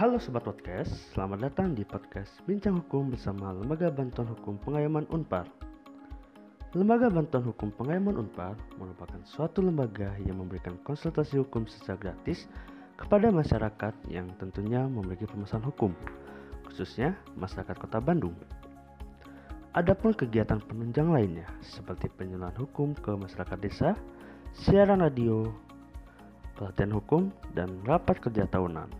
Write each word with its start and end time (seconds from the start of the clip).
Halo 0.00 0.16
Sobat 0.16 0.48
Podcast, 0.48 1.12
selamat 1.12 1.52
datang 1.52 1.76
di 1.76 1.84
podcast 1.84 2.32
Bincang 2.48 2.80
Hukum 2.80 3.12
bersama 3.12 3.52
Lembaga 3.52 3.92
Bantuan 3.92 4.32
Hukum 4.32 4.56
Pengayoman 4.64 5.04
Unpar. 5.12 5.44
Lembaga 6.72 7.12
Bantuan 7.12 7.44
Hukum 7.44 7.68
Pengayoman 7.76 8.16
Unpar 8.16 8.56
merupakan 8.80 9.20
suatu 9.28 9.60
lembaga 9.60 10.16
yang 10.24 10.40
memberikan 10.40 10.80
konsultasi 10.88 11.36
hukum 11.44 11.68
secara 11.68 12.00
gratis 12.00 12.48
kepada 12.96 13.28
masyarakat 13.28 13.92
yang 14.08 14.24
tentunya 14.40 14.88
memiliki 14.88 15.28
permasalahan 15.28 15.68
hukum, 15.68 15.92
khususnya 16.64 17.12
masyarakat 17.36 17.76
Kota 17.76 18.00
Bandung. 18.00 18.32
Adapun 19.76 20.16
kegiatan 20.16 20.64
penunjang 20.64 21.12
lainnya 21.12 21.44
seperti 21.60 22.08
penyuluhan 22.16 22.56
hukum 22.56 22.96
ke 22.96 23.12
masyarakat 23.20 23.58
desa, 23.60 23.92
siaran 24.56 25.04
radio, 25.04 25.44
pelatihan 26.56 26.96
hukum, 26.96 27.28
dan 27.52 27.68
rapat 27.84 28.16
kerja 28.16 28.48
tahunan. 28.48 28.99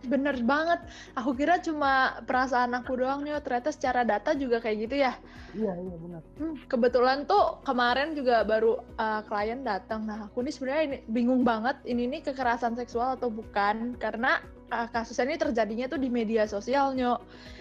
Bener 0.03 0.34
banget. 0.42 0.83
Aku 1.14 1.30
kira 1.39 1.63
cuma 1.63 2.18
perasaan 2.27 2.74
aku 2.74 2.98
doang 2.98 3.23
nih, 3.23 3.39
ternyata 3.39 3.70
secara 3.70 4.02
data 4.02 4.35
juga 4.35 4.58
kayak 4.58 4.77
gitu 4.90 4.96
ya. 4.98 5.14
Iya 5.55 5.73
iya 5.79 5.95
benar. 5.95 6.23
Hmm, 6.42 6.57
kebetulan 6.67 7.18
tuh 7.29 7.63
kemarin 7.63 8.18
juga 8.18 8.42
baru 8.42 8.83
uh, 8.98 9.23
klien 9.30 9.63
datang. 9.63 10.02
Nah, 10.08 10.27
aku 10.27 10.42
nih 10.42 10.51
sebenarnya 10.51 10.83
ini 10.90 10.96
bingung 11.07 11.46
banget 11.46 11.79
ini 11.86 12.11
nih 12.11 12.27
kekerasan 12.27 12.74
seksual 12.74 13.14
atau 13.14 13.30
bukan 13.30 13.95
karena 14.01 14.42
uh, 14.74 14.90
kasusnya 14.90 15.30
ini 15.30 15.39
terjadinya 15.39 15.86
tuh 15.86 16.01
di 16.02 16.11
media 16.11 16.51
sosial, 16.51 16.98
Nyok. 16.98 17.20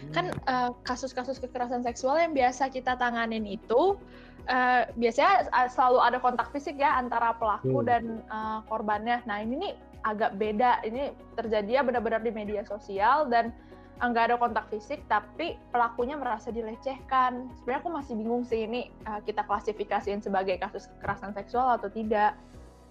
Kan 0.09 0.33
uh, 0.49 0.73
kasus-kasus 0.81 1.37
kekerasan 1.37 1.85
seksual 1.85 2.17
yang 2.17 2.33
biasa 2.33 2.73
kita 2.73 2.97
tanganin 2.97 3.45
itu 3.45 4.01
uh, 4.49 4.81
biasanya 4.97 5.45
selalu 5.69 5.99
ada 6.01 6.17
kontak 6.17 6.49
fisik 6.49 6.81
ya 6.81 6.97
antara 6.97 7.37
pelaku 7.37 7.83
Hmm. 7.83 7.85
dan 7.85 8.03
uh, 8.33 8.65
korbannya. 8.65 9.21
Nah, 9.29 9.45
ini 9.45 9.61
nih 9.61 9.73
agak 10.03 10.37
beda. 10.37 10.81
Ini 10.85 11.13
terjadinya 11.37 11.87
benar-benar 11.87 12.21
di 12.21 12.31
media 12.33 12.61
sosial 12.65 13.29
dan 13.29 13.53
uh, 14.01 14.07
nggak 14.09 14.33
ada 14.33 14.35
kontak 14.37 14.65
fisik, 14.73 15.01
tapi 15.05 15.57
pelakunya 15.69 16.17
merasa 16.17 16.49
dilecehkan. 16.49 17.49
Sebenarnya 17.61 17.81
aku 17.81 17.91
masih 17.91 18.13
bingung 18.17 18.43
sih 18.45 18.65
ini 18.65 18.89
uh, 19.05 19.21
kita 19.23 19.45
klasifikasiin 19.45 20.21
sebagai 20.21 20.57
kasus 20.57 20.89
kekerasan 20.97 21.33
seksual 21.37 21.77
atau 21.77 21.89
tidak. 21.89 22.37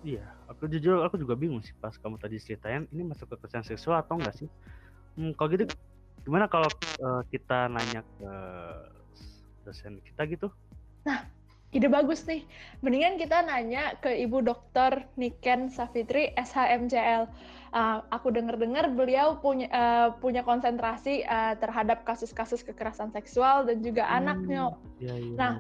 Iya, 0.01 0.25
aku 0.49 0.65
jujur 0.65 1.05
aku 1.05 1.21
juga 1.21 1.37
bingung 1.37 1.61
sih 1.61 1.77
pas 1.77 1.93
kamu 1.93 2.17
tadi 2.17 2.41
ceritain 2.41 2.89
ini 2.89 3.05
masuk 3.05 3.37
kekerasan 3.37 3.69
seksual 3.69 4.01
atau 4.01 4.17
enggak 4.17 4.33
sih? 4.33 4.49
Hmm, 5.19 5.37
kalau 5.37 5.49
gitu 5.53 5.69
gimana 6.25 6.49
kalau 6.49 6.69
uh, 7.05 7.21
kita 7.29 7.69
nanya 7.69 8.01
ke 8.17 8.33
dosen 9.65 10.01
kita 10.01 10.25
gitu? 10.29 10.49
Ide 11.71 11.87
bagus 11.87 12.27
nih. 12.27 12.43
Mendingan 12.83 13.15
kita 13.15 13.47
nanya 13.47 13.95
ke 14.03 14.11
Ibu 14.11 14.43
Dokter 14.43 15.07
Niken 15.15 15.71
Safitri 15.71 16.35
SHMCL. 16.35 17.31
Uh, 17.71 18.03
aku 18.11 18.35
dengar-dengar 18.35 18.91
beliau 18.91 19.39
punya 19.39 19.71
uh, 19.71 20.11
punya 20.19 20.43
konsentrasi 20.43 21.23
uh, 21.31 21.55
terhadap 21.63 22.03
kasus-kasus 22.03 22.67
kekerasan 22.67 23.15
seksual 23.15 23.63
dan 23.63 23.79
juga 23.87 24.03
anaknya. 24.11 24.75
Iya 24.99 25.15
iya. 25.15 25.37
Nah, 25.39 25.55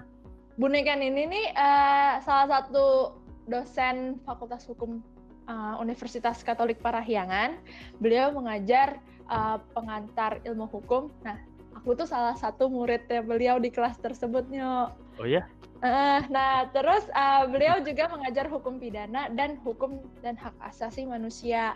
Bu 0.59 0.67
Niken 0.67 0.99
ini 0.99 1.31
nih 1.31 1.47
uh, 1.55 2.19
salah 2.27 2.59
satu 2.59 3.15
dosen 3.47 4.19
Fakultas 4.27 4.67
Hukum 4.67 4.99
uh, 5.47 5.79
Universitas 5.79 6.43
Katolik 6.43 6.83
Parahyangan. 6.83 7.55
Beliau 8.03 8.35
mengajar 8.35 8.99
uh, 9.31 9.63
pengantar 9.79 10.43
ilmu 10.43 10.67
hukum. 10.67 11.07
Nah, 11.23 11.39
aku 11.79 11.95
tuh 11.95 12.11
salah 12.11 12.35
satu 12.35 12.67
muridnya 12.67 13.23
beliau 13.23 13.63
di 13.63 13.71
kelas 13.71 14.03
tersebut, 14.03 14.51
Nyok. 14.51 14.89
oh 15.23 15.27
ya? 15.31 15.47
Eh, 15.81 16.21
nah, 16.29 16.69
terus 16.69 17.09
uh, 17.17 17.49
beliau 17.49 17.81
juga 17.81 18.05
mengajar 18.13 18.45
hukum 18.53 18.77
pidana 18.77 19.33
dan 19.33 19.57
hukum 19.65 20.05
dan 20.21 20.37
hak 20.37 20.53
asasi 20.61 21.09
manusia. 21.09 21.73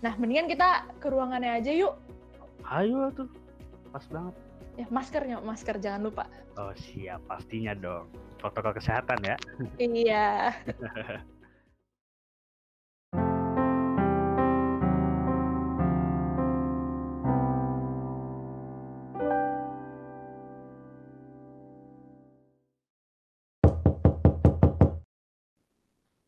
Nah, 0.00 0.16
mendingan 0.16 0.48
kita 0.48 0.88
ke 0.96 1.12
ruangannya 1.12 1.60
aja 1.60 1.68
yuk. 1.68 1.92
Ayo 2.64 3.12
tuh. 3.12 3.28
Pas 3.92 4.04
banget. 4.08 4.34
Ya, 4.80 4.86
maskernya, 4.88 5.38
masker 5.44 5.76
jangan 5.78 6.08
lupa. 6.08 6.24
Oh 6.56 6.72
siap, 6.74 7.20
pastinya 7.28 7.76
dong. 7.76 8.08
Protokol 8.40 8.74
kesehatan 8.80 9.20
ya. 9.22 9.36
Iya. 9.76 10.50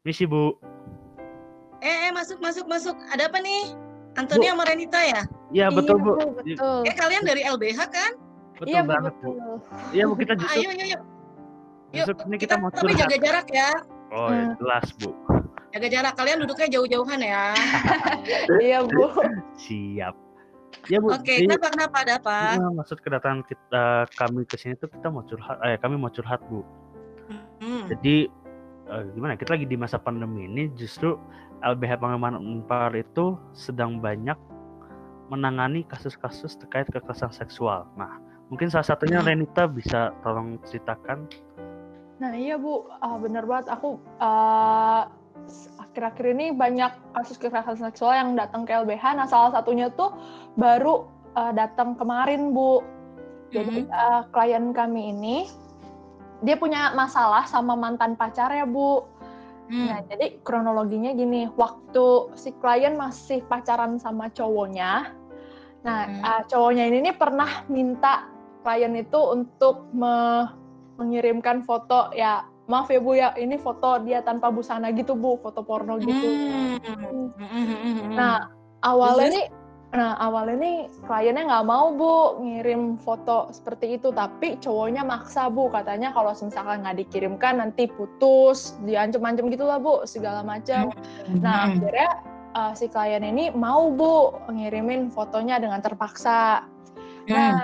Misi 0.07 0.23
Bu. 0.23 0.55
Eh, 1.83 2.07
eh, 2.07 2.11
masuk, 2.15 2.39
masuk, 2.39 2.71
masuk. 2.71 2.95
Ada 3.11 3.27
apa 3.27 3.43
nih? 3.43 3.75
Antoni 4.15 4.47
sama 4.47 4.63
Renita 4.65 5.03
ya? 5.03 5.23
Iya 5.51 5.67
betul 5.75 5.99
Bu. 5.99 6.15
Betul. 6.39 6.87
Eh, 6.87 6.95
kalian 6.95 7.27
dari 7.27 7.43
LBH 7.43 7.81
kan? 7.91 8.13
Betul 8.55 8.71
Iya, 8.71 8.81
banget 8.87 9.13
Bu. 9.19 9.35
betul. 9.35 9.57
Iya 9.91 10.05
Bu 10.07 10.15
kita 10.15 10.33
justru, 10.39 10.63
Ayo, 10.63 10.71
yuk, 10.73 10.87
yuk. 10.95 11.03
justru 11.91 12.15
ini 12.31 12.37
kita, 12.39 12.55
Kita, 12.57 12.63
mau 12.63 12.71
tapi 12.71 12.95
jaga 12.95 13.17
jarak 13.19 13.47
ya. 13.51 13.71
Oh 14.15 14.31
ya, 14.31 14.55
jelas 14.63 14.87
Bu. 15.03 15.11
Jaga 15.75 15.89
jarak. 15.91 16.13
Kalian 16.15 16.39
duduknya 16.47 16.69
jauh-jauhan 16.71 17.21
ya. 17.21 17.45
Iya, 18.63 18.79
Bu. 18.87 19.11
Siap. 19.59 20.15
Ya 20.87 20.99
Bu. 21.03 21.11
Oke, 21.13 21.35
jadi- 21.35 21.51
kenapa, 21.51 21.67
kenapa, 21.75 21.97
ada 22.07 22.13
apa? 22.23 22.39
Nah, 22.63 22.71
maksud 22.79 23.03
kedatangan 23.03 23.43
kita 23.43 24.07
kami 24.15 24.47
ke 24.47 24.55
sini 24.55 24.79
tuh 24.79 24.87
kita 24.87 25.11
mau 25.11 25.27
curhat 25.27 25.59
eh 25.67 25.75
kami 25.83 25.99
mau 25.99 26.09
curhat 26.09 26.39
Bu. 26.47 26.63
Hmm. 27.59 27.91
Jadi 27.91 28.31
eh, 28.91 29.03
gimana? 29.15 29.35
Kita 29.35 29.55
lagi 29.55 29.67
di 29.67 29.77
masa 29.79 29.99
pandemi 29.99 30.47
ini 30.47 30.71
justru 30.75 31.19
LBH 31.63 31.99
Pengaman 31.99 32.39
Unpar 32.39 32.93
itu 32.95 33.39
sedang 33.57 33.99
banyak 33.99 34.37
menangani 35.27 35.83
kasus-kasus 35.87 36.55
terkait 36.59 36.87
kekerasan 36.91 37.35
seksual. 37.35 37.87
Nah, 37.99 38.23
mungkin 38.47 38.71
salah 38.71 38.87
satunya 38.87 39.19
Hmm. 39.19 39.29
Renita 39.35 39.67
bisa 39.67 40.15
tolong 40.23 40.63
ceritakan. 40.63 41.27
Nah, 42.17 42.33
iya, 42.33 42.57
Bu. 42.57 42.87
Ah, 43.03 43.19
bener 43.21 43.45
banget. 43.45 43.69
Aku 43.75 44.01
uh, 44.23 45.03
akhir-akhir 45.83 46.27
ini 46.33 46.47
banyak 46.55 46.93
kasus 47.13 47.37
kekerasan 47.37 47.77
seksual 47.91 48.15
yang 48.17 48.39
datang 48.39 48.65
ke 48.65 48.73
LBH. 48.73 49.19
Nah, 49.19 49.27
salah 49.29 49.53
satunya 49.53 49.93
tuh 49.93 50.15
baru 50.57 51.11
uh, 51.37 51.53
datang 51.53 51.99
kemarin, 51.99 52.55
Bu. 52.55 52.81
Jadi 53.53 53.87
uh, 53.91 54.27
klien 54.35 54.75
kami 54.75 55.15
ini 55.15 55.37
dia 56.45 56.57
punya 56.61 56.93
masalah 56.93 57.49
sama 57.49 57.73
mantan 57.77 58.17
pacarnya, 58.17 58.69
Bu. 58.69 59.05
Hmm. 59.67 59.87
Nah, 59.91 60.01
jadi 60.07 60.39
kronologinya 60.47 61.11
gini, 61.17 61.51
waktu 61.59 62.31
si 62.39 62.55
klien 62.63 62.95
masih 62.95 63.43
pacaran 63.51 63.99
sama 63.99 64.31
cowoknya, 64.31 65.11
nah 65.83 66.07
Hmm. 66.07 66.23
uh, 66.23 66.43
cowoknya 66.47 66.87
ini 66.87 66.99
nih 67.11 67.15
pernah 67.19 67.67
minta 67.67 68.31
klien 68.63 68.95
itu 68.95 69.19
untuk 69.19 69.91
me- 69.91 70.51
mengirimkan 70.99 71.63
foto 71.63 72.11
ya 72.15 72.47
maaf 72.67 72.91
ya 72.91 72.99
bu 72.99 73.15
ya 73.15 73.31
ini 73.39 73.55
foto 73.61 74.03
dia 74.03 74.25
tanpa 74.27 74.51
busana 74.51 74.91
gitu 74.91 75.15
bu 75.15 75.39
foto 75.39 75.63
porno 75.63 75.99
gitu 76.03 76.27
Hmm. 76.27 76.79
Hmm, 76.83 77.31
hmm, 77.39 77.67
hmm. 77.71 78.15
Nah, 78.19 78.51
awalnya 78.83 79.31
Terus? 79.31 79.37
nih, 79.39 79.47
nah 79.97 80.13
awalnya 80.21 80.61
nih 80.61 80.79
kliennya 81.09 81.49
nggak 81.49 81.67
mau 81.67 81.91
bu 81.97 82.45
ngirim 82.45 83.01
foto 83.01 83.49
seperti 83.49 83.97
itu, 83.97 84.13
tapi 84.13 84.61
cowoknya 84.61 85.03
maksa 85.03 85.49
bu, 85.49 85.73
katanya 85.73 86.13
kalau 86.13 86.37
misalkan 86.37 86.85
nggak 86.85 87.01
dikirimkan 87.01 87.59
nanti 87.59 87.89
putus, 87.89 88.77
diancem-ancem 88.85 89.49
gitulah 89.49 89.81
bu, 89.81 90.05
segala 90.05 90.45
macam. 90.45 90.93
Nah 91.41 91.73
Hmm. 91.73 91.81
akhirnya 91.81 92.11
uh, 92.53 92.73
si 92.77 92.93
klien 92.93 93.25
ini 93.25 93.49
mau 93.57 93.89
bu 93.89 94.37
ngirimin 94.53 95.09
fotonya 95.09 95.57
dengan 95.57 95.81
terpaksa. 95.81 96.69
Hmm. 97.27 97.33
Nah 97.33 97.57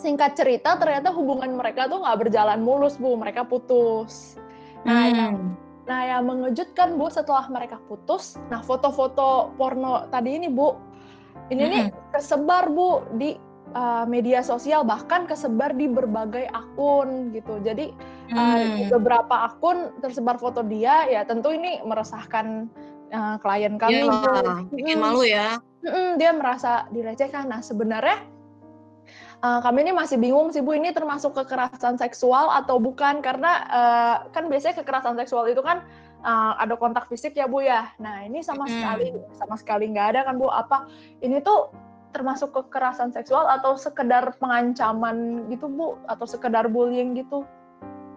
singkat 0.00 0.34
cerita 0.34 0.80
ternyata 0.80 1.12
hubungan 1.12 1.54
mereka 1.54 1.86
tuh 1.86 2.00
nggak 2.00 2.26
berjalan 2.26 2.64
mulus 2.64 2.96
bu, 2.96 3.14
mereka 3.20 3.44
putus. 3.44 4.40
Nah 4.88 5.12
yang 5.12 5.36
Hmm. 5.36 5.62
Nah, 5.84 6.00
yang 6.00 6.24
mengejutkan 6.24 6.96
Bu 6.96 7.12
setelah 7.12 7.44
mereka 7.52 7.76
putus, 7.76 8.40
nah 8.48 8.64
foto-foto 8.64 9.52
porno 9.60 10.08
tadi 10.08 10.40
ini 10.40 10.48
Bu, 10.48 10.72
ini 11.52 11.64
nih 11.68 11.84
kesebar 12.16 12.72
Bu 12.72 13.04
di 13.20 13.36
uh, 13.76 14.08
media 14.08 14.40
sosial 14.40 14.86
bahkan 14.86 15.28
kesebar 15.28 15.76
di 15.76 15.90
berbagai 15.90 16.48
akun 16.52 17.34
gitu. 17.36 17.60
Jadi 17.60 17.92
uh, 18.32 18.56
di 18.60 18.82
Hmm. 18.84 18.90
beberapa 18.96 19.52
akun 19.52 19.92
tersebar 20.00 20.40
foto 20.40 20.64
dia, 20.64 21.04
ya 21.08 21.24
tentu 21.28 21.52
ini 21.52 21.84
meresahkan 21.84 22.68
uh, 23.12 23.36
klien 23.40 23.76
kami. 23.76 24.08
Bu. 24.08 24.12
Iyalah, 24.12 24.58
bikin 24.72 24.98
malu 25.00 25.22
ya. 25.24 25.60
Mm-mm, 25.84 26.16
dia 26.16 26.32
merasa 26.32 26.88
dilecehkan. 26.88 27.44
Nah, 27.44 27.60
sebenarnya 27.60 28.24
uh, 29.44 29.60
kami 29.60 29.84
ini 29.84 29.92
masih 29.92 30.16
bingung 30.16 30.48
sih 30.48 30.64
Bu, 30.64 30.72
ini 30.72 30.96
termasuk 30.96 31.36
kekerasan 31.36 32.00
seksual 32.00 32.48
atau 32.48 32.80
bukan? 32.80 33.20
Karena 33.20 33.52
uh, 33.68 34.16
kan 34.32 34.48
biasanya 34.48 34.80
kekerasan 34.80 35.20
seksual 35.20 35.44
itu 35.52 35.60
kan 35.60 35.84
uh, 36.24 36.56
ada 36.58 36.74
kontak 36.74 37.06
fisik 37.12 37.36
ya 37.36 37.46
Bu 37.46 37.62
ya. 37.62 37.92
Nah, 38.00 38.24
ini 38.24 38.40
sama 38.40 38.64
sekali 38.66 39.12
sama 39.36 39.54
sekali 39.60 39.92
nggak 39.92 40.16
ada 40.16 40.20
kan 40.26 40.40
Bu. 40.40 40.48
Apa 40.48 40.88
ini 41.20 41.38
tuh 41.44 41.70
termasuk 42.16 42.54
kekerasan 42.54 43.12
seksual 43.12 43.44
atau 43.50 43.76
sekedar 43.76 44.34
pengancaman 44.40 45.46
gitu 45.52 45.68
Bu 45.68 46.00
atau 46.08 46.24
sekedar 46.24 46.66
bullying 46.66 47.14
gitu? 47.14 47.44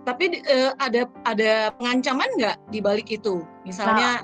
Tapi 0.08 0.40
eh, 0.40 0.72
ada 0.80 1.04
ada 1.28 1.76
pengancaman 1.76 2.30
nggak 2.40 2.58
di 2.72 2.80
balik 2.80 3.12
itu? 3.12 3.44
Misalnya 3.68 4.24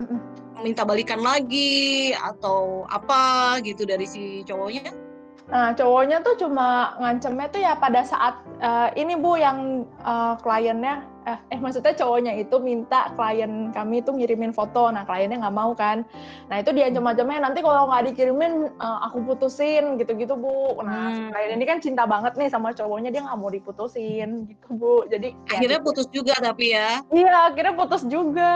Mm-mm. 0.00 0.18
minta 0.64 0.88
balikan 0.88 1.20
lagi 1.20 2.16
atau 2.16 2.88
apa 2.88 3.60
gitu 3.60 3.84
dari 3.84 4.08
si 4.08 4.40
cowoknya? 4.48 5.07
Nah, 5.48 5.72
cowoknya 5.72 6.20
tuh 6.20 6.36
cuma 6.44 6.92
ngancemnya 7.00 7.48
tuh 7.48 7.60
ya 7.64 7.72
pada 7.72 8.04
saat 8.04 8.36
eh, 8.60 8.88
ini 9.00 9.16
Bu 9.16 9.40
yang 9.40 9.88
eh, 10.04 10.34
kliennya 10.44 11.08
eh, 11.24 11.38
eh 11.56 11.58
maksudnya 11.60 11.96
cowoknya 11.96 12.36
itu 12.36 12.60
minta 12.60 13.08
klien 13.16 13.72
kami 13.72 14.04
tuh 14.04 14.12
ngirimin 14.20 14.52
foto. 14.52 14.92
Nah, 14.92 15.08
kliennya 15.08 15.40
nggak 15.40 15.56
mau 15.56 15.72
kan. 15.72 16.04
Nah, 16.52 16.60
itu 16.60 16.68
diancam-ancamnya 16.76 17.48
nanti 17.48 17.64
kalau 17.64 17.88
nggak 17.88 18.12
dikirimin 18.12 18.68
eh, 18.68 18.98
aku 19.08 19.24
putusin 19.24 19.96
gitu-gitu 19.96 20.36
Bu. 20.36 20.84
Nah, 20.84 21.16
si 21.16 21.20
Hmm. 21.24 21.32
klien 21.32 21.56
ini 21.56 21.64
kan 21.64 21.80
cinta 21.80 22.04
banget 22.04 22.36
nih 22.36 22.52
sama 22.52 22.76
cowoknya 22.76 23.08
dia 23.08 23.24
nggak 23.24 23.40
mau 23.40 23.48
diputusin 23.48 24.44
gitu 24.52 24.68
Bu. 24.76 25.08
Jadi 25.08 25.32
ya 25.48 25.64
Akhirnya 25.64 25.80
gitu. 25.80 25.86
putus 25.88 26.06
juga 26.12 26.34
tapi 26.36 26.76
ya. 26.76 27.00
Iya, 27.08 27.56
akhirnya 27.56 27.72
putus 27.72 28.04
juga 28.04 28.52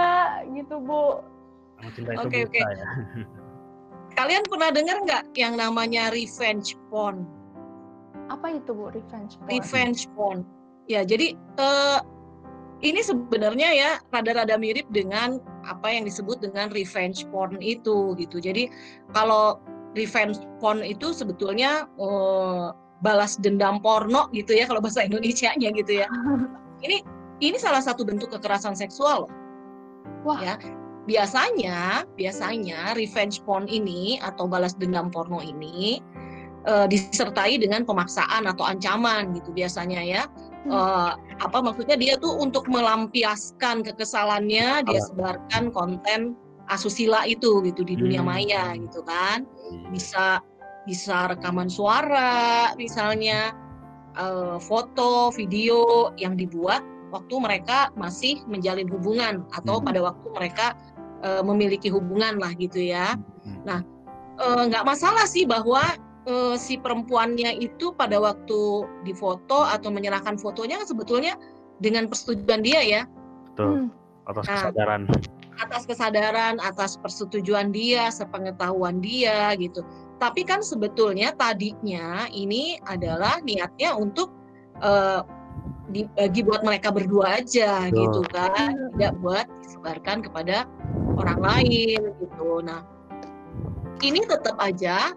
gitu 0.52 0.76
Bu. 0.76 1.24
Itu 1.82 2.04
Oke, 2.20 2.46
oke. 2.46 2.60
ya. 2.60 2.68
Kalian 4.22 4.46
pernah 4.46 4.70
dengar 4.70 5.02
nggak 5.02 5.34
yang 5.34 5.58
namanya 5.58 6.14
revenge 6.14 6.78
porn? 6.94 7.26
Apa 8.30 8.54
itu 8.54 8.70
Bu 8.70 8.94
revenge 8.94 9.34
porn? 9.42 9.50
Revenge 9.50 10.06
porn. 10.14 10.38
Ya, 10.86 11.02
jadi 11.02 11.34
eh, 11.34 11.98
ini 12.86 13.02
sebenarnya 13.02 13.74
ya 13.74 13.90
rada-rada 14.14 14.54
mirip 14.54 14.86
dengan 14.94 15.42
apa 15.66 15.90
yang 15.90 16.06
disebut 16.06 16.38
dengan 16.38 16.70
revenge 16.70 17.26
porn 17.34 17.58
itu 17.58 18.14
gitu. 18.14 18.38
Jadi 18.38 18.70
kalau 19.10 19.58
revenge 19.98 20.38
porn 20.62 20.86
itu 20.86 21.10
sebetulnya 21.10 21.90
eh, 21.98 22.70
balas 23.02 23.34
dendam 23.42 23.82
porno 23.82 24.30
gitu 24.30 24.54
ya 24.54 24.70
kalau 24.70 24.78
bahasa 24.78 25.02
Indonesianya 25.02 25.74
gitu 25.74 25.98
ya. 25.98 26.06
Ini 26.86 27.02
ini 27.42 27.58
salah 27.58 27.82
satu 27.82 28.06
bentuk 28.06 28.30
kekerasan 28.30 28.78
seksual 28.78 29.26
loh. 29.26 29.30
Wah. 30.22 30.38
Ya. 30.38 30.54
Biasanya, 31.02 32.06
biasanya 32.14 32.94
revenge 32.94 33.42
porn 33.42 33.66
ini 33.66 34.22
atau 34.22 34.46
balas 34.46 34.78
dendam 34.78 35.10
porno 35.10 35.42
ini 35.42 35.98
eh, 36.62 36.86
disertai 36.86 37.58
dengan 37.58 37.82
pemaksaan 37.82 38.46
atau 38.46 38.62
ancaman 38.62 39.34
gitu 39.34 39.50
biasanya 39.50 39.98
ya. 39.98 40.22
Hmm. 40.62 40.70
Eh, 40.70 41.12
apa 41.42 41.58
maksudnya 41.58 41.98
dia 41.98 42.14
tuh 42.22 42.38
untuk 42.38 42.70
melampiaskan 42.70 43.82
kekesalannya 43.82 44.86
dia 44.86 45.00
sebarkan 45.10 45.74
konten 45.74 46.38
asusila 46.70 47.26
itu 47.26 47.58
gitu 47.66 47.82
di 47.82 47.98
dunia 47.98 48.22
Hmm. 48.22 48.30
maya 48.30 48.64
gitu 48.78 49.02
kan 49.02 49.42
bisa 49.90 50.38
bisa 50.86 51.26
rekaman 51.34 51.66
suara 51.66 52.70
misalnya 52.78 53.50
eh, 54.14 54.56
foto 54.62 55.34
video 55.34 56.14
yang 56.14 56.38
dibuat 56.38 56.86
waktu 57.10 57.34
mereka 57.42 57.90
masih 57.98 58.38
menjalin 58.46 58.86
hubungan 58.86 59.42
atau 59.58 59.82
Hmm. 59.82 59.90
pada 59.90 60.00
waktu 60.14 60.26
mereka 60.30 60.66
eh, 61.22 61.42
memiliki 61.46 61.88
hubungan 61.88 62.36
lah 62.42 62.52
gitu 62.58 62.82
ya 62.82 63.14
Hmm. 63.42 63.58
Nah, 63.66 63.80
Eh, 64.40 64.62
nggak 64.72 64.82
masalah 64.88 65.28
sih 65.28 65.44
bahwa 65.44 65.82
eh, 66.24 66.54
si 66.56 66.80
perempuannya 66.80 67.62
itu 67.62 67.92
pada 67.94 68.16
waktu 68.18 68.88
difoto 69.04 69.66
atau 69.68 69.92
menyerahkan 69.92 70.40
fotonya 70.40 70.80
kan 70.82 70.88
sebetulnya 70.88 71.34
dengan 71.82 72.08
persetujuan 72.08 72.62
dia 72.64 72.80
ya 72.80 73.02
Betul. 73.52 73.86
Hmm. 73.86 73.88
Atas 74.26 74.44
Nah. 74.48 74.54
kesadaran. 74.70 75.02
atas 75.62 75.82
kesadaran, 75.86 76.54
atas 76.58 76.96
persetujuan 76.98 77.70
dia, 77.70 78.08
sepengetahuan 78.10 78.98
dia 78.98 79.52
gitu. 79.60 79.84
Tapi 80.18 80.42
kan 80.42 80.58
sebetulnya 80.58 81.36
tadinya 81.38 82.26
ini 82.32 82.80
adalah 82.88 83.38
niatnya 83.44 83.94
untuk 83.94 84.32
eh, 84.82 85.20
dibagi 85.92 86.40
buat 86.42 86.64
mereka 86.66 86.88
berdua 86.90 87.44
aja 87.44 87.86
Betul. 87.92 88.00
gitu 88.00 88.20
kan, 88.32 88.74
tidak 88.96 89.12
buat 89.22 89.46
disebarkan 89.62 90.24
kepada 90.24 90.66
orang 91.16 91.40
lain 91.40 92.00
gitu. 92.20 92.60
Nah, 92.64 92.82
ini 94.02 94.20
tetap 94.26 94.56
aja 94.58 95.12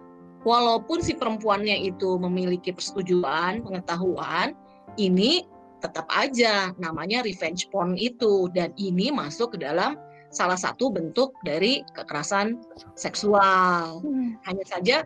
walaupun 0.46 1.02
si 1.02 1.18
perempuannya 1.18 1.74
itu 1.90 2.16
memiliki 2.22 2.70
persetujuan, 2.70 3.66
pengetahuan, 3.66 4.54
ini 4.96 5.44
tetap 5.82 6.08
aja 6.08 6.72
namanya 6.80 7.20
revenge 7.26 7.68
porn 7.68 7.98
itu 8.00 8.48
dan 8.56 8.72
ini 8.80 9.12
masuk 9.12 9.54
ke 9.54 9.58
dalam 9.60 9.98
salah 10.32 10.56
satu 10.58 10.88
bentuk 10.90 11.34
dari 11.42 11.84
kekerasan 11.94 12.60
seksual. 12.96 14.00
Hmm. 14.00 14.38
Hanya 14.46 14.64
saja 14.64 14.96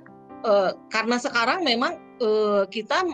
eh, 0.46 0.70
karena 0.92 1.16
sekarang 1.18 1.66
memang 1.66 1.98
eh, 2.22 2.64
kita 2.70 3.04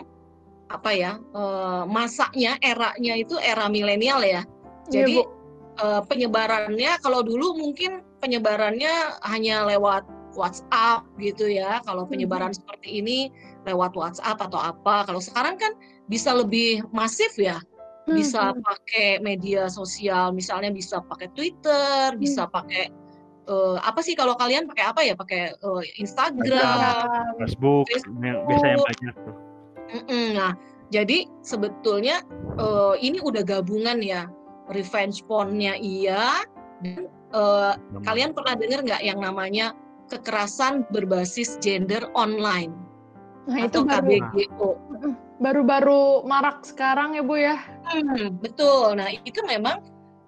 apa 0.67 0.91
ya 0.91 1.15
eh, 1.17 1.83
masaknya 1.87 2.59
eranya 2.59 3.13
itu 3.17 3.35
era 3.39 3.71
milenial 3.71 4.21
ya. 4.21 4.43
Iya, 4.87 5.03
Jadi 5.03 5.15
Bu. 5.19 5.36
Eh, 5.81 6.01
penyebarannya 6.05 6.97
kalau 7.01 7.21
dulu 7.21 7.57
mungkin 7.57 8.01
penyebarannya 8.21 9.21
hanya 9.25 9.65
lewat 9.65 10.05
WhatsApp 10.37 11.05
gitu 11.17 11.49
ya. 11.49 11.81
Kalau 11.85 12.05
penyebaran 12.05 12.53
seperti 12.53 13.01
ini 13.01 13.19
lewat 13.65 13.97
WhatsApp 13.97 14.37
atau 14.37 14.61
apa. 14.61 15.05
Kalau 15.09 15.21
sekarang 15.21 15.57
kan 15.57 15.73
bisa 16.07 16.31
lebih 16.33 16.85
masif 16.95 17.35
ya 17.35 17.59
bisa 18.07 18.55
Hmm. 18.55 18.63
pakai 18.63 19.19
media 19.19 19.67
sosial 19.67 20.31
misalnya 20.31 20.71
bisa 20.71 21.03
pakai 21.03 21.27
Twitter 21.35 22.15
bisa 22.15 22.47
pakai 22.47 22.87
eh, 23.47 23.77
apa 23.83 23.99
sih 23.99 24.15
kalau 24.15 24.35
kalian 24.39 24.63
pakai 24.71 24.85
apa 24.87 25.01
ya 25.03 25.13
pakai 25.15 25.51
eh, 25.51 25.83
Instagram. 25.99 27.35
Facebook, 27.43 27.83
Facebook. 27.91 28.15
yang 28.23 28.39
biasanya 28.47 28.77
banyak 28.79 29.15
tuh. 29.27 29.35
Mm-mm. 29.87 30.27
nah 30.39 30.51
jadi 30.87 31.27
sebetulnya 31.43 32.23
eh, 32.55 32.95
ini 33.03 33.19
udah 33.19 33.43
gabungan 33.43 33.99
ya 33.99 34.31
revenge 34.71 35.23
porn-nya 35.25 35.75
iya 35.79 36.43
dan 36.83 37.07
eh, 37.33 37.73
kalian 38.03 38.31
pernah 38.35 38.55
dengar 38.55 38.79
nggak 38.83 39.01
yang 39.03 39.19
namanya 39.19 39.73
kekerasan 40.07 40.87
berbasis 40.91 41.59
gender 41.59 42.07
online 42.15 42.71
Nah, 43.47 43.63
itu 43.63 43.79
atau 43.79 43.87
baru 43.87 44.11
KBGO 44.11 44.69
baru-baru 45.39 46.25
marak 46.27 46.65
sekarang 46.65 47.15
ya 47.15 47.23
Bu 47.23 47.39
ya. 47.39 47.55
Hmm, 47.87 48.35
betul. 48.41 48.97
Nah, 48.97 49.07
itu 49.07 49.39
memang 49.47 49.79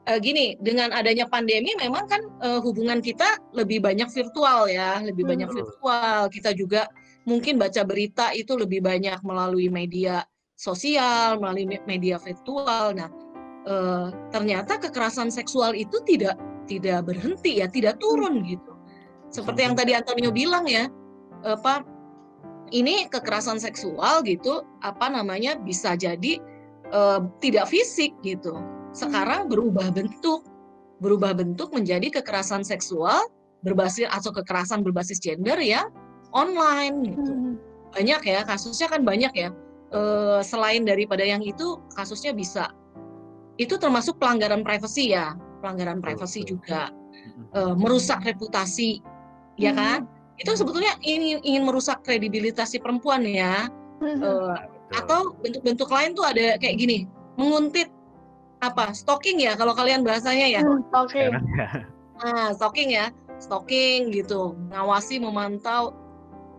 eh, 0.08 0.20
gini, 0.24 0.56
dengan 0.62 0.96
adanya 0.96 1.28
pandemi 1.28 1.76
memang 1.76 2.08
kan 2.08 2.22
eh, 2.40 2.60
hubungan 2.64 3.04
kita 3.04 3.28
lebih 3.52 3.84
banyak 3.84 4.08
virtual 4.08 4.72
ya, 4.72 5.04
lebih 5.04 5.28
Hmm. 5.28 5.32
banyak 5.36 5.50
virtual. 5.52 6.20
Kita 6.32 6.56
juga 6.56 6.88
mungkin 7.28 7.60
baca 7.60 7.84
berita 7.84 8.32
itu 8.32 8.56
lebih 8.56 8.80
banyak 8.80 9.20
melalui 9.26 9.68
media 9.68 10.24
sosial, 10.56 11.44
melalui 11.44 11.68
me- 11.68 11.86
media 11.90 12.16
virtual. 12.22 12.96
Nah, 12.96 13.10
eh, 13.66 14.08
ternyata 14.32 14.80
kekerasan 14.80 15.34
seksual 15.34 15.76
itu 15.76 16.00
tidak 16.06 16.38
tidak 16.70 17.10
berhenti 17.10 17.60
ya, 17.60 17.68
tidak 17.68 17.98
turun 17.98 18.46
gitu. 18.46 18.78
Seperti 19.34 19.66
yang 19.66 19.76
tadi 19.78 19.98
Antonio 19.98 20.30
bilang 20.30 20.70
ya, 20.70 20.86
apa 21.46 21.86
ini 22.70 23.10
kekerasan 23.10 23.58
seksual 23.58 24.22
gitu, 24.26 24.62
apa 24.86 25.10
namanya 25.10 25.58
bisa 25.58 25.98
jadi 25.98 26.38
eh, 26.94 27.20
tidak 27.42 27.68
fisik 27.74 28.14
gitu. 28.22 28.56
Sekarang 28.94 29.50
berubah 29.50 29.90
bentuk 29.94 30.46
berubah 31.00 31.32
bentuk 31.36 31.72
menjadi 31.72 32.22
kekerasan 32.22 32.62
seksual 32.62 33.32
berbasis 33.64 34.08
atau 34.08 34.32
kekerasan 34.32 34.84
berbasis 34.84 35.20
gender 35.20 35.60
ya 35.60 35.88
online 36.32 37.16
gitu. 37.16 37.32
Hmm. 37.32 37.56
Banyak 37.96 38.22
ya 38.24 38.46
kasusnya 38.46 38.88
kan 38.92 39.02
banyak 39.04 39.34
ya. 39.34 39.50
Eh, 39.90 40.42
selain 40.46 40.86
daripada 40.86 41.26
yang 41.26 41.42
itu 41.42 41.82
kasusnya 41.98 42.36
bisa 42.36 42.70
itu 43.60 43.76
termasuk 43.76 44.16
pelanggaran 44.18 44.64
privasi 44.64 45.12
ya, 45.14 45.36
pelanggaran 45.60 46.00
privasi 46.00 46.48
juga 46.48 46.90
Eh, 47.50 47.74
merusak 47.76 48.22
reputasi 48.24 49.02
ya 49.58 49.74
Hmm. 49.74 49.80
kan? 49.80 50.00
Itu 50.38 50.54
sebetulnya 50.56 50.94
ingin 51.02 51.42
ingin 51.42 51.64
merusak 51.66 52.06
kredibilitas 52.06 52.72
si 52.72 52.78
perempuan 52.80 53.26
ya. 53.26 53.68
Hmm. 54.00 54.22
Eh, 54.22 54.56
atau 54.96 55.34
bentuk-bentuk 55.42 55.90
lain 55.90 56.14
tuh 56.14 56.24
ada 56.30 56.56
kayak 56.62 56.78
gini, 56.78 57.10
menguntit 57.36 57.90
apa? 58.62 58.94
Stalking 58.94 59.42
ya 59.42 59.58
kalau 59.58 59.74
kalian 59.74 60.06
bahasanya 60.06 60.48
ya. 60.48 60.62
Hmm, 60.62 60.86
Oke. 60.96 61.28
Sekarang 61.28 61.46
ya. 61.58 61.68
Nah, 62.22 62.46
stalking 62.54 62.90
ya, 62.94 63.06
stalking 63.42 64.14
gitu, 64.14 64.54
ngawasi, 64.70 65.18
memantau. 65.20 65.92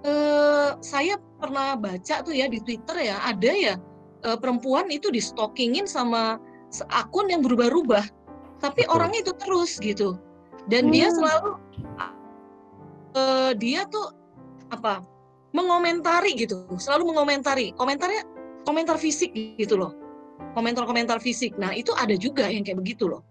Eh, 0.02 0.70
saya 0.82 1.16
pernah 1.38 1.78
baca 1.78 2.24
tuh 2.24 2.34
ya 2.34 2.50
di 2.50 2.58
Twitter 2.60 3.14
ya, 3.14 3.16
ada 3.22 3.52
ya 3.52 3.74
eh, 4.26 4.38
perempuan 4.42 4.90
itu 4.90 5.08
di 5.08 5.22
stalkingin 5.22 5.86
sama 5.86 6.36
akun 6.90 7.26
yang 7.28 7.42
berubah-ubah, 7.42 8.04
tapi 8.62 8.86
Betul. 8.86 8.94
orangnya 8.94 9.20
itu 9.26 9.32
terus 9.36 9.76
gitu, 9.82 10.16
dan 10.70 10.88
dia 10.94 11.10
Hmm. 11.10 11.16
selalu 11.18 11.50
eh, 13.10 13.52
dia 13.58 13.82
tuh 13.90 14.14
apa? 14.70 15.02
Mengomentari 15.50 16.38
gitu, 16.38 16.62
selalu 16.78 17.10
mengomentari, 17.10 17.74
komentarnya 17.74 18.22
komentar 18.62 18.94
fisik 19.02 19.34
gitu 19.34 19.74
loh, 19.74 19.90
komentar-komentar 20.54 21.18
fisik. 21.18 21.58
Nah 21.58 21.74
itu 21.74 21.90
ada 21.98 22.14
juga 22.14 22.46
yang 22.46 22.62
kayak 22.62 22.78
begitu 22.78 23.10
loh, 23.10 23.26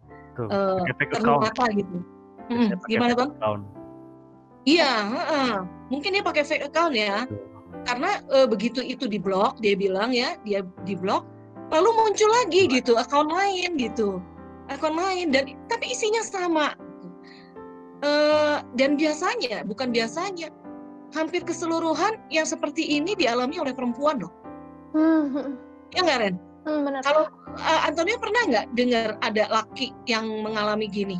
account. 1.15 1.47
ternyata 1.47 1.63
gitu. 1.79 1.95
Mm, 2.51 2.67
pakai 2.75 2.91
gimana 2.91 3.13
bang? 3.15 3.31
Iya, 4.67 4.91
heeh. 5.07 5.53
mungkin 5.87 6.09
dia 6.11 6.23
pakai 6.27 6.43
fake 6.43 6.67
account 6.67 6.91
ya, 6.91 7.23
Betul. 7.23 7.39
karena 7.87 8.11
eh, 8.35 8.47
begitu 8.51 8.83
itu 8.83 9.07
diblok, 9.07 9.55
dia 9.63 9.79
bilang 9.79 10.11
ya, 10.11 10.35
dia 10.43 10.67
diblok, 10.83 11.23
lalu 11.69 11.89
muncul 11.95 12.29
lagi 12.43 12.65
gitu, 12.67 12.97
akun 12.97 13.29
lain 13.29 13.77
gitu, 13.77 14.17
akun 14.67 14.93
lain 14.93 15.29
dan 15.29 15.49
tapi 15.69 15.93
isinya 15.93 16.21
sama. 16.21 16.73
Eh, 17.99 18.57
dan 18.79 18.95
biasanya, 18.95 19.67
bukan 19.67 19.91
biasanya, 19.91 20.47
hampir 21.11 21.43
keseluruhan 21.43 22.15
yang 22.31 22.47
seperti 22.47 22.85
ini 22.85 23.11
dialami 23.13 23.59
oleh 23.59 23.73
perempuan 23.75 24.23
loh, 24.23 24.31
Hmm, 24.89 25.57
ya 25.93 26.01
nggak 26.01 26.19
Ren? 26.23 26.35
hmm, 26.65 26.79
benar. 26.87 27.01
Kalau 27.03 27.23
eh, 27.59 27.81
Antonio 27.85 28.15
pernah 28.17 28.41
nggak 28.49 28.65
dengar 28.73 29.07
ada 29.19 29.43
laki 29.51 29.91
yang 30.07 30.25
mengalami 30.41 30.87
gini? 30.87 31.17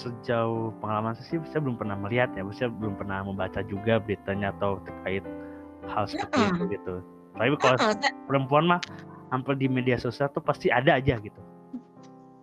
Sejauh 0.00 0.72
pengalaman 0.80 1.12
saya 1.14 1.26
sih, 1.28 1.38
saya 1.52 1.60
belum 1.60 1.76
pernah 1.76 1.96
melihat 1.98 2.32
ya, 2.34 2.42
saya 2.52 2.72
belum 2.72 2.96
pernah 2.96 3.20
membaca 3.22 3.60
juga 3.62 4.00
beritanya 4.00 4.50
atau 4.56 4.80
terkait 4.82 5.24
hal 5.86 6.04
seperti 6.08 6.40
itu 6.40 6.62
gitu. 6.72 6.94
Tapi 7.36 7.52
kalau 7.60 7.76
Ah, 7.76 7.92
saya- 7.92 8.16
perempuan 8.24 8.64
mah 8.64 8.80
hampir 9.30 9.54
di 9.58 9.66
media 9.66 9.98
sosial 9.98 10.30
tuh 10.30 10.42
pasti 10.42 10.70
ada 10.70 10.98
aja 10.98 11.18
gitu. 11.18 11.40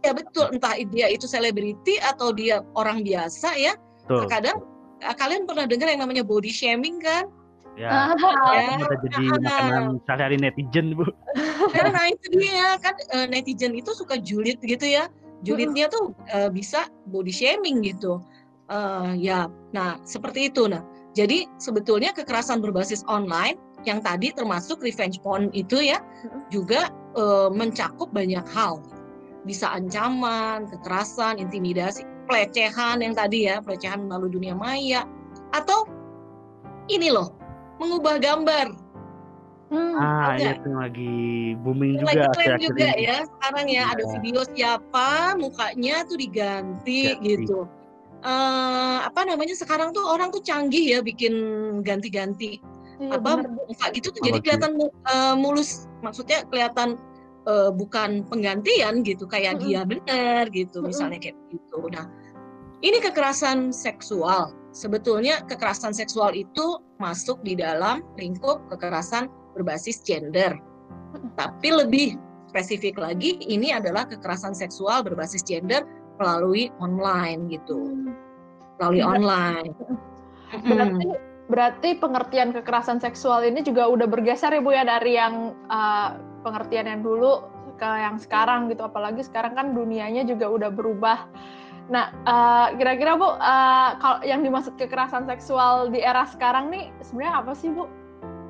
ya 0.03 0.11
betul, 0.11 0.51
entah 0.51 0.75
dia 0.91 1.07
itu 1.07 1.23
selebriti 1.23 1.95
atau 2.03 2.35
dia 2.35 2.59
orang 2.75 3.07
biasa 3.07 3.55
ya. 3.55 3.71
Tuh. 4.03 4.27
Terkadang 4.27 4.59
eh, 4.99 5.15
kalian 5.15 5.47
pernah 5.47 5.63
dengar 5.63 5.87
yang 5.87 6.03
namanya 6.03 6.27
body 6.27 6.51
shaming 6.51 6.99
kan? 6.99 7.31
Ya, 7.73 7.89
Ah, 7.89 8.53
Ya, 8.53 8.77
itu 8.77 8.85
udah 8.85 8.99
jadi 9.01 9.15
ah. 9.17 9.39
makanan 9.39 9.83
sehari-hari 10.05 10.37
netizen, 10.37 10.93
Bu. 10.93 11.07
Nah, 11.73 11.89
nah 11.89 12.05
itu 12.11 12.27
dia 12.37 12.77
kan 12.83 12.93
eh, 13.15 13.25
netizen 13.31 13.73
itu 13.73 13.95
suka 13.95 14.19
julid 14.19 14.59
gitu 14.61 14.83
ya. 14.83 15.07
Julidnya 15.41 15.87
tuh 15.87 16.11
eh, 16.35 16.51
bisa 16.51 16.91
body 17.09 17.31
shaming 17.31 17.79
gitu. 17.81 18.19
Eh, 18.69 19.11
ya, 19.23 19.47
nah 19.71 19.97
seperti 20.03 20.51
itu. 20.51 20.67
Nah, 20.67 20.83
jadi 21.15 21.47
sebetulnya 21.57 22.11
kekerasan 22.11 22.59
berbasis 22.59 23.07
online 23.07 23.55
yang 23.83 23.99
tadi 23.99 24.31
termasuk 24.31 24.81
revenge 24.81 25.19
porn 25.21 25.47
itu 25.51 25.79
ya 25.79 25.99
juga 26.49 26.89
eh, 27.13 27.49
mencakup 27.53 28.09
banyak 28.11 28.43
hal. 28.51 28.81
Bisa 29.43 29.67
ancaman, 29.75 30.71
kekerasan, 30.71 31.35
intimidasi, 31.35 32.07
pelecehan 32.31 33.03
yang 33.03 33.11
tadi 33.11 33.51
ya, 33.51 33.59
pelecehan 33.59 34.07
melalui 34.07 34.31
dunia 34.31 34.55
maya 34.55 35.03
atau 35.51 35.83
ini 36.87 37.11
loh, 37.11 37.35
mengubah 37.79 38.19
gambar. 38.19 38.71
hmm, 39.67 39.95
Ah, 39.99 40.37
iya 40.37 40.53
lagi 40.63 41.53
booming 41.59 41.97
juga 41.99 42.29
lagi 42.29 42.61
juga 42.61 42.87
ini. 42.93 43.09
ya 43.09 43.17
sekarang 43.25 43.65
ya 43.67 43.83
ada 43.89 44.03
Iya. 44.05 44.11
video 44.21 44.41
siapa 44.53 45.33
mukanya 45.35 46.05
tuh 46.05 46.17
diganti 46.17 47.17
Ganti. 47.17 47.25
gitu 47.25 47.65
Eh, 48.23 48.97
apa 49.03 49.27
namanya 49.27 49.51
sekarang 49.51 49.91
tuh 49.91 50.07
orang 50.07 50.31
tuh 50.31 50.39
canggih 50.39 50.95
ya 50.95 50.99
bikin 51.03 51.35
ganti-ganti 51.83 52.63
iya, 53.09 53.19
apa 53.19 53.31
muka 53.43 53.85
gitu 53.91 54.07
tuh 54.13 54.21
jadi 54.23 54.39
kelihatan 54.39 54.71
eh, 54.79 55.35
mulus. 55.35 55.87
Maksudnya 56.05 56.47
kelihatan 56.47 56.95
eh, 57.47 57.71
bukan 57.73 58.23
penggantian 58.27 59.03
gitu 59.03 59.27
kayak 59.27 59.59
Mm-mm. 59.59 59.65
dia 59.67 59.81
benar 59.83 60.43
gitu 60.51 60.79
Mm-mm. 60.79 60.89
misalnya 60.91 61.19
kayak 61.19 61.37
gitu. 61.51 61.79
Nah 61.91 62.07
ini 62.83 62.97
kekerasan 62.99 63.71
seksual. 63.71 64.51
Sebetulnya 64.73 65.45
kekerasan 65.45 65.93
seksual 65.93 66.33
itu 66.33 66.81
masuk 66.97 67.39
di 67.45 67.53
dalam 67.53 68.01
lingkup 68.17 68.63
kekerasan 68.73 69.29
berbasis 69.53 70.01
gender. 70.01 70.57
Tapi 71.37 71.69
lebih 71.69 72.17
spesifik 72.49 72.97
lagi 72.97 73.37
ini 73.45 73.69
adalah 73.73 74.09
kekerasan 74.09 74.53
seksual 74.57 75.05
berbasis 75.05 75.45
gender 75.45 75.85
melalui 76.17 76.69
online 76.81 77.49
gitu. 77.49 77.77
Hmm. 77.77 78.13
melalui 78.81 79.03
online. 79.05 79.71
Berarti 80.53 81.07
berarti 81.51 81.99
pengertian 81.99 82.55
kekerasan 82.55 83.03
seksual 83.03 83.43
ini 83.43 83.59
juga 83.65 83.87
udah 83.91 84.07
bergeser 84.07 84.55
ya 84.55 84.61
Bu 84.63 84.71
ya 84.71 84.83
dari 84.87 85.19
yang 85.19 85.51
uh, 85.67 86.15
pengertian 86.43 86.87
yang 86.87 87.01
dulu 87.03 87.43
ke 87.75 87.89
yang 87.89 88.15
sekarang 88.21 88.71
gitu 88.71 88.85
apalagi 88.85 89.25
sekarang 89.25 89.57
kan 89.57 89.75
dunianya 89.75 90.23
juga 90.23 90.47
udah 90.47 90.69
berubah. 90.71 91.27
Nah, 91.91 92.15
uh, 92.23 92.67
kira-kira 92.79 93.19
Bu 93.19 93.27
uh, 93.27 93.99
kalau 93.99 94.19
yang 94.23 94.39
dimaksud 94.39 94.79
kekerasan 94.79 95.27
seksual 95.27 95.91
di 95.91 95.99
era 95.99 96.23
sekarang 96.31 96.71
nih 96.71 96.95
sebenarnya 97.03 97.43
apa 97.43 97.51
sih 97.51 97.67
Bu? 97.73 97.91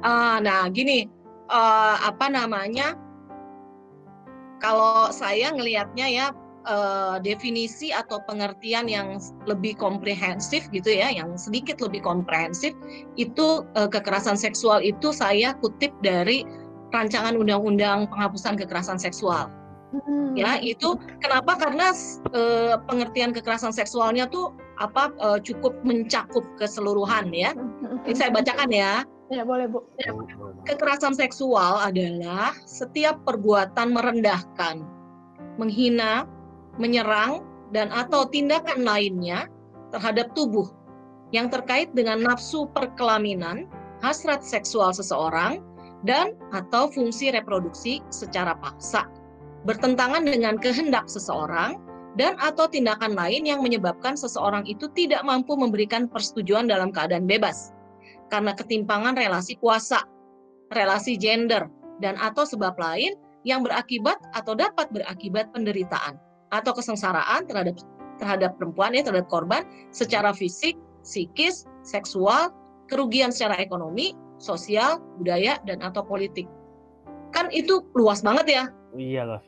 Ah, 0.03 0.43
nah 0.43 0.67
gini, 0.67 1.07
eh, 1.47 1.95
apa 2.03 2.27
namanya? 2.27 3.00
Kalau 4.59 5.07
saya 5.15 5.55
ngelihatnya 5.55 6.07
ya 6.12 6.27
eh, 6.67 7.17
definisi 7.22 7.91
atau 7.91 8.20
pengertian 8.25 8.88
yang 8.88 9.20
lebih 9.48 9.75
komprehensif 9.77 10.67
gitu 10.72 10.89
ya, 10.91 11.12
yang 11.12 11.36
sedikit 11.36 11.79
lebih 11.84 12.03
komprehensif 12.03 12.74
itu 13.20 13.63
eh, 13.75 13.89
kekerasan 13.89 14.36
seksual 14.36 14.79
itu 14.84 15.12
saya 15.12 15.55
kutip 15.60 15.91
dari 16.03 16.48
rancangan 16.93 17.34
undang-undang 17.34 18.05
penghapusan 18.08 18.55
kekerasan 18.55 19.01
seksual. 19.01 19.50
Hmm. 19.93 20.34
Ya, 20.34 20.58
itu 20.58 20.98
kenapa? 21.22 21.53
Karena 21.58 21.93
eh, 22.34 22.75
pengertian 22.89 23.29
kekerasan 23.29 23.70
seksualnya 23.70 24.25
tuh 24.25 24.53
apa 24.82 25.13
eh, 25.22 25.39
cukup 25.46 25.77
mencakup 25.86 26.41
keseluruhan 26.58 27.29
ya. 27.29 27.53
Ini 28.10 28.15
saya 28.17 28.34
bacakan 28.34 28.74
ya. 28.74 29.05
Ya 29.32 29.41
boleh 29.46 29.70
Bu. 29.70 29.86
Kekerasan 30.65 31.17
seksual 31.17 31.82
adalah 31.82 32.53
setiap 32.70 33.22
perbuatan 33.25 33.96
merendahkan, 33.96 34.86
menghina, 35.58 36.29
menyerang, 36.77 37.46
dan 37.74 37.89
atau 37.89 38.30
tindakan 38.30 38.86
lainnya 38.86 39.50
terhadap 39.89 40.32
tubuh 40.38 40.70
yang 41.34 41.50
terkait 41.50 41.89
dengan 41.98 42.22
nafsu 42.22 42.70
perkelaminan, 42.77 43.65
hasrat 44.06 44.46
seksual 44.46 44.94
seseorang, 44.94 45.65
dan 46.06 46.38
atau 46.53 46.94
fungsi 46.94 47.34
reproduksi 47.34 48.06
secara 48.13 48.53
paksa, 48.62 49.10
bertentangan 49.65 50.22
dengan 50.22 50.62
kehendak 50.62 51.10
seseorang, 51.10 51.82
dan 52.13 52.38
atau 52.38 52.70
tindakan 52.70 53.18
lain 53.18 53.50
yang 53.50 53.65
menyebabkan 53.65 54.13
seseorang 54.13 54.62
itu 54.70 54.86
tidak 54.94 55.25
mampu 55.25 55.58
memberikan 55.58 56.06
persetujuan 56.06 56.70
dalam 56.70 56.94
keadaan 56.94 57.25
bebas. 57.25 57.74
Karena 58.30 58.53
ketimpangan 58.53 59.18
relasi 59.18 59.58
kuasa, 59.58 60.06
relasi 60.70 61.18
gender, 61.18 61.65
dan 61.98 62.13
atau 62.22 62.46
sebab 62.46 62.77
lain 62.77 63.18
yang 63.42 63.65
berakibat 63.65 64.22
atau 64.38 64.53
dapat 64.53 64.94
berakibat 64.94 65.50
penderitaan 65.50 66.22
atau 66.53 66.72
kesengsaraan 66.77 67.50
terhadap 67.50 67.81
terhadap 68.22 68.53
perempuan 68.62 68.93
ya 68.93 69.01
terhadap 69.01 69.25
korban 69.27 69.65
secara 69.89 70.29
fisik, 70.31 70.77
psikis, 71.01 71.65
seksual, 71.81 72.53
kerugian 72.88 73.33
secara 73.33 73.57
ekonomi, 73.57 74.13
sosial, 74.38 75.01
budaya 75.17 75.57
dan 75.65 75.81
atau 75.81 76.05
politik. 76.05 76.45
Kan 77.33 77.50
itu 77.50 77.81
luas 77.98 78.22
banget 78.22 78.45
ya. 78.48 78.63
Iya 78.93 79.25
loh. 79.25 79.41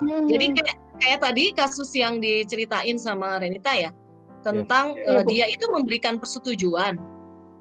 Hmm. 0.00 0.24
Jadi 0.24 0.56
kayak, 0.56 0.76
kayak 1.04 1.20
tadi 1.20 1.44
kasus 1.52 1.92
yang 1.92 2.16
diceritain 2.24 2.96
sama 2.96 3.36
Renita 3.36 3.76
ya 3.76 3.92
tentang 4.40 4.96
Iya, 4.96 5.20
eh, 5.20 5.22
Bu. 5.22 5.28
dia 5.28 5.46
itu 5.52 5.64
memberikan 5.68 6.16
persetujuan. 6.16 6.96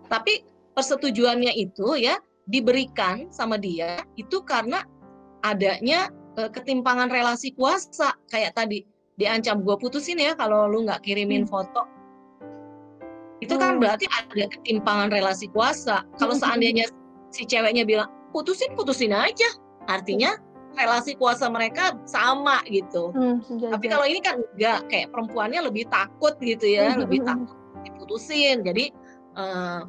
Tapi 0.08 0.48
persetujuannya 0.80 1.52
itu 1.60 2.00
ya 2.00 2.16
diberikan 2.48 3.28
sama 3.34 3.58
dia 3.60 4.06
itu 4.16 4.40
karena 4.46 4.86
adanya 5.42 6.14
eh, 6.38 6.50
ketimpangan 6.51 7.08
relasi 7.08 7.51
kuasa. 7.56 8.13
Kayak 8.27 8.56
tadi 8.56 8.84
diancam 9.15 9.63
gue 9.63 9.75
putusin 9.80 10.20
ya 10.20 10.36
kalau 10.36 10.68
lu 10.68 10.84
nggak 10.84 11.01
kirimin 11.04 11.48
Hmm. 11.48 11.51
foto. 11.51 11.82
Itu 13.44 13.56
kan 13.60 13.77
Hmm. 13.77 13.82
berarti 13.84 14.08
ada 14.12 14.46
ketimpangan 14.51 15.12
relasi 15.12 15.48
kuasa. 15.51 16.04
Kalau 16.20 16.36
Hmm. 16.36 16.44
seandainya 16.44 16.86
si 17.32 17.44
ceweknya 17.44 17.84
bilang 17.84 18.10
putusin 18.32 18.72
putusin 18.75 19.12
aja. 19.12 19.48
Artinya 19.88 20.36
relasi 20.75 21.15
kuasa 21.15 21.48
mereka 21.48 21.96
sama 22.04 22.60
gitu. 22.68 23.15
Hmm, 23.15 23.39
tapi 23.72 23.88
kalau 23.88 24.04
ini 24.04 24.20
kan 24.20 24.44
enggak 24.60 24.84
kayak 24.92 25.08
perempuannya 25.15 25.63
lebih 25.63 25.88
takut 25.88 26.36
gitu 26.44 26.68
ya 26.68 27.00
lebih 27.00 27.24
takut 27.24 27.56
diputusin. 27.88 28.60
Jadi 28.65 28.92
eh, 29.36 29.82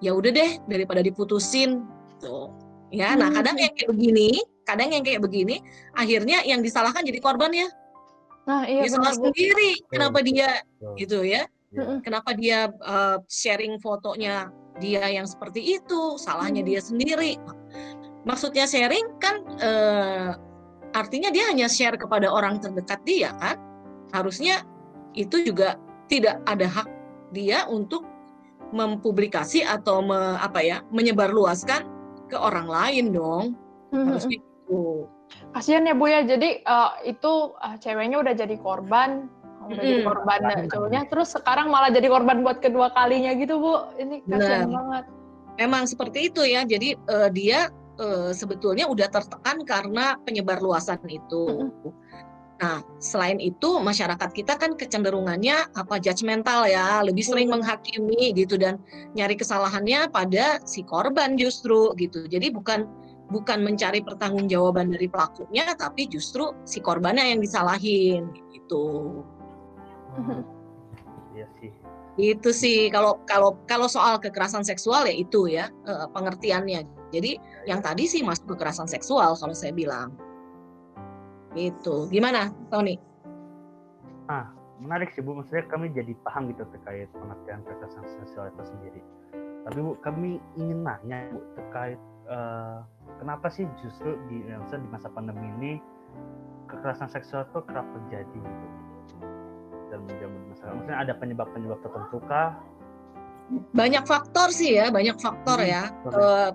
ya 0.00 0.10
udah 0.14 0.30
deh 0.30 0.50
daripada 0.66 1.02
diputusin 1.02 1.82
tuh 2.18 2.50
ya 2.90 3.14
nah 3.14 3.30
Hmm. 3.30 3.36
kadang 3.38 3.56
yang 3.60 3.72
kayak 3.76 3.90
begini 3.94 4.42
kadang 4.70 4.94
yang 4.94 5.02
kayak 5.02 5.20
begini 5.20 5.58
akhirnya 5.92 6.42
yang 6.46 6.62
disalahkan 6.62 7.02
jadi 7.02 7.18
korbannya 7.18 7.68
Nah, 8.48 8.64
iya 8.66 8.82
dia 8.88 8.96
salah 8.96 9.14
sendiri 9.14 9.78
kenapa 9.86 10.24
dia 10.24 10.64
Betul. 10.78 10.94
gitu 10.96 11.18
ya 11.22 11.42
Ya. 11.70 11.86
Mm-mm. 11.86 11.98
kenapa 12.02 12.34
dia 12.34 12.66
eh, 12.66 13.16
sharing 13.30 13.78
fotonya 13.78 14.50
dia 14.82 15.06
yang 15.06 15.22
seperti 15.22 15.78
itu 15.78 16.18
salahnya 16.18 16.66
Hmm. 16.66 16.70
dia 16.74 16.80
sendiri 16.82 17.38
maksudnya 18.26 18.66
sharing 18.66 19.06
kan 19.22 19.38
eh, 19.62 20.34
artinya 20.90 21.30
dia 21.30 21.46
hanya 21.46 21.70
share 21.70 21.94
kepada 21.94 22.26
orang 22.26 22.58
terdekat 22.58 22.98
dia 23.06 23.30
kan 23.38 23.54
harusnya 24.10 24.66
itu 25.14 25.46
juga 25.46 25.78
tidak 26.10 26.42
ada 26.42 26.66
hak 26.66 26.88
dia 27.30 27.62
untuk 27.70 28.02
mempublikasi 28.70 29.62
atau 29.62 30.02
me- 30.02 30.42
apa 30.42 30.58
ya 30.62 30.82
menyebarluaskan 30.90 31.86
ke 32.26 32.34
orang 32.34 32.66
lain 32.66 33.14
dong 33.14 33.46
Hmm, 33.90 34.06
harusnya 34.10 34.38
gitu 34.70 35.10
Kasian 35.50 35.86
ya 35.86 35.94
Bu 35.98 36.06
ya. 36.06 36.22
Jadi 36.22 36.62
eh, 36.62 36.90
itu 37.06 37.32
eh, 37.58 37.76
ceweknya 37.82 38.22
udah 38.22 38.34
jadi 38.34 38.54
korban, 38.58 39.26
udah 39.66 39.76
jadi 39.78 39.98
Mm-mm. 39.98 40.06
korban 40.06 40.40
Korban. 40.42 40.70
cowoknya, 40.70 41.00
terus 41.10 41.34
sekarang 41.34 41.70
malah 41.70 41.90
jadi 41.90 42.06
korban 42.06 42.42
buat 42.46 42.62
kedua 42.62 42.94
kalinya 42.94 43.34
gitu 43.34 43.58
Bu. 43.58 43.94
Ini 43.98 44.22
kasihan 44.30 44.70
Benar. 44.70 44.78
banget. 44.78 45.04
memang 45.60 45.84
seperti 45.84 46.32
itu 46.32 46.40
ya 46.40 46.64
jadi 46.64 46.96
eh, 46.96 47.28
dia 47.36 47.68
eh, 48.00 48.32
sebetulnya 48.32 48.88
udah 48.88 49.12
tertekan 49.12 49.60
karena 49.66 50.16
penyebarluasan 50.24 51.04
itu 51.10 51.68
Nah, 52.60 52.84
selain 53.00 53.40
itu 53.40 53.80
masyarakat 53.80 54.36
kita 54.36 54.60
kan 54.60 54.76
kecenderungannya 54.76 55.72
apa 55.72 55.96
judgmental 55.96 56.68
ya, 56.68 57.00
lebih 57.00 57.24
sering 57.24 57.48
Hmm. 57.48 57.56
menghakimi 57.56 58.36
gitu 58.36 58.60
dan 58.60 58.76
nyari 59.16 59.32
kesalahannya 59.32 60.12
pada 60.12 60.60
si 60.68 60.84
korban 60.84 61.40
justru 61.40 61.96
gitu. 61.96 62.28
Jadi 62.28 62.52
bukan 62.52 62.84
bukan 63.30 63.62
mencari 63.62 64.02
pertanggungjawaban 64.02 64.92
dari 64.92 65.06
pelakunya, 65.06 65.70
tapi 65.78 66.10
justru 66.10 66.52
si 66.66 66.82
korbannya 66.82 67.34
yang 67.34 67.40
disalahin 67.40 68.30
gitu. 68.50 69.22
Hmm. 70.18 70.42
Iya 71.34 71.46
sih. 71.62 71.70
Itu 72.18 72.50
sih 72.50 72.90
kalau 72.90 73.22
kalau 73.24 73.56
kalau 73.64 73.86
soal 73.86 74.18
kekerasan 74.18 74.66
seksual 74.66 75.06
ya 75.06 75.14
itu 75.14 75.46
ya 75.46 75.70
eh, 75.86 76.06
pengertiannya. 76.10 76.84
Jadi 77.14 77.38
yang 77.66 77.80
tadi 77.80 78.06
sih 78.10 78.20
masuk 78.26 78.58
kekerasan 78.58 78.90
seksual 78.90 79.38
kalau 79.38 79.54
saya 79.54 79.70
bilang. 79.70 80.12
Itu. 81.54 82.06
Gimana, 82.10 82.54
Tony? 82.70 83.10
Menarik 84.80 85.12
sih 85.12 85.20
Bu, 85.20 85.36
maksudnya 85.36 85.68
kami 85.68 85.92
jadi 85.92 86.16
paham 86.24 86.48
gitu 86.48 86.64
terkait 86.72 87.12
pengertian 87.12 87.60
kekerasan 87.68 88.04
seksual 88.16 88.48
itu 88.48 88.64
sendiri. 88.64 89.00
Tapi 89.68 89.76
Bu, 89.76 89.92
kami 90.00 90.40
ingin 90.56 90.80
nanya 90.80 91.28
Bu 91.36 91.44
terkait 91.52 92.00
eh, 92.32 92.76
kenapa 93.20 93.52
sih 93.52 93.68
justru 93.84 94.16
di, 94.32 94.40
maksudnya 94.48 94.88
di 94.88 94.90
masa 94.90 95.12
pandemi 95.12 95.46
ini 95.60 95.72
kekerasan 96.72 97.12
seksual 97.12 97.44
itu 97.44 97.60
kerap 97.68 97.84
terjadi 97.92 98.40
gitu 98.40 98.66
dan 99.90 100.00
menjadi 100.06 100.36
masalah. 100.48 100.72
Maksudnya 100.78 100.98
ada 101.02 101.12
penyebab-penyebab 101.18 101.78
tertentu 101.82 102.18
kah? 102.30 102.56
Banyak 103.74 104.06
faktor 104.06 104.48
sih 104.54 104.78
ya, 104.78 104.88
banyak 104.94 105.18
faktor 105.18 105.58
Hmm, 105.58 105.68
ya. 105.68 105.82
Eh, 106.06 106.50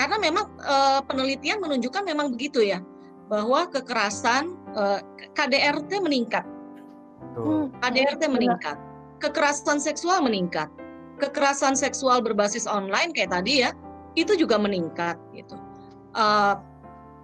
karena 0.00 0.16
memang 0.16 0.48
eh, 0.64 1.00
penelitian 1.04 1.60
menunjukkan 1.60 2.02
memang 2.08 2.32
begitu 2.32 2.64
ya, 2.64 2.80
bahwa 3.28 3.68
kekerasan 3.68 4.56
eh, 4.72 5.00
KDRT 5.36 6.00
meningkat, 6.00 6.48
Tuh. 7.36 7.68
KDRT 7.84 8.32
meningkat, 8.32 8.80
kekerasan 9.20 9.76
seksual 9.76 10.24
meningkat, 10.24 10.72
kekerasan 11.20 11.76
seksual 11.76 12.24
berbasis 12.24 12.64
online 12.64 13.12
kayak 13.12 13.36
tadi 13.36 13.68
ya, 13.68 13.76
itu 14.16 14.32
juga 14.32 14.56
meningkat 14.56 15.20
gitu. 15.36 15.60
Eh, 16.12 16.54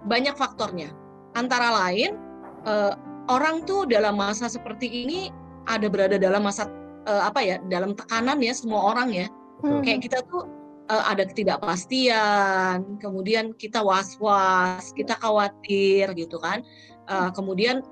banyak 0.09 0.33
faktornya, 0.33 0.89
antara 1.37 1.69
lain 1.85 2.17
eh, 2.65 2.93
orang 3.29 3.61
tuh 3.67 3.85
dalam 3.85 4.17
masa 4.17 4.49
seperti 4.49 5.05
ini 5.05 5.29
ada 5.69 5.85
berada 5.91 6.17
dalam 6.17 6.41
masa 6.47 6.65
eh, 7.05 7.21
apa 7.21 7.39
ya, 7.43 7.55
dalam 7.69 7.93
tekanan 7.93 8.41
ya 8.41 8.53
semua 8.55 8.95
orang 8.95 9.11
ya 9.13 9.27
Hmm. 9.59 9.83
kayak 9.83 10.07
kita 10.07 10.23
tuh 10.31 10.47
eh, 10.87 11.03
ada 11.03 11.27
ketidakpastian, 11.27 12.97
kemudian 13.03 13.51
kita 13.59 13.83
was-was, 13.83 14.95
kita 14.95 15.19
khawatir 15.19 16.15
gitu 16.15 16.39
kan. 16.39 16.63
Eh, 17.11 17.29
kemudian 17.35 17.83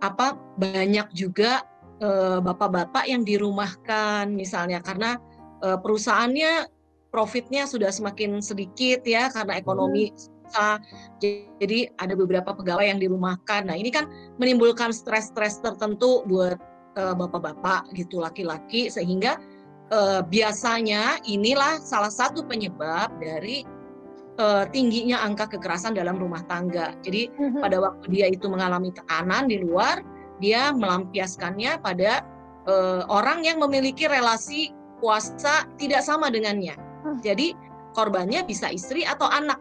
apa 0.00 0.38
banyak 0.56 1.12
juga 1.12 1.66
bapak-bapak 2.40 3.04
yang 3.12 3.28
dirumahkan 3.28 4.32
misalnya 4.32 4.80
karena 4.80 5.20
eh, 5.60 5.76
perusahaannya 5.76 6.79
profitnya 7.10 7.66
sudah 7.66 7.90
semakin 7.90 8.38
sedikit 8.38 9.02
ya 9.02 9.28
karena 9.30 9.58
ekonomi 9.58 10.14
susah. 10.50 10.82
Jadi 11.22 11.86
ada 12.02 12.14
beberapa 12.18 12.50
pegawai 12.50 12.86
yang 12.86 12.98
dirumahkan. 12.98 13.70
Nah, 13.70 13.76
ini 13.78 13.94
kan 13.94 14.10
menimbulkan 14.42 14.90
stres-stres 14.90 15.62
tertentu 15.62 16.26
buat 16.26 16.58
eh, 16.98 17.14
bapak-bapak 17.14 17.94
gitu 17.94 18.18
laki-laki 18.18 18.90
sehingga 18.90 19.38
eh, 19.94 20.22
biasanya 20.26 21.22
inilah 21.26 21.78
salah 21.78 22.10
satu 22.10 22.42
penyebab 22.46 23.14
dari 23.22 23.62
eh, 24.38 24.64
tingginya 24.74 25.22
angka 25.22 25.54
kekerasan 25.54 25.94
dalam 25.94 26.18
rumah 26.18 26.42
tangga. 26.50 26.98
Jadi 27.06 27.30
Hmm. 27.38 27.62
pada 27.62 27.78
waktu 27.78 28.06
dia 28.10 28.26
itu 28.30 28.50
mengalami 28.50 28.90
tekanan 28.90 29.46
di 29.46 29.62
luar, 29.62 30.02
dia 30.42 30.74
melampiaskannya 30.74 31.78
pada 31.78 32.26
eh, 32.66 33.02
orang 33.06 33.46
yang 33.46 33.62
memiliki 33.62 34.10
relasi 34.10 34.74
kuasa 35.00 35.64
tidak 35.80 36.04
sama 36.04 36.28
dengannya. 36.28 36.89
Hmm. 37.00 37.18
Jadi 37.20 37.52
korbannya 37.92 38.44
bisa 38.44 38.70
istri 38.70 39.02
atau 39.02 39.26
anak, 39.26 39.58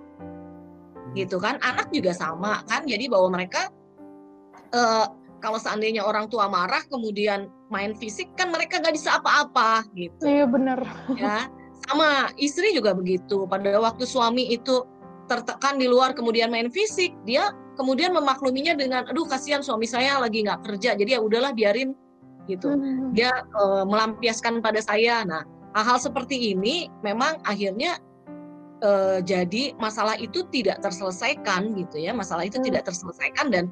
gitu 1.15 1.39
kan? 1.41 1.57
Anak 1.63 1.89
juga 1.89 2.13
sama 2.13 2.61
kan? 2.69 2.85
Jadi 2.85 3.09
bahwa 3.09 3.33
mereka 3.39 3.71
eh, 4.73 5.05
kalau 5.39 5.55
seandainya 5.57 6.03
orang 6.03 6.27
tua 6.27 6.51
marah 6.51 6.83
kemudian 6.91 7.47
main 7.71 7.95
fisik 7.95 8.27
kan 8.35 8.51
mereka 8.51 8.83
nggak 8.83 8.91
bisa 8.91 9.17
apa-apa 9.23 9.87
gitu 9.95 10.19
Iya 10.27 10.45
benar. 10.45 10.83
ya 11.15 11.47
sama 11.87 12.27
istri 12.35 12.75
juga 12.75 12.91
begitu 12.91 13.47
pada 13.47 13.79
waktu 13.79 14.03
suami 14.03 14.51
itu 14.51 14.83
tertekan 15.31 15.79
di 15.79 15.87
luar 15.87 16.11
kemudian 16.11 16.51
main 16.51 16.67
fisik 16.67 17.15
dia 17.23 17.55
kemudian 17.79 18.11
memakluminya 18.11 18.75
dengan 18.75 19.07
aduh 19.07 19.23
kasihan 19.25 19.63
suami 19.63 19.87
saya 19.87 20.19
lagi 20.19 20.43
nggak 20.43 20.59
kerja 20.67 20.99
jadi 20.99 21.17
ya 21.17 21.19
udahlah 21.23 21.55
biarin 21.55 21.95
gitu 22.51 22.75
Hmm. 22.75 23.15
dia 23.15 23.31
eh, 23.31 23.83
melampiaskan 23.87 24.59
pada 24.59 24.83
saya 24.83 25.23
nah 25.23 25.47
hal-hal 25.77 25.99
seperti 26.01 26.55
ini 26.55 26.89
memang 27.05 27.37
akhirnya 27.45 28.01
eh, 28.81 29.19
jadi 29.21 29.75
masalah 29.77 30.15
itu 30.17 30.45
tidak 30.49 30.81
terselesaikan 30.81 31.75
gitu 31.77 31.99
ya 31.99 32.15
masalah 32.15 32.47
itu 32.47 32.57
Hmm. 32.57 32.67
tidak 32.71 32.87
terselesaikan 32.89 33.47
dan 33.53 33.65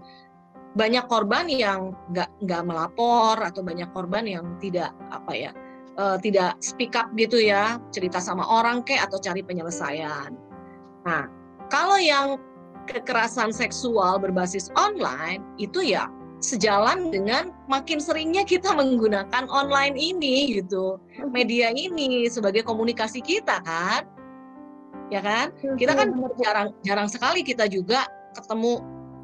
banyak 0.77 1.09
korban 1.09 1.49
yang 1.49 1.95
nggak 2.13 2.29
nggak 2.45 2.63
melapor 2.67 3.39
atau 3.41 3.65
banyak 3.65 3.89
korban 3.97 4.29
yang 4.29 4.45
tidak 4.61 4.93
apa 5.09 5.33
ya 5.33 5.51
eh, 5.97 6.17
tidak 6.21 6.59
speak 6.61 6.93
up 6.93 7.09
gitu 7.17 7.41
ya 7.41 7.81
cerita 7.89 8.21
sama 8.21 8.45
orang 8.45 8.85
kayak 8.85 9.09
atau 9.09 9.17
cari 9.17 9.41
penyelesaian. 9.41 10.35
Nah 11.07 11.23
kalau 11.73 11.97
yang 11.97 12.37
kekerasan 12.87 13.51
seksual 13.51 14.21
berbasis 14.21 14.71
online 14.79 15.43
itu 15.59 15.83
ya 15.83 16.07
sejalan 16.37 17.09
dengan 17.09 17.49
makin 17.65 17.97
seringnya 17.97 18.45
kita 18.45 18.69
menggunakan 18.77 19.49
online 19.49 19.97
ini 19.97 20.61
gitu 20.61 21.01
media 21.33 21.73
ini 21.73 22.29
sebagai 22.29 22.61
komunikasi 22.61 23.25
kita 23.25 23.61
kan? 23.65 24.05
Ya 25.09 25.23
kan? 25.23 25.55
Kita 25.79 25.97
kan 25.97 26.13
jarang 26.37 26.69
jarang 26.85 27.09
sekali 27.09 27.41
kita 27.41 27.65
juga 27.65 28.05
ketemu 28.37 28.83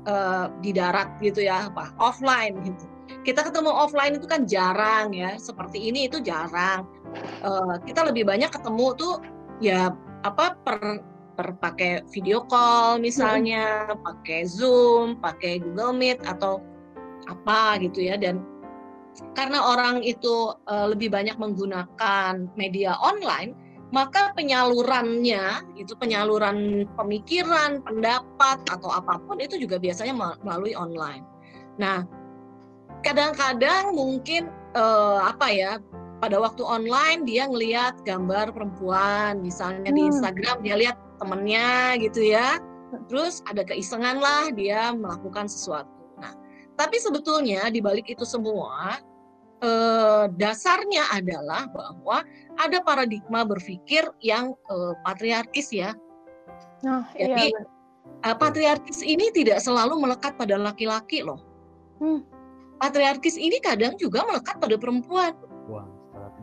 eh, 0.10 0.45
di 0.65 0.71
darat 0.73 1.19
gitu 1.21 1.45
ya 1.45 1.69
apa 1.69 1.93
offline 2.02 2.58
gitu. 2.65 2.86
Kita 3.21 3.45
ketemu 3.45 3.69
offline 3.69 4.17
itu 4.17 4.26
kan 4.26 4.49
jarang 4.49 5.13
ya 5.13 5.38
seperti 5.38 5.93
ini 5.93 6.10
itu 6.10 6.17
jarang. 6.23 6.89
Eh, 7.45 7.76
kita 7.86 8.10
lebih 8.10 8.26
banyak 8.26 8.49
ketemu 8.49 8.88
tuh 8.97 9.21
ya 9.62 9.93
apa 10.26 10.58
per 10.65 11.04
per 11.34 11.58
pakai 11.58 12.06
video 12.13 12.45
call 12.45 13.02
misalnya 13.02 13.89
pakai 14.06 14.45
zoom 14.45 15.17
pakai 15.17 15.62
Google 15.62 15.97
Meet 15.97 16.21
atau 16.30 16.62
apa 17.30 17.80
gitu 17.84 18.04
ya 18.04 18.16
dan 18.20 18.44
karena 19.38 19.62
orang 19.62 20.02
itu 20.02 20.54
eh, 20.68 20.88
lebih 20.90 21.14
banyak 21.14 21.38
menggunakan 21.38 22.50
media 22.58 22.98
online 23.02 23.54
maka 23.94 24.34
penyalurannya 24.34 25.70
itu 25.78 25.94
penyaluran 25.94 26.90
pemikiran, 26.98 27.78
pendapat 27.86 28.58
atau 28.66 28.90
apa 28.90 29.22
pun 29.22 29.38
itu 29.38 29.62
juga 29.62 29.78
biasanya 29.78 30.18
melalui 30.42 30.74
online. 30.74 31.22
Nah, 31.78 32.02
kadang-kadang 33.06 33.94
mungkin 33.94 34.50
uh, 34.74 35.30
apa 35.30 35.48
ya 35.54 35.72
pada 36.26 36.42
waktu 36.42 36.66
online 36.66 37.22
dia 37.30 37.46
ngelihat 37.46 38.02
gambar 38.02 38.50
perempuan 38.50 39.46
misalnya 39.46 39.94
hmm. 39.94 39.98
di 39.98 40.02
Instagram 40.10 40.58
dia 40.66 40.76
lihat 40.80 40.98
temennya 41.22 42.00
gitu 42.02 42.34
ya 42.34 42.58
terus 43.12 43.46
ada 43.46 43.62
keisengan 43.62 44.24
lah 44.24 44.50
dia 44.56 44.96
melakukan 44.96 45.46
sesuatu 45.46 45.93
tapi 46.80 46.98
sebetulnya 46.98 47.70
di 47.70 47.80
balik 47.80 48.10
itu 48.10 48.26
semua 48.26 48.98
eh, 49.62 50.26
dasarnya 50.38 51.10
adalah 51.14 51.70
bahwa 51.70 52.26
ada 52.62 52.78
paradigma 52.82 53.46
berpikir 53.46 54.06
yang 54.22 54.54
eh, 54.70 54.94
patriarkis 55.06 55.70
ya 55.74 55.92
oh, 56.86 57.04
jadi 57.16 57.54
iya. 57.54 57.62
eh, 58.26 58.36
patriarkis 58.36 59.06
ini 59.06 59.30
tidak 59.34 59.62
selalu 59.62 59.98
melekat 60.02 60.34
pada 60.36 60.58
laki-laki 60.58 61.22
loh 61.22 61.42
hmm 62.02 62.34
patriarkis 62.84 63.40
ini 63.40 63.64
kadang 63.64 63.96
juga 63.96 64.28
melekat 64.28 64.60
pada 64.60 64.76
perempuan. 64.76 65.32
Wah, 65.72 65.88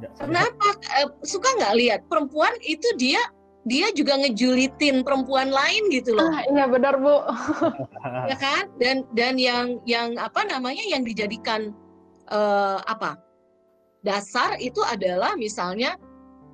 tidak 0.01 0.17
Kenapa? 0.17 0.69
Eh, 0.97 1.09
suka 1.29 1.53
nggak 1.61 1.75
lihat 1.77 2.01
perempuan 2.09 2.57
itu 2.65 2.89
dia 2.97 3.21
dia 3.69 3.93
juga 3.93 4.17
ngejulitin 4.17 5.05
perempuan 5.05 5.53
lain 5.53 5.93
gitu 5.93 6.17
loh. 6.17 6.33
Ah, 6.33 6.45
iya 6.49 6.65
benar 6.65 6.97
bu. 6.97 7.29
ya 8.33 8.37
kan? 8.41 8.73
Dan 8.81 9.05
dan 9.13 9.37
yang 9.37 9.85
yang 9.85 10.17
apa 10.17 10.49
namanya 10.49 10.81
yang 10.89 11.05
dijadikan 11.05 11.77
uh, 12.33 12.81
apa 12.89 13.21
dasar 14.01 14.57
itu 14.57 14.81
adalah 14.81 15.37
misalnya 15.37 16.01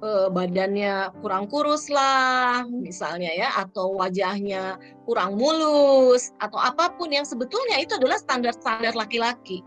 uh, 0.02 0.26
badannya 0.26 1.14
kurang 1.22 1.46
kurus 1.46 1.86
lah 1.86 2.66
misalnya 2.66 3.30
ya 3.30 3.54
atau 3.54 3.94
wajahnya 3.94 4.74
kurang 5.06 5.38
mulus 5.38 6.34
atau 6.42 6.58
apa 6.58 6.90
pun 6.98 7.14
yang 7.14 7.22
sebetulnya 7.22 7.78
itu 7.78 7.94
adalah 7.94 8.18
standar-standar 8.18 8.98
laki-laki 8.98 9.62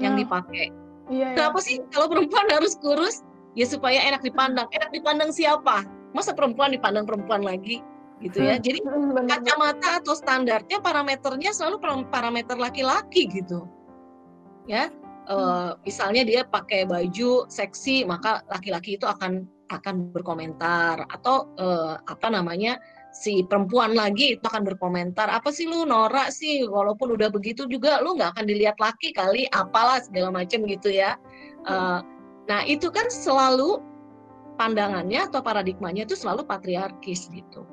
yang 0.00 0.16
hmm. 0.16 0.24
dipakai. 0.24 0.72
Iya, 1.12 1.36
Kenapa 1.36 1.60
iya. 1.60 1.66
sih 1.68 1.76
kalau 1.92 2.08
perempuan 2.08 2.48
harus 2.48 2.74
kurus? 2.80 3.20
Ya 3.52 3.68
supaya 3.68 4.00
enak 4.08 4.24
dipandang. 4.24 4.64
Enak 4.72 4.96
dipandang 4.96 5.28
siapa? 5.28 5.84
Masa 6.12 6.36
perempuan 6.36 6.72
dipandang 6.72 7.08
perempuan 7.08 7.44
lagi? 7.44 7.80
gitu 8.22 8.38
ya. 8.40 8.56
Hmm, 8.56 8.62
Jadi 8.62 8.78
hmm, 8.86 9.26
kacamata 9.26 9.90
atau 10.00 10.14
standarnya 10.14 10.78
parameternya 10.78 11.50
selalu 11.50 11.82
parameter 12.08 12.56
laki-laki 12.56 13.26
gitu. 13.28 13.66
Ya, 14.70 14.94
uh, 15.26 15.74
misalnya 15.82 16.22
dia 16.22 16.46
pakai 16.46 16.86
baju 16.86 17.50
seksi, 17.50 18.06
maka 18.06 18.46
laki-laki 18.46 18.94
itu 18.94 19.04
akan 19.10 19.42
akan 19.74 20.14
berkomentar. 20.14 21.02
Atau 21.10 21.50
uh, 21.58 21.98
apa 22.06 22.30
namanya 22.30 22.78
si 23.12 23.42
perempuan 23.44 23.92
lagi 23.92 24.38
itu 24.38 24.44
akan 24.46 24.64
berkomentar 24.64 25.28
apa 25.28 25.50
sih 25.50 25.66
lu 25.66 25.82
norak 25.82 26.30
sih? 26.30 26.62
Walaupun 26.62 27.18
udah 27.18 27.28
begitu 27.34 27.66
juga 27.66 27.98
lu 27.98 28.14
nggak 28.14 28.38
akan 28.38 28.46
dilihat 28.46 28.78
laki 28.78 29.10
kali 29.10 29.50
apalah 29.50 29.98
segala 29.98 30.30
macam 30.30 30.62
gitu 30.70 30.94
ya. 30.94 31.18
Uh, 31.66 31.98
nah 32.46 32.62
itu 32.66 32.86
kan 32.90 33.10
selalu 33.10 33.82
pandangannya 34.62 35.26
atau 35.26 35.42
paradigmanya 35.42 36.06
itu 36.06 36.14
selalu 36.14 36.46
patriarkis 36.46 37.26
gitu. 37.34 37.66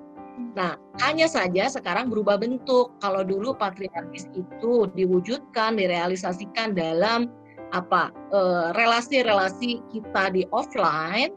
Nah 0.57 0.73
hanya 1.05 1.29
saja 1.29 1.69
sekarang 1.69 2.09
berubah 2.09 2.41
bentuk. 2.41 2.97
Kalau 2.97 3.21
dulu 3.21 3.53
patriarkis 3.53 4.25
itu 4.33 4.89
diwujudkan 4.97 5.77
direalisasikan 5.77 6.73
dalam 6.73 7.29
apa 7.69 8.09
eh, 8.33 8.73
relasi-relasi 8.73 9.85
kita 9.93 10.33
di 10.33 10.49
offline 10.49 11.29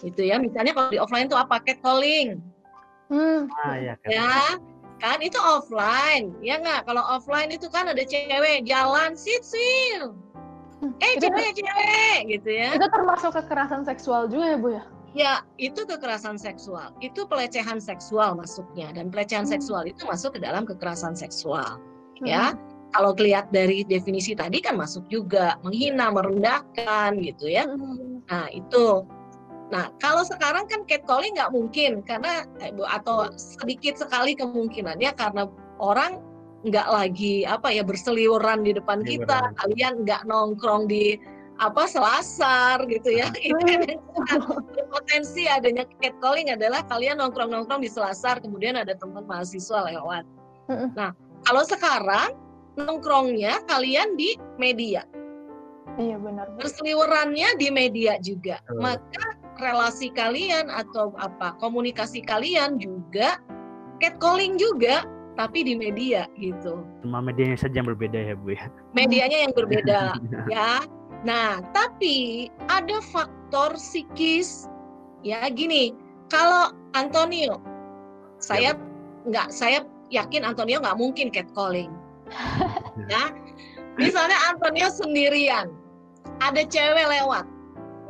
itu 0.00 0.24
ya. 0.24 0.40
Misalnya 0.40 0.72
kalau 0.72 0.88
di 0.88 0.96
offline 0.96 1.28
itu 1.28 1.36
apa? 1.36 1.60
Catcalling. 1.60 2.40
Hmm. 3.12 3.44
Ah, 3.60 3.76
ya, 3.76 3.94
kan. 4.00 4.08
ya 4.08 4.32
kan? 5.04 5.18
Itu 5.20 5.36
offline 5.36 6.32
ya 6.40 6.56
nggak? 6.56 6.88
Kalau 6.88 7.04
offline 7.04 7.52
itu 7.52 7.68
kan 7.68 7.92
ada 7.92 8.00
cewek 8.00 8.64
jalan 8.64 9.12
sit 9.12 9.44
sil 9.44 10.16
hmm, 10.84 10.92
eh 11.00 11.10
itu 11.16 11.26
cewek 11.28 11.52
cewek 11.56 12.18
gitu 12.28 12.50
ya. 12.52 12.68
itu 12.76 12.86
termasuk 12.92 13.32
kekerasan 13.32 13.82
seksual 13.88 14.28
juga 14.28 14.44
ya 14.52 14.56
bu 14.60 14.68
ya 14.76 14.84
ya 15.14 15.40
itu 15.56 15.86
kekerasan 15.86 16.36
seksual. 16.36 16.92
Itu 17.00 17.24
pelecehan 17.24 17.78
seksual 17.78 18.36
masuknya. 18.36 18.90
Dan 18.92 19.08
pelecehan 19.08 19.46
hmm. 19.48 19.54
seksual 19.56 19.86
itu 19.88 20.04
masuk 20.04 20.36
ke 20.36 20.40
dalam 20.42 20.66
kekerasan 20.66 21.14
seksual 21.14 21.78
hmm. 22.20 22.26
ya. 22.26 22.52
Kalau 22.94 23.10
lihat 23.18 23.50
dari 23.50 23.82
definisi 23.82 24.38
tadi 24.38 24.62
kan 24.62 24.78
masuk 24.78 25.06
juga. 25.10 25.58
Menghina 25.62 26.10
merendahkan 26.10 27.18
gitu 27.22 27.48
ya. 27.48 27.64
Hmm. 27.64 28.22
nah 28.28 28.46
itu. 28.50 29.06
Nah, 29.72 29.90
kalau 29.98 30.22
sekarang 30.22 30.68
kan 30.68 30.84
catcalling 30.86 31.34
nggak 31.34 31.50
mungkin. 31.54 32.04
Karena 32.06 32.44
eh, 32.62 32.70
atau 32.86 33.32
sedikit 33.34 33.98
sekali 33.98 34.36
kemungkinannya 34.38 35.10
karena 35.16 35.48
orang 35.82 36.22
nggak 36.64 36.88
lagi 36.88 37.44
apa 37.44 37.68
ya 37.68 37.84
berseliweran 37.84 38.64
di 38.64 38.72
depan 38.72 39.04
ya, 39.04 39.20
kita, 39.20 39.40
kalian 39.60 39.94
nggak 40.08 40.24
nongkrong 40.24 40.88
di 40.88 41.20
apa 41.62 41.86
selasar 41.86 42.82
gitu 42.90 43.14
ya. 43.14 43.30
Itu 43.38 43.56
potensi 44.90 45.46
adanya 45.46 45.86
catcalling 46.02 46.50
adalah 46.50 46.82
kalian 46.90 47.22
nongkrong-nongkrong 47.22 47.82
di 47.82 47.90
selasar, 47.90 48.42
kemudian 48.42 48.74
ada 48.74 48.94
teman 48.98 49.22
mahasiswa 49.26 49.86
lewat. 49.90 50.24
Nah, 50.96 51.14
kalau 51.44 51.62
sekarang 51.62 52.34
nongkrongnya 52.74 53.62
kalian 53.70 54.18
di 54.18 54.34
media. 54.58 55.06
Iya 55.94 56.18
benar. 56.18 56.50
Berseliwerannya 56.58 57.54
di 57.60 57.68
media 57.70 58.18
juga. 58.18 58.58
Maka 58.82 59.38
relasi 59.62 60.10
kalian 60.10 60.66
atau 60.66 61.14
apa 61.22 61.54
komunikasi 61.62 62.18
kalian 62.26 62.82
juga 62.82 63.38
catcalling 64.02 64.58
juga 64.58 65.06
tapi 65.38 65.66
di 65.66 65.74
media 65.78 66.26
gitu. 66.38 66.82
Cuma 67.02 67.22
medianya 67.22 67.58
saja 67.58 67.82
yang 67.82 67.90
berbeda 67.90 68.18
ya 68.18 68.34
Bu 68.34 68.54
ya. 68.54 68.66
Medianya 68.94 69.38
yang 69.46 69.52
berbeda 69.54 70.00
ya. 70.54 70.82
Nah, 71.24 71.64
tapi 71.72 72.48
ada 72.68 73.00
faktor 73.00 73.74
psikis 73.80 74.68
ya 75.24 75.48
gini. 75.48 75.96
Kalau 76.28 76.72
Antonio 76.92 77.60
saya 78.40 78.76
ya. 78.76 78.80
nggak 79.28 79.48
saya 79.48 79.78
yakin 80.12 80.44
Antonio 80.44 80.80
nggak 80.84 81.00
mungkin 81.00 81.32
catcalling. 81.32 81.90
ya. 83.12 83.32
Misalnya 83.96 84.36
Antonio 84.50 84.90
sendirian, 84.90 85.70
ada 86.42 86.66
cewek 86.66 87.06
lewat, 87.06 87.46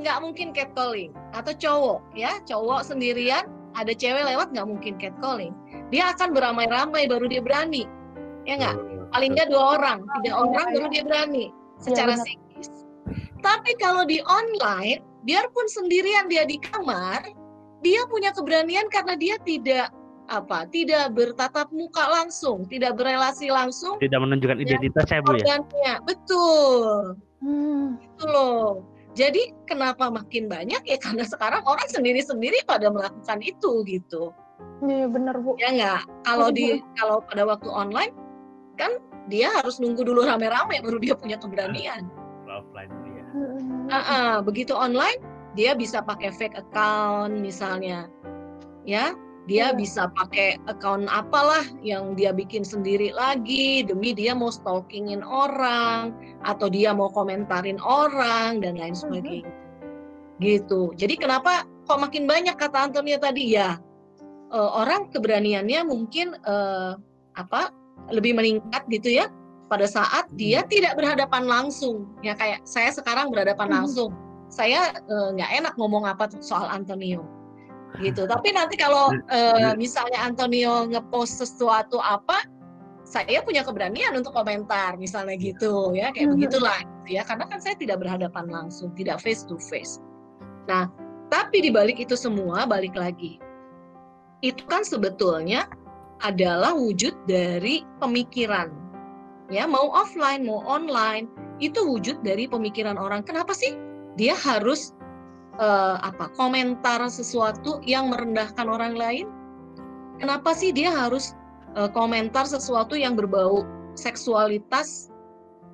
nggak 0.01 0.19
mungkin 0.21 0.51
catcalling 0.51 1.15
atau 1.33 1.53
cowok 1.55 2.01
ya 2.19 2.37
cowok 2.45 2.83
sendirian 2.83 3.47
ada 3.79 3.95
cewek 3.95 4.27
lewat 4.27 4.51
nggak 4.51 4.67
mungkin 4.67 4.95
catcalling 4.99 5.55
dia 5.95 6.11
akan 6.15 6.35
beramai-ramai 6.35 7.07
baru 7.07 7.31
dia 7.31 7.43
berani 7.43 7.87
ya 8.45 8.59
nggak 8.59 8.77
paling 9.15 9.31
nggak 9.39 9.49
dua 9.49 9.79
orang 9.79 9.99
tiga 10.21 10.35
orang 10.35 10.67
baru 10.75 10.87
dia 10.91 11.03
berani 11.07 11.45
secara 11.79 12.19
psikis 12.19 12.44
tapi 13.45 13.77
kalau 13.77 14.09
di 14.09 14.25
online 14.25 15.05
biarpun 15.29 15.69
sendirian 15.69 16.27
dia 16.33 16.49
di 16.49 16.57
kamar 16.57 17.21
dia 17.85 18.01
punya 18.09 18.33
keberanian 18.33 18.89
karena 18.89 19.15
dia 19.21 19.37
tidak 19.45 19.93
apa 20.33 20.65
tidak 20.73 21.13
bertatap 21.13 21.69
muka 21.69 22.01
langsung 22.09 22.65
tidak 22.65 22.97
berelasi 22.97 23.53
langsung 23.53 24.01
tidak 24.01 24.25
menunjukkan 24.25 24.57
identitas 24.57 25.05
ya 25.13 25.21
bu 25.21 25.37
ya 25.85 26.01
betul 26.01 27.13
hmm. 27.45 28.01
itu 28.01 28.25
loh 28.25 28.81
jadi 29.15 29.55
kenapa 29.71 30.11
makin 30.11 30.51
banyak 30.51 30.83
ya 30.83 30.99
karena 30.99 31.23
sekarang 31.23 31.63
orang 31.63 31.87
sendiri-sendiri 31.87 32.67
pada 32.67 32.91
melakukan 32.91 33.39
itu 33.47 33.87
gitu. 33.87 34.35
Iya 34.83 35.07
benar 35.07 35.39
bu. 35.39 35.55
Ya 35.63 35.71
nggak. 35.71 36.03
Kalau 36.27 36.51
di 36.51 36.83
kalau 36.99 37.23
pada 37.23 37.47
waktu 37.47 37.71
online 37.71 38.11
kan 38.75 38.99
dia 39.31 39.55
harus 39.55 39.79
nunggu 39.79 40.03
dulu 40.03 40.27
rame-rame 40.27 40.83
baru 40.83 40.99
dia 40.99 41.15
punya 41.15 41.39
keberanian. 41.39 42.11
Offline. 42.51 42.91
Uh 43.85 43.95
-uh, 43.95 44.35
begitu 44.41 44.73
online 44.73 45.21
dia 45.55 45.77
bisa 45.77 46.03
pakai 46.03 46.35
fake 46.35 46.59
account 46.59 47.39
misalnya, 47.39 48.11
ya 48.83 49.15
dia 49.45 49.71
hmm. 49.71 49.79
bisa 49.79 50.09
pakai 50.17 50.57
account 50.67 51.07
apalah 51.13 51.63
yang 51.85 52.17
dia 52.17 52.33
bikin 52.33 52.65
sendiri 52.65 53.13
lagi 53.13 53.85
demi 53.85 54.17
dia 54.17 54.33
mau 54.33 54.49
stalkingin 54.49 55.21
orang 55.21 56.17
atau 56.49 56.67
dia 56.73 56.97
mau 56.97 57.13
komentarin 57.13 57.79
orang 57.85 58.65
dan 58.65 58.81
lain 58.81 58.97
sebagainya. 58.97 59.47
Hmm. 59.47 60.43
gitu. 60.43 60.91
Jadi 60.99 61.15
kenapa 61.15 61.69
kok 61.87 62.01
makin 62.03 62.27
banyak 62.27 62.57
kata 62.59 62.91
Antonia 62.91 63.21
tadi? 63.21 63.55
Ya 63.55 63.79
uh, 64.55 64.71
orang 64.81 65.11
keberaniannya 65.11 65.81
mungkin 65.87 66.39
uh, 66.47 66.95
apa 67.35 67.75
lebih 68.15 68.39
meningkat 68.39 68.87
gitu 68.89 69.11
ya 69.23 69.27
pada 69.75 69.91
saat 69.91 70.31
dia 70.39 70.63
hmm. 70.63 70.71
tidak 70.71 70.95
berhadapan 70.95 71.51
langsung. 71.51 72.07
Ya 72.23 72.39
kayak 72.39 72.63
saya 72.63 72.95
sekarang 72.95 73.35
berhadapan 73.35 73.67
hmm. 73.67 73.77
langsung. 73.83 74.15
Saya 74.47 74.95
nggak 75.11 75.51
uh, 75.51 75.59
enak 75.59 75.75
ngomong 75.75 76.07
apa 76.07 76.31
soal 76.39 76.71
Antonio. 76.71 77.27
Gitu. 77.99 78.23
Tapi 78.33 78.55
nanti 78.55 78.79
kalau 78.79 79.11
uh, 79.11 79.75
misalnya 79.75 80.23
Antonio 80.23 80.87
ngepost 80.87 81.43
sesuatu 81.43 81.99
apa, 81.99 82.47
saya 83.03 83.43
punya 83.43 83.67
keberanian 83.67 84.15
untuk 84.15 84.33
komentar 84.33 84.97
misalnya 84.97 85.37
gitu 85.37 85.93
ya 85.93 86.15
kayak 86.15 86.31
hmm. 86.31 86.35
begitulah 86.39 86.79
gitu 87.03 87.19
ya. 87.19 87.23
Karena 87.27 87.51
kan 87.51 87.59
saya 87.59 87.75
tidak 87.75 87.99
berhadapan 87.99 88.47
langsung 88.47 88.95
tidak 88.95 89.19
face 89.19 89.43
to 89.43 89.59
face 89.59 89.99
nah 90.65 90.89
tapi 91.29 91.61
di 91.61 91.69
balik 91.69 91.99
itu 92.01 92.17
semua 92.17 92.65
balik 92.65 92.95
lagi. 92.97 93.37
Itu 94.41 94.65
kan 94.65 94.81
sebetulnya 94.81 95.69
adalah 96.23 96.73
wujud 96.73 97.13
dari 97.27 97.83
pemikiran 97.99 98.84
ya 99.55 99.71
mau 99.71 99.95
offline 99.95 100.43
mau 100.43 100.67
online 100.67 101.31
itu 101.63 101.79
wujud 101.79 102.27
dari 102.27 102.51
pemikiran 102.51 102.99
orang. 102.99 103.23
Kenapa 103.23 103.55
sih? 103.55 103.79
Dia 104.19 104.35
harus 104.35 104.91
uh, 105.63 106.03
apa 106.03 106.31
komentar 106.35 106.99
sesuatu 107.07 107.79
yang 107.87 108.11
merendahkan 108.11 108.67
orang 108.67 108.99
lain? 108.99 109.27
Kenapa 110.19 110.55
sih 110.55 110.75
dia 110.75 110.91
harus 110.91 111.35
uh, 111.79 111.91
komentar 111.91 112.47
sesuatu 112.47 112.99
yang 112.99 113.15
berbau 113.15 113.63
seksualitas? 113.95 115.11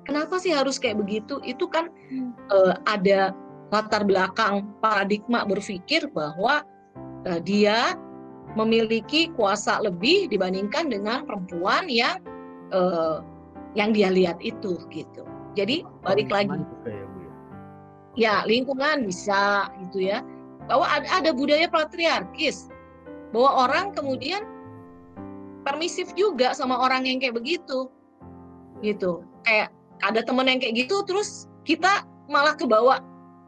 Kenapa 0.05 0.37
sih 0.41 0.53
harus 0.53 0.77
kayak 0.81 1.01
begitu? 1.01 1.41
Itu 1.45 1.69
kan 1.69 1.89
uh, 2.53 2.77
ada 2.89 3.33
latar 3.73 4.05
belakang 4.05 4.69
paradigma 4.81 5.45
berpikir 5.45 6.09
bahwa 6.13 6.65
uh, 7.25 7.39
dia 7.41 7.97
memiliki 8.57 9.31
kuasa 9.37 9.79
lebih 9.79 10.27
dibandingkan 10.27 10.91
dengan 10.91 11.23
perempuan 11.23 11.87
yang 11.87 12.19
uh, 12.75 13.23
yang 13.77 13.95
dia 13.95 14.11
lihat 14.11 14.37
itu 14.43 14.79
gitu. 14.91 15.23
Jadi 15.55 15.83
balik 16.03 16.31
lagi. 16.31 16.59
Ya, 16.87 16.91
ya? 16.91 17.05
ya 18.15 18.35
lingkungan 18.47 19.07
bisa 19.07 19.71
gitu 19.87 20.07
ya. 20.11 20.23
Bahwa 20.69 20.87
ada, 20.87 21.07
ada 21.19 21.31
budaya 21.35 21.67
patriarkis 21.67 22.71
bahwa 23.31 23.67
orang 23.67 23.95
kemudian 23.95 24.43
permisif 25.63 26.11
juga 26.19 26.51
sama 26.51 26.75
orang 26.75 27.07
yang 27.07 27.17
kayak 27.23 27.39
begitu 27.39 27.87
gitu 28.83 29.23
kayak 29.47 29.71
ada 30.03 30.19
temen 30.25 30.49
yang 30.49 30.59
kayak 30.59 30.85
gitu 30.85 31.05
terus 31.07 31.47
kita 31.63 32.03
malah 32.27 32.57
kebawa 32.57 32.99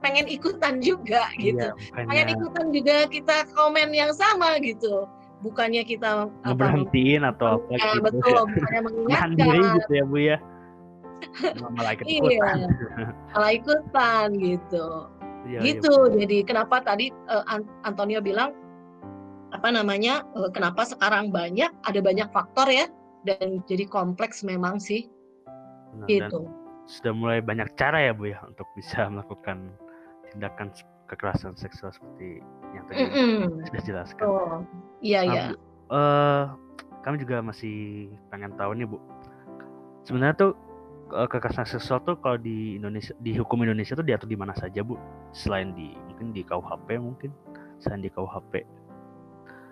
pengen 0.04 0.28
ikutan 0.28 0.84
juga 0.84 1.32
gitu. 1.40 1.72
Iya, 1.72 1.96
pengen 1.96 2.28
ikutan 2.36 2.76
juga 2.76 3.08
kita 3.08 3.48
komen 3.56 3.96
yang 3.96 4.12
sama 4.12 4.60
gitu. 4.60 5.08
Bukannya 5.44 5.84
kita 5.84 6.32
berhentiin 6.56 7.28
atau 7.28 7.60
apa 7.60 7.76
ya, 7.76 8.00
gitu. 8.00 8.04
Betul, 8.08 8.42
bukannya 8.56 8.82
mengingatkan. 8.88 9.30
Mandiri 9.36 9.62
gitu 9.76 9.92
ya 9.92 10.04
Bu 10.08 10.18
ya. 10.18 10.38
Malah 11.76 11.92
ikut 11.96 12.06
ikutan. 12.08 12.58
Iya, 12.68 13.06
malah 13.36 13.52
ikutan 13.52 14.28
gitu. 14.40 14.88
Iya, 15.44 15.60
iya 15.60 15.60
gitu. 15.68 15.94
Iya. 16.08 16.16
Jadi 16.24 16.38
kenapa 16.48 16.76
tadi 16.80 17.12
uh, 17.28 17.44
Antonio 17.84 18.24
bilang 18.24 18.56
apa 19.52 19.68
namanya? 19.72 20.24
Uh, 20.32 20.48
kenapa 20.52 20.88
sekarang 20.88 21.32
banyak 21.32 21.72
ada 21.84 22.00
banyak 22.00 22.28
faktor 22.32 22.68
ya 22.72 22.88
dan 23.28 23.64
jadi 23.68 23.88
kompleks 23.88 24.44
memang 24.44 24.80
sih. 24.80 25.08
Nah, 25.94 26.10
gitu. 26.10 26.50
sudah 26.90 27.14
mulai 27.14 27.40
banyak 27.40 27.70
cara 27.78 28.02
ya 28.02 28.12
Bu 28.18 28.34
ya 28.34 28.42
untuk 28.50 28.66
bisa 28.74 29.06
melakukan 29.08 29.72
tindakan 30.34 30.74
kekerasan 31.08 31.54
seksual 31.60 31.92
seperti 31.92 32.40
yang 32.74 32.84
tadi 32.90 33.04
mm 33.06 33.12
-mm. 33.12 33.48
sudah 33.70 33.82
jelaskan. 33.84 34.26
Oh, 34.26 34.60
iya 35.04 35.22
iya. 35.24 35.44
Uh, 35.92 36.56
kami 37.04 37.20
juga 37.22 37.44
masih 37.44 38.08
pengen 38.32 38.56
tahu 38.56 38.74
nih 38.74 38.88
Bu. 38.88 38.98
Sebenarnya 40.08 40.36
tuh 40.36 40.52
uh, 41.12 41.28
kekerasan 41.28 41.68
seksual 41.68 42.00
tuh 42.04 42.16
kalau 42.20 42.40
di 42.40 42.80
Indonesia 42.80 43.14
di 43.20 43.36
hukum 43.36 43.62
Indonesia 43.62 43.94
tuh 43.94 44.06
diatur 44.08 44.28
di 44.28 44.40
mana 44.40 44.56
saja 44.56 44.82
Bu? 44.82 44.96
Selain 45.36 45.76
di 45.76 45.94
mungkin 46.10 46.32
di 46.32 46.42
KUHP 46.42 46.88
mungkin 46.98 47.30
selain 47.84 48.02
di 48.02 48.10
KUHP. 48.10 48.64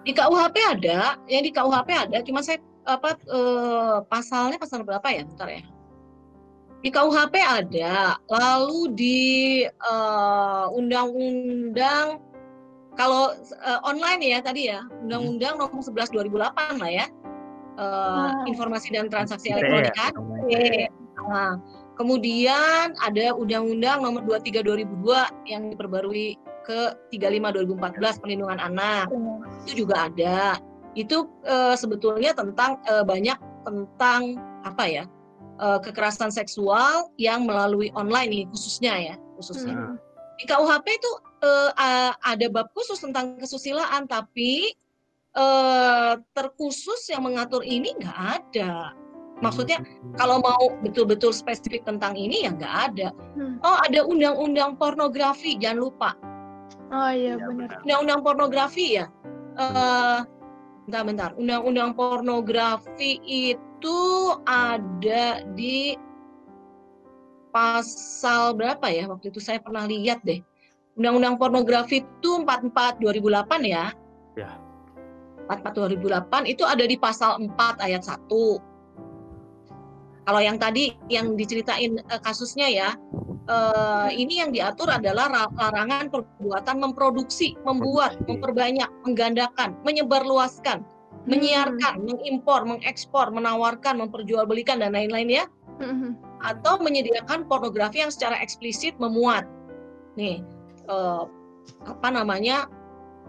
Di 0.02 0.12
KUHP 0.17 0.58
ada, 0.65 1.13
yang 1.30 1.46
di 1.46 1.54
KUHP 1.54 1.89
ada, 1.94 2.17
cuma 2.26 2.41
saya 2.41 2.58
apa 2.89 3.13
uh, 3.30 4.02
pasalnya 4.10 4.58
pasal 4.58 4.82
berapa 4.82 5.06
ya? 5.13 5.24
Bentar 5.30 5.48
ya 5.48 5.62
di 6.82 6.89
KUHP 6.89 7.36
ada, 7.38 8.17
lalu 8.26 8.80
di 8.98 9.22
uh, 9.86 10.65
undang-undang 10.74 12.17
kalau 13.00 13.38
uh, 13.63 13.80
online 13.88 14.20
ya 14.20 14.39
tadi 14.44 14.67
ya, 14.67 14.84
undang-undang 15.06 15.62
nomor 15.62 15.80
11 15.80 16.12
2008 16.12 16.82
lah 16.82 16.91
ya. 16.91 17.08
Uh, 17.80 18.36
wow. 18.36 18.52
informasi 18.52 18.91
dan 18.91 19.08
transaksi 19.08 19.48
ya, 19.48 19.63
elektronik 19.63 19.96
kan. 19.96 20.12
Nah, 21.32 21.56
kemudian 21.96 22.91
ada 23.00 23.32
undang-undang 23.32 24.04
nomor 24.04 24.26
23 24.28 24.60
2002 24.65 25.48
yang 25.48 25.72
diperbarui 25.72 26.36
ke 26.67 26.94
35 27.15 27.63
2014 27.63 28.22
perlindungan 28.22 28.60
anak. 28.60 29.08
Itu 29.63 29.88
juga 29.88 30.12
ada. 30.12 30.60
Itu 30.98 31.32
uh, 31.48 31.78
sebetulnya 31.80 32.36
tentang 32.36 32.82
uh, 32.91 33.08
banyak 33.08 33.39
tentang 33.63 34.36
apa 34.67 34.84
ya? 34.89 35.04
Uh, 35.62 35.80
kekerasan 35.80 36.34
seksual 36.34 37.13
yang 37.21 37.45
melalui 37.45 37.93
online 37.93 38.30
nih 38.34 38.45
khususnya 38.50 38.93
ya 38.97 39.15
khususnya. 39.38 39.78
Hmm. 39.78 39.95
Di 40.41 40.50
KUHP 40.50 40.86
itu 40.89 41.12
uh, 41.45 42.12
ada 42.17 42.45
bab 42.50 42.74
khusus 42.74 42.97
tentang 42.97 43.38
kesusilaan 43.38 44.10
tapi 44.10 44.74
uh, 45.38 46.17
terkhusus 46.34 47.06
yang 47.13 47.24
mengatur 47.24 47.62
ini 47.62 47.93
nggak 48.02 48.19
ada. 48.41 48.91
Maksudnya 49.41 49.82
hmm. 49.82 50.17
kalau 50.17 50.41
mau 50.41 50.74
betul-betul 50.82 51.34
spesifik 51.34 51.86
tentang 51.86 52.17
ini 52.17 52.45
ya 52.45 52.52
nggak 52.54 52.76
ada. 52.93 53.10
Hmm. 53.38 53.62
Oh 53.62 53.78
ada 53.86 54.02
undang-undang 54.06 54.76
pornografi 54.82 55.58
jangan 55.62 55.89
lupa. 55.89 56.12
Oh 56.91 57.12
iya, 57.13 57.39
iya 57.39 57.47
benar. 57.47 57.80
Undang-undang 57.86 58.21
pornografi 58.26 59.00
ya. 59.00 59.06
Uh, 59.56 60.26
bentar 60.89 61.04
bentar. 61.06 61.30
Undang-undang 61.38 61.93
pornografi 61.93 63.21
itu 63.24 63.70
itu 63.82 63.98
ada 64.46 65.41
di 65.58 65.98
pasal 67.50 68.54
berapa 68.54 68.86
ya 68.94 69.10
waktu 69.10 69.34
itu 69.34 69.41
saya 69.41 69.58
pernah 69.58 69.89
lihat 69.89 70.22
deh 70.22 70.38
Undang-Undang 71.02 71.41
Pornografi 71.41 72.06
itu 72.06 72.32
44 72.46 73.02
2008 73.02 73.65
ya. 73.65 73.89
Ya. 74.38 74.52
44 75.50 75.98
2008 75.98 76.46
itu 76.46 76.62
ada 76.62 76.86
di 76.86 76.94
pasal 77.00 77.41
4 77.41 77.82
ayat 77.82 78.06
1. 78.06 78.30
Kalau 80.22 80.38
yang 80.38 80.62
tadi 80.62 80.94
yang 81.10 81.34
diceritain 81.34 81.98
uh, 82.06 82.22
kasusnya 82.22 82.70
ya, 82.70 82.89
uh, 83.50 84.13
ini 84.13 84.46
yang 84.46 84.54
diatur 84.54 84.94
adalah 84.94 85.50
larangan 85.58 86.13
perbuatan 86.13 86.78
memproduksi, 86.78 87.58
membuat, 87.65 88.22
memperbanyak, 88.30 88.88
menggandakan, 89.08 89.74
menyebarluaskan, 89.82 90.86
menyiarkan, 91.29 92.01
hmm. 92.01 92.05
mengimpor, 92.07 92.65
mengekspor, 92.65 93.29
menawarkan, 93.29 94.01
memperjualbelikan 94.01 94.81
dan 94.81 94.97
lain-lain 94.97 95.29
ya. 95.29 95.45
Hmm. 95.81 96.17
Atau 96.41 96.81
menyediakan 96.81 97.45
pornografi 97.45 98.01
yang 98.01 98.10
secara 98.10 98.38
eksplisit 98.41 98.97
memuat. 98.97 99.45
Nih, 100.17 100.41
eh, 100.89 101.23
apa 101.86 102.07
namanya? 102.10 102.69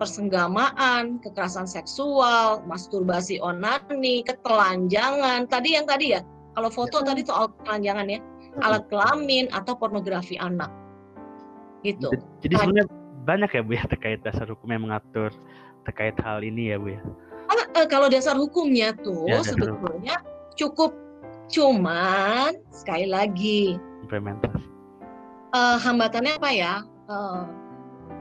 persenggamaan, 0.00 1.20
kekerasan 1.20 1.68
seksual, 1.68 2.64
masturbasi 2.66 3.38
onani, 3.38 4.24
ketelanjangan. 4.24 5.46
Tadi 5.46 5.78
yang 5.78 5.87
tadi 5.87 6.16
ya, 6.16 6.24
kalau 6.59 6.72
foto 6.72 7.05
ya. 7.05 7.12
tadi 7.12 7.22
soal 7.22 7.52
ketelanjangan 7.55 8.07
ya, 8.11 8.18
hmm. 8.18 8.66
alat 8.66 8.83
kelamin 8.88 9.46
atau 9.52 9.76
pornografi 9.78 10.40
anak. 10.40 10.72
Gitu. 11.87 12.09
Jadi 12.40 12.55
sebenarnya 12.57 12.88
banyak 13.22 13.50
ya 13.55 13.62
Bu 13.62 13.72
ya 13.78 13.85
terkait 13.87 14.18
dasar 14.26 14.50
hukum 14.50 14.70
yang 14.70 14.83
mengatur 14.87 15.31
terkait 15.87 16.14
hal 16.22 16.42
ini 16.42 16.74
ya 16.74 16.76
Bu 16.78 16.98
ya 16.98 17.00
uh, 17.77 17.87
kalau 17.88 18.09
dasar 18.09 18.35
hukumnya 18.37 18.95
tuh 19.01 19.29
ya, 19.29 19.43
sebetulnya 19.45 20.17
hukum. 20.21 20.55
cukup 20.57 20.91
cuman 21.53 22.57
sekali 22.73 23.07
lagi 23.09 23.77
implementasi. 24.05 24.65
uh, 25.53 25.77
hambatannya 25.81 26.33
apa 26.37 26.51
ya? 26.53 26.75
Uh, 27.09 27.45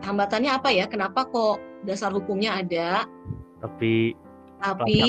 hambatannya 0.04 0.52
apa 0.52 0.70
ya? 0.74 0.86
Kenapa 0.89 1.28
kok 1.28 1.60
dasar 1.88 2.12
hukumnya 2.12 2.60
ada? 2.60 3.06
Tapi 3.62 4.15
tapi 4.62 5.02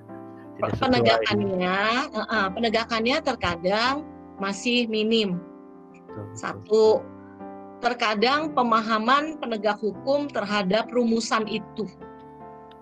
penegakannya 0.80 1.78
uh, 2.14 2.20
uh, 2.28 2.46
penegakannya 2.52 3.20
terkadang 3.24 4.06
masih 4.40 4.86
minim. 4.88 5.40
Satu 6.36 7.00
terkadang 7.82 8.54
pemahaman 8.54 9.42
penegak 9.42 9.80
hukum 9.82 10.30
terhadap 10.30 10.86
rumusan 10.94 11.48
itu 11.50 11.88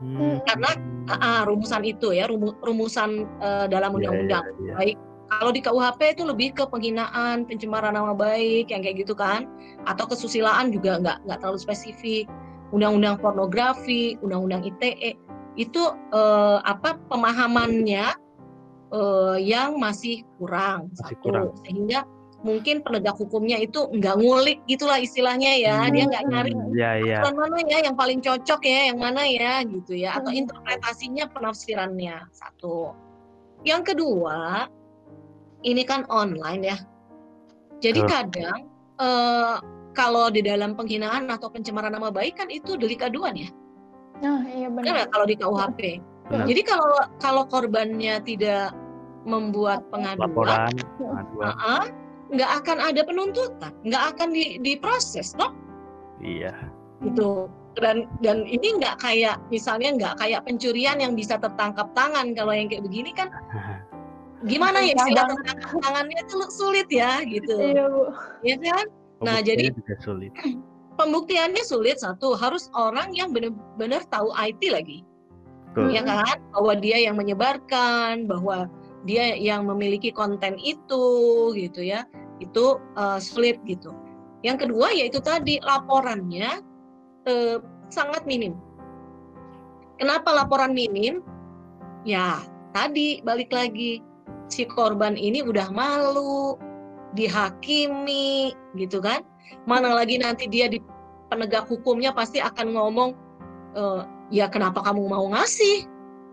Hmm. 0.01 0.41
Karena 0.49 0.71
uh, 1.13 1.43
rumusan 1.45 1.85
itu 1.85 2.17
ya 2.17 2.25
rumusan 2.65 3.29
uh, 3.45 3.69
dalam 3.69 3.93
iya, 3.95 3.97
undang-undang. 4.01 4.45
Yeah, 4.45 4.57
yeah, 4.57 4.69
yeah. 4.73 4.97
Baik 4.97 4.97
kalau 5.31 5.55
di 5.55 5.63
KUHP 5.63 6.19
itu 6.19 6.27
lebih 6.27 6.59
ke 6.59 6.67
penghinaan, 6.67 7.47
pencemaran 7.47 7.95
nama 7.95 8.11
baik 8.19 8.75
yang 8.75 8.83
kayak 8.83 9.07
gitu 9.07 9.15
kan, 9.15 9.47
atau 9.87 10.11
kesusilaan 10.11 10.75
juga 10.75 10.99
nggak 10.99 11.23
nggak 11.23 11.39
terlalu 11.39 11.61
spesifik. 11.63 12.27
Undang-undang 12.75 13.23
pornografi, 13.23 14.19
undang-undang 14.27 14.67
ITE 14.67 15.15
itu 15.59 15.83
uh, 16.15 16.59
apa 16.67 16.99
pemahamannya 17.11 18.15
uh, 18.95 19.39
yang 19.39 19.79
masih 19.79 20.23
kurang 20.39 20.91
masih 20.95 21.15
satu 21.19 21.27
kurang. 21.27 21.47
sehingga 21.67 22.07
mungkin 22.41 22.81
penegak 22.81 23.21
hukumnya 23.21 23.61
itu 23.61 23.85
nggak 23.93 24.17
ngulik 24.17 24.59
gitulah 24.65 24.97
istilahnya 24.97 25.61
ya. 25.61 25.77
Hmm. 25.85 25.93
dia 25.93 26.05
nggak 26.09 26.25
nyari 26.29 26.53
ya, 26.73 26.91
ya. 27.01 27.19
mana 27.33 27.59
ya 27.69 27.79
yang 27.85 27.97
paling 27.97 28.21
cocok 28.25 28.61
ya 28.65 28.81
yang 28.93 28.99
mana 28.99 29.23
ya 29.29 29.61
gitu 29.65 29.93
ya. 29.97 30.17
Atau 30.17 30.33
hmm. 30.33 30.41
interpretasinya 30.47 31.25
penafsirannya. 31.33 32.17
Satu. 32.33 32.97
Yang 33.65 33.93
kedua 33.93 34.67
ini 35.65 35.85
kan 35.85 36.09
online 36.09 36.63
ya. 36.65 36.79
Jadi 37.81 38.01
kadang 38.09 38.69
uh, 39.01 39.61
kalau 39.93 40.33
di 40.33 40.41
dalam 40.45 40.77
penghinaan 40.77 41.29
atau 41.29 41.49
pencemaran 41.53 41.93
nama 41.93 42.13
baik 42.13 42.41
kan 42.41 42.49
itu 42.49 42.77
delik 42.77 43.05
aduan 43.05 43.37
ya. 43.37 43.49
Oh, 44.21 44.41
iya 44.53 44.69
benar. 44.69 45.09
kalau 45.09 45.25
di 45.25 45.33
KUHP 45.33 45.81
benar. 46.29 46.45
jadi 46.45 46.61
kalau 46.69 47.01
kalau 47.25 47.43
korbannya 47.49 48.21
tidak 48.21 48.77
membuat 49.25 49.81
pengaduan, 49.89 50.29
laporan 50.29 50.69
pengaduan. 51.01 51.53
Uh-uh, 51.57 51.85
nggak 52.31 52.51
akan 52.63 52.79
ada 52.79 53.03
penuntutan, 53.03 53.73
nggak 53.83 54.05
akan 54.15 54.29
di, 54.31 54.57
diproses, 54.63 55.35
toh? 55.35 55.51
iya 56.23 56.55
Gitu. 57.01 57.49
Dan 57.81 58.05
dan 58.21 58.45
ini 58.45 58.77
nggak 58.77 59.01
kayak 59.01 59.41
misalnya 59.49 59.95
nggak 59.97 60.15
kayak 60.21 60.45
pencurian 60.45 61.01
yang 61.01 61.17
bisa 61.17 61.41
tertangkap 61.41 61.89
tangan. 61.97 62.37
Kalau 62.37 62.53
yang 62.53 62.69
kayak 62.69 62.85
begini 62.85 63.11
kan 63.17 63.31
gimana 64.51 64.85
ya 64.85 64.95
istilah 64.97 65.27
tertangkap 65.33 65.71
tangannya 65.81 66.19
itu 66.21 66.37
sulit 66.53 66.89
ya 66.93 67.21
gitu, 67.25 67.57
Iya 67.57 67.85
bu. 67.89 68.03
ya 68.45 68.57
kan? 68.61 68.87
Nah, 69.21 69.39
jadi- 69.45 69.73
juga 69.73 69.97
sulit 70.01 70.33
Pembuktiannya 71.01 71.65
sulit 71.65 71.97
satu 72.05 72.37
harus 72.37 72.69
orang 72.77 73.17
yang 73.17 73.33
benar-benar 73.33 74.05
tahu 74.13 74.29
IT 74.37 74.61
lagi. 74.69 75.01
Betul. 75.71 75.95
ya 75.95 76.03
kan 76.03 76.37
bahwa 76.51 76.73
dia 76.83 76.99
yang 76.99 77.15
menyebarkan 77.15 78.27
bahwa 78.27 78.67
dia 79.07 79.39
yang 79.39 79.71
memiliki 79.71 80.11
konten 80.11 80.59
itu 80.59 81.07
gitu 81.55 81.81
ya 81.87 82.03
itu 82.41 82.81
eh, 82.97 83.19
sulit 83.21 83.61
gitu 83.69 83.93
yang 84.43 84.57
kedua 84.57 84.91
yaitu 84.97 85.21
tadi 85.21 85.61
laporannya 85.63 86.65
eh, 87.29 87.57
sangat 87.93 88.25
minim 88.25 88.57
kenapa 90.01 90.33
laporan 90.33 90.73
minim 90.73 91.21
ya 92.09 92.41
tadi 92.73 93.21
balik 93.23 93.53
lagi 93.53 94.01
si 94.51 94.65
korban 94.67 95.15
ini 95.15 95.45
udah 95.45 95.69
malu 95.71 96.57
dihakimi 97.15 98.55
gitu 98.79 98.99
kan 99.03 99.23
mana 99.67 99.93
lagi 99.93 100.17
nanti 100.19 100.47
dia 100.49 100.71
di 100.71 100.79
penegak 101.31 101.67
hukumnya 101.71 102.11
pasti 102.11 102.41
akan 102.43 102.75
ngomong 102.75 103.11
eh, 103.77 104.03
ya 104.31 104.47
kenapa 104.47 104.81
kamu 104.81 105.11
mau 105.11 105.27
ngasih? 105.35 105.85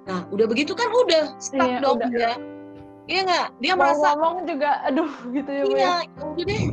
Nah, 0.07 0.23
udah 0.31 0.45
begitu 0.47 0.71
kan 0.77 0.87
udah 0.87 1.35
stuck 1.41 1.67
Iya, 1.67 1.81
dong 1.83 1.99
udah. 1.99 2.09
dia. 2.13 2.31
Iya 3.07 3.19
nggak? 3.23 3.47
Dia 3.63 3.73
Mau 3.73 3.79
merasa 3.87 4.07
ngomong 4.19 4.43
juga, 4.43 4.69
aduh 4.83 5.11
gitu 5.35 5.49
ya 5.49 5.63
bu 5.63 5.75
ya. 5.75 5.79
iya, 5.79 5.95
ya 6.03 6.23
udah 6.27 6.45
deh. 6.45 6.63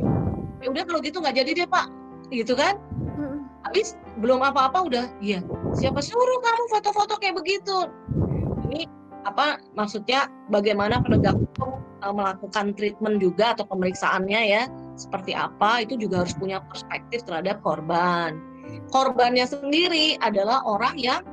Ya 0.63 0.67
udah 0.71 0.83
kalau 0.83 0.99
gitu 1.03 1.17
nggak 1.23 1.35
jadi 1.35 1.51
deh 1.63 1.67
Pak, 1.67 1.87
gitu 2.31 2.53
kan? 2.55 2.75
Mm. 3.15 3.39
Habis 3.65 3.97
belum 4.19 4.43
apa-apa 4.43 4.85
udah, 4.85 5.05
iya. 5.23 5.39
Siapa 5.73 5.99
suruh 6.03 6.39
kamu 6.43 6.63
foto-foto 6.69 7.17
kayak 7.17 7.39
begitu? 7.39 7.87
Ini 8.67 8.85
apa 9.25 9.57
maksudnya? 9.73 10.29
Bagaimana 10.51 11.01
penegak 11.01 11.33
hukum 11.39 11.81
eh, 12.03 12.13
melakukan 12.13 12.75
treatment 12.77 13.17
juga 13.23 13.55
atau 13.57 13.65
pemeriksaannya 13.65 14.41
ya? 14.45 14.63
Seperti 14.99 15.33
apa? 15.33 15.81
Itu 15.81 15.97
juga 15.97 16.23
harus 16.27 16.35
punya 16.37 16.61
perspektif 16.67 17.25
terhadap 17.25 17.63
korban. 17.65 18.37
Korbannya 18.91 19.47
sendiri 19.47 20.19
adalah 20.21 20.61
orang 20.67 20.99
yang 20.99 21.23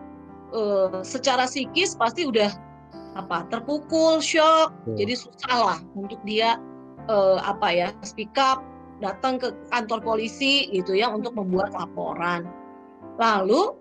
eh, 0.55 1.03
secara 1.05 1.45
psikis 1.45 1.99
pasti 1.99 2.25
udah 2.25 2.49
apa 3.13 3.45
terpukul, 3.53 4.25
shock, 4.25 4.73
Betul. 4.85 4.97
jadi 5.05 5.15
susah 5.21 5.57
lah 5.61 5.79
untuk 5.93 6.21
dia 6.25 6.57
eh, 7.09 7.39
apa 7.45 7.69
ya 7.69 7.89
speak 8.05 8.33
up, 8.41 8.65
datang 9.05 9.37
ke 9.37 9.53
kantor 9.69 10.01
polisi 10.01 10.71
gitu 10.73 10.97
ya 10.97 11.13
untuk 11.13 11.37
membuat 11.37 11.77
laporan. 11.77 12.49
Lalu, 13.21 13.77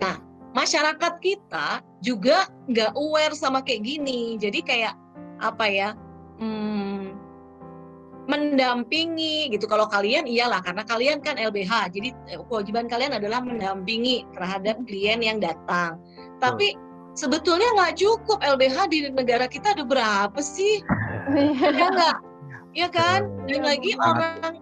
nah 0.00 0.16
masyarakat 0.56 1.20
kita 1.20 1.84
juga 2.00 2.48
nggak 2.70 2.96
aware 2.96 3.36
sama 3.36 3.60
kayak 3.60 3.84
gini, 3.84 4.40
jadi 4.40 4.60
kayak 4.64 4.94
apa 5.40 5.66
ya? 5.68 5.90
hmm, 6.40 7.12
mendampingi 8.26 9.50
gitu 9.50 9.66
kalau 9.66 9.86
kalian 9.90 10.24
iyalah 10.24 10.62
karena 10.62 10.82
kalian 10.86 11.18
kan 11.18 11.36
LBH 11.36 11.90
jadi 11.90 12.08
eh, 12.30 12.40
kewajiban 12.46 12.86
kalian 12.86 13.18
adalah 13.18 13.42
mendampingi 13.42 14.26
terhadap 14.34 14.78
klien 14.86 15.20
yang 15.20 15.38
datang 15.42 15.98
tapi 16.38 16.78
sebetulnya 17.20 17.68
nggak 17.76 18.00
cukup 18.00 18.40
LBH 18.40 18.76
di 18.88 18.98
negara 19.12 19.44
kita 19.44 19.76
ada 19.76 19.84
berapa 19.84 20.40
sih 20.40 20.80
Iya. 21.30 21.68
ya 21.76 21.86
nggak 21.92 22.16
ya 22.72 22.88
kan 22.88 23.28
dan 23.44 23.60
Iya, 23.60 23.68
lagi 23.76 23.92
benar. 23.92 24.08
orang 24.08 24.54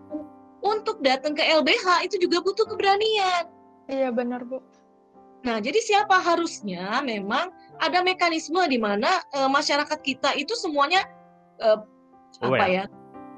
untuk 0.67 0.99
datang 1.07 1.39
ke 1.39 1.43
LBH 1.47 2.03
itu 2.11 2.19
juga 2.27 2.43
butuh 2.43 2.67
keberanian 2.67 3.47
Iya 3.89 4.13
benar 4.13 4.45
bu. 4.45 4.61
Nah, 5.49 5.63
jadi 5.65 5.81
siapa 5.81 6.19
harusnya 6.21 7.01
memang 7.01 7.49
ada 7.81 8.05
mekanisme 8.05 8.59
di 8.69 8.77
mana 8.77 9.09
eh, 9.33 9.49
masyarakat 9.49 9.97
kita 10.05 10.35
itu 10.37 10.53
semuanya 10.59 11.07
eh, 11.63 11.79
apa 12.45 12.67
ya? 12.69 12.85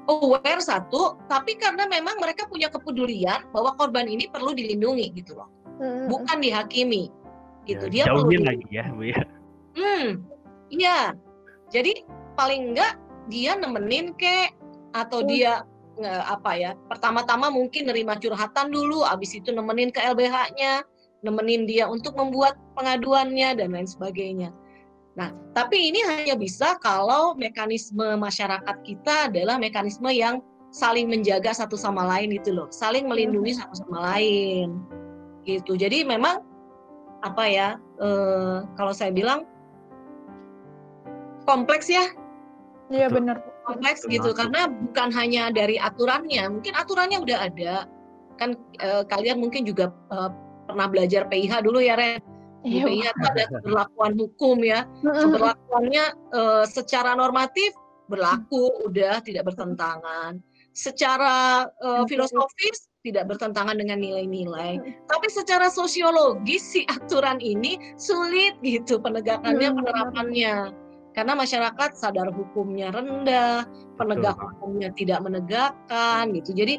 Aware 0.09 0.59
satu, 0.59 1.15
tapi 1.31 1.55
karena 1.55 1.85
memang 1.87 2.17
mereka 2.19 2.49
punya 2.49 2.67
kepedulian 2.67 3.47
bahwa 3.53 3.77
korban 3.79 4.09
ini 4.09 4.27
perlu 4.27 4.51
dilindungi 4.51 5.13
gitu 5.13 5.37
loh, 5.39 5.47
Mm. 5.79 6.09
bukan 6.09 6.37
dihakimi. 6.41 7.13
Gitu. 7.63 7.85
Ya, 7.87 7.91
Dia 7.91 8.03
perlu 8.09 8.25
jauhin 8.25 8.41
dilindungi. 8.41 8.49
lagi 8.49 8.67
ya 8.73 8.85
bu 8.91 9.03
ya 9.05 9.21
Hmm, 9.71 10.07
iya. 10.67 10.99
Jadi 11.71 12.03
paling 12.35 12.75
enggak 12.75 12.99
dia 13.31 13.55
nemenin 13.55 14.11
kek 14.19 14.51
atau 14.91 15.23
Hmm. 15.23 15.29
dia 15.31 15.51
nge- 15.95 16.25
apa 16.27 16.51
ya? 16.59 16.71
Pertama-tama 16.91 17.47
mungkin 17.47 17.87
nerima 17.87 18.19
curhatan 18.19 18.67
dulu, 18.67 19.07
abis 19.07 19.39
itu 19.39 19.55
nemenin 19.55 19.87
ke 19.87 20.03
LBH-nya, 20.03 20.83
nemenin 21.23 21.63
dia 21.63 21.87
untuk 21.87 22.17
membuat 22.19 22.59
pengaduannya 22.75 23.55
dan 23.55 23.71
lain 23.71 23.87
sebagainya. 23.87 24.51
Nah, 25.15 25.31
tapi 25.51 25.91
ini 25.91 26.03
hanya 26.03 26.35
bisa 26.35 26.75
kalau 26.79 27.35
mekanisme 27.35 28.15
masyarakat 28.15 28.75
kita 28.83 29.31
adalah 29.31 29.55
mekanisme 29.59 30.07
yang 30.11 30.39
saling 30.71 31.07
menjaga 31.07 31.51
satu 31.51 31.75
sama 31.75 32.07
lain 32.07 32.31
itu 32.31 32.51
loh, 32.51 32.67
saling 32.71 33.07
melindungi 33.07 33.55
satu 33.55 33.75
sama 33.87 34.15
lain. 34.15 34.79
Gitu. 35.43 35.75
Jadi 35.75 36.03
memang 36.07 36.43
apa 37.21 37.43
ya? 37.47 37.69
eh, 38.01 38.57
kalau 38.75 38.93
saya 38.93 39.13
bilang 39.13 39.45
kompleks 41.45 41.87
ya. 41.89 42.09
Iya 42.91 43.07
benar. 43.07 43.39
Kompleks 43.63 44.03
Betul 44.03 44.11
gitu 44.19 44.29
karena 44.35 44.67
bukan 44.67 45.09
hanya 45.15 45.53
dari 45.53 45.77
aturannya 45.79 46.49
mungkin 46.49 46.73
aturannya 46.75 47.21
udah 47.23 47.37
ada. 47.47 47.73
Kan 48.41 48.57
eh, 48.81 49.03
kalian 49.07 49.39
mungkin 49.39 49.63
juga 49.63 49.93
eh, 50.11 50.29
pernah 50.67 50.87
belajar 50.89 51.29
PIH 51.29 51.63
dulu 51.63 51.79
ya 51.79 51.95
Ren? 51.95 52.19
Di 52.61 52.77
Iya. 52.77 52.85
PIH 52.85 53.09
itu 53.09 53.25
ada 53.25 53.43
keberlakuan 53.57 54.13
hukum 54.17 54.57
ya. 54.61 54.85
Eh, 55.01 56.65
secara 56.67 57.15
normatif 57.15 57.71
berlaku 58.11 58.91
udah 58.91 59.23
tidak 59.23 59.47
bertentangan. 59.47 60.41
Secara 60.75 61.65
eh, 61.69 62.03
filosofis 62.11 62.90
tidak 63.01 63.33
bertentangan 63.33 63.77
dengan 63.77 63.97
nilai-nilai. 63.97 64.77
Tapi 65.09 65.27
secara 65.33 65.73
sosiologis 65.73 66.61
si 66.61 66.81
aturan 66.85 67.41
ini 67.41 67.81
sulit 67.97 68.57
gitu 68.61 69.01
penegakannya 69.01 69.69
Hmm, 69.73 69.77
penerapannya. 69.81 70.55
Karena 71.11 71.33
masyarakat 71.35 71.97
sadar 71.97 72.31
hukumnya 72.31 72.93
rendah 72.93 73.67
penegak 73.99 74.37
hukumnya 74.37 74.93
tidak 74.93 75.19
menegakkan 75.25 76.29
gitu. 76.37 76.53
Jadi 76.53 76.77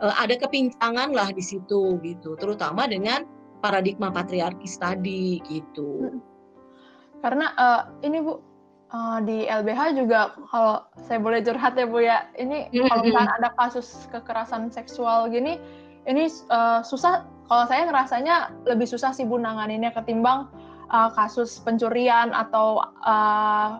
eh, 0.00 0.14
ada 0.16 0.34
kepincangan 0.38 1.12
lah 1.12 1.34
di 1.34 1.42
situ 1.42 1.98
gitu 2.00 2.38
terutama 2.38 2.86
dengan 2.86 3.26
paradigma 3.60 4.14
patriarkis 4.14 4.78
tadi 4.78 5.42
gitu. 5.50 6.22
Karena 7.20 7.50
eh, 7.58 7.82
ini 8.06 8.22
bu 8.22 8.38
eh, 8.92 9.18
di 9.26 9.38
LBH 9.46 9.80
juga 9.98 10.34
kalau 10.50 10.82
saya 11.06 11.18
boleh 11.18 11.40
curhat 11.42 11.74
ya 11.74 11.86
bu 11.86 11.98
ya, 12.02 12.26
ini 12.38 12.70
Mm-mm. 12.70 12.86
kalau 12.86 13.02
misalnya 13.02 13.34
ada 13.42 13.50
kasus 13.58 14.06
kekerasan 14.10 14.70
seksual 14.70 15.30
gini, 15.30 15.58
ini 16.06 16.30
eh, 16.30 16.80
susah. 16.82 17.26
Kalau 17.46 17.62
saya 17.70 17.86
ngerasanya 17.86 18.66
lebih 18.66 18.90
susah 18.90 19.14
sih 19.14 19.22
bu 19.22 19.38
nanganinnya 19.38 19.94
ketimbang 19.94 20.50
eh, 20.90 21.10
kasus 21.14 21.62
pencurian 21.62 22.34
atau 22.34 22.82
eh, 23.06 23.70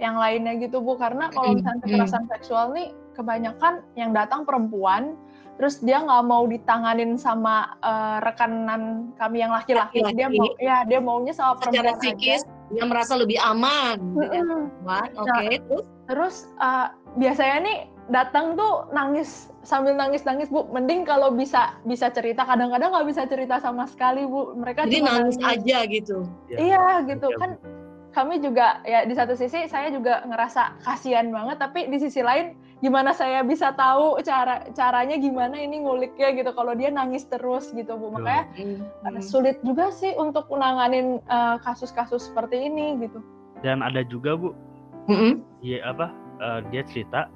yang 0.00 0.16
lainnya 0.16 0.56
gitu 0.60 0.80
bu. 0.80 0.96
Karena 0.96 1.28
kalau 1.32 1.56
misalnya 1.56 1.84
kekerasan 1.84 2.24
seksual 2.32 2.72
nih 2.72 2.92
kebanyakan 3.16 3.84
yang 3.96 4.16
datang 4.16 4.48
perempuan. 4.48 5.16
Terus 5.60 5.76
dia 5.84 6.00
nggak 6.00 6.24
mau 6.24 6.48
ditanganin 6.48 7.20
sama 7.20 7.76
eh, 7.84 8.18
rekanan 8.24 9.12
kami 9.20 9.44
yang 9.44 9.52
laki-laki. 9.52 10.00
Dia 10.16 10.32
mau, 10.32 10.48
ya 10.56 10.88
dia 10.88 11.00
maunya 11.04 11.36
sama 11.36 11.60
secara 11.60 11.92
perempuan 12.00 12.16
aja. 12.16 12.59
Dia 12.70 12.84
merasa 12.86 13.18
lebih 13.18 13.36
aman 13.42 13.98
dengan 14.14 14.42
Mm-mm. 14.46 14.46
perempuan 14.80 15.08
oke 15.18 15.46
terus 15.68 15.86
Terus 16.10 16.50
uh, 16.58 16.90
biasanya 17.14 17.58
nih 17.62 17.78
datang 18.10 18.58
tuh 18.58 18.90
nangis 18.90 19.46
sambil 19.62 19.94
nangis-nangis 19.94 20.50
bu. 20.50 20.66
Mending 20.74 21.06
kalau 21.06 21.30
bisa 21.30 21.78
bisa 21.86 22.10
cerita. 22.10 22.42
Kadang-kadang 22.42 22.90
nggak 22.90 23.06
bisa 23.06 23.22
cerita 23.30 23.62
sama 23.62 23.86
sekali 23.86 24.26
bu. 24.26 24.58
Mereka 24.58 24.90
jadi 24.90 25.06
cuma 25.06 25.22
nangis 25.22 25.38
aja 25.38 25.86
gitu 25.86 26.26
Iya 26.50 27.06
gitu 27.06 27.30
Iya, 27.30 27.38
Bu. 27.38 27.78
Kami 28.10 28.38
juga 28.38 28.82
ya 28.82 29.02
di 29.02 29.14
satu 29.14 29.32
sisi 29.32 29.66
saya 29.66 29.88
juga 29.88 30.22
ngerasa 30.24 30.82
kasihan 30.82 31.30
banget. 31.30 31.56
Tapi 31.58 31.86
di 31.86 31.98
sisi 31.98 32.20
lain 32.20 32.52
gimana 32.80 33.12
saya 33.12 33.40
bisa 33.40 33.70
tahu 33.72 34.18
cara 34.20 34.66
caranya 34.72 35.14
gimana 35.14 35.54
ini 35.54 35.80
nguliknya 35.80 36.32
gitu. 36.32 36.50
Kalau 36.50 36.72
dia 36.72 36.88
nangis 36.88 37.24
terus 37.24 37.70
gitu 37.70 37.94
bu. 37.94 38.10
Makanya 38.10 38.44
Hmm. 38.56 38.82
uh, 39.06 39.20
sulit 39.20 39.60
juga 39.62 39.90
sih 39.90 40.10
untuk 40.14 40.48
menanganin 40.48 41.20
uh, 41.26 41.60
kasus-kasus 41.60 42.26
seperti 42.26 42.66
ini 42.66 42.98
gitu. 42.98 43.20
dan 43.60 43.84
ada 43.84 44.00
juga 44.00 44.34
bu 44.34 44.56
Mm-mm. 45.04 45.44
dia 45.60 45.84
apa 45.84 46.08
eh, 46.40 46.60
dia 46.72 46.80
cerita 46.80 47.28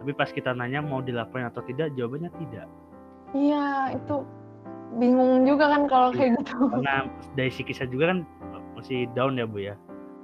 tapi 0.00 0.12
pas 0.12 0.26
kita 0.26 0.50
nanya 0.50 0.80
mau 0.80 0.98
dilaporin 0.98 1.44
atau 1.44 1.60
tidak 1.62 1.92
jawabannya 1.92 2.32
tidak 2.40 2.64
Iya 3.32 3.92
itu 3.92 4.24
bingung 4.96 5.44
juga 5.44 5.68
kan 5.72 5.82
kalau 5.86 6.08
kayak 6.10 6.40
gitu. 6.40 6.56
karena 6.72 7.04
dari 7.32 7.48
psikisnya 7.48 7.84
juga 7.86 8.16
kan 8.16 8.18
masih 8.72 9.04
down 9.12 9.36
ya 9.36 9.44
bu 9.44 9.60
ya 9.60 9.76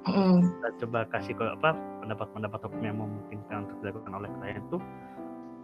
Mm-mm. 0.08 0.36
kita 0.40 0.68
coba 0.84 0.98
kasih 1.12 1.34
ke 1.36 1.44
apa 1.44 1.76
pendapat-pendapat 2.04 2.60
hukum 2.64 2.82
yang 2.82 2.96
memungkinkan 2.98 3.68
untuk 3.68 3.76
dilakukan 3.84 4.12
oleh 4.16 4.28
klien 4.40 4.58
itu 4.58 4.76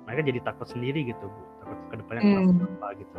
mereka 0.04 0.20
jadi 0.28 0.40
takut 0.44 0.66
sendiri 0.68 1.00
gitu 1.08 1.24
bu 1.24 1.40
takut 1.64 1.78
ke 1.88 1.94
depannya 2.04 2.22
kenapa 2.22 2.64
apa 2.68 2.88
gitu 3.00 3.18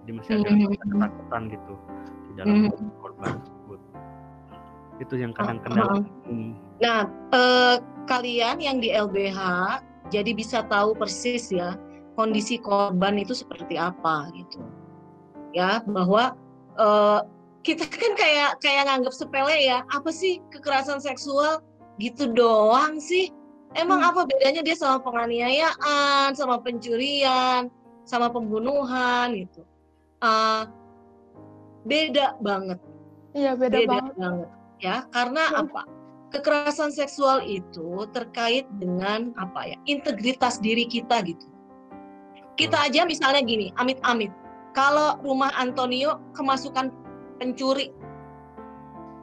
jadi 0.00 0.10
masih 0.16 0.30
ada 0.38 0.48
rasa 0.48 0.84
ketakutan 0.86 1.42
gitu 1.50 1.74
di 2.00 2.32
dalam 2.38 2.54
Hmm. 2.70 2.90
korban 3.02 3.30
tersebut 3.42 3.80
itu 5.00 5.14
yang 5.16 5.32
kadang 5.32 5.58
kendala 5.64 6.04
Hmm. 6.28 6.52
Nah, 6.80 7.02
eh, 7.34 7.76
kalian 8.06 8.56
yang 8.62 8.78
di 8.80 8.88
LBH 8.94 9.40
jadi 10.08 10.30
bisa 10.32 10.64
tahu 10.64 10.94
persis 10.96 11.52
ya 11.52 11.76
kondisi 12.14 12.60
korban 12.60 13.16
itu 13.16 13.32
seperti 13.32 13.76
apa 13.80 14.28
gitu. 14.36 14.60
Ya, 15.52 15.82
bahwa 15.84 16.36
eh, 16.78 17.20
kita 17.60 17.84
kan 17.84 18.12
kayak 18.16 18.50
kayak 18.64 18.88
nganggap 18.88 19.12
sepele 19.12 19.56
ya, 19.60 19.84
apa 19.92 20.08
sih 20.08 20.40
kekerasan 20.48 21.00
seksual 21.00 21.60
gitu 22.00 22.30
doang 22.32 22.96
sih? 23.00 23.28
Emang 23.76 24.02
Hmm. 24.02 24.10
apa 24.16 24.20
bedanya 24.26 24.64
dia 24.66 24.74
sama 24.74 24.98
penganiayaan, 25.04 26.34
sama 26.34 26.58
pencurian, 26.58 27.70
sama 28.02 28.32
pembunuhan 28.32 29.30
gitu? 29.36 29.62
Ah, 30.18 30.66
beda 31.84 32.36
banget 32.44 32.78
Iya 33.32 33.56
beda, 33.56 33.72
beda 33.72 33.88
banget. 33.88 34.14
banget 34.20 34.48
ya 34.80 34.96
karena 35.12 35.42
Hmm. 35.48 35.60
apa 35.64 35.82
kekerasan 36.30 36.92
seksual 36.92 37.40
itu 37.42 38.04
terkait 38.12 38.68
dengan 38.76 39.32
apa 39.40 39.64
ya 39.64 39.76
integritas 39.88 40.60
diri 40.60 40.84
kita 40.84 41.24
gitu 41.24 41.46
kita 42.60 42.76
aja 42.84 43.08
misalnya 43.08 43.40
gini 43.40 43.72
amit-amit 43.80 44.28
kalau 44.76 45.16
rumah 45.24 45.50
Antonio 45.56 46.20
kemasukan 46.36 46.92
pencuri 47.40 47.88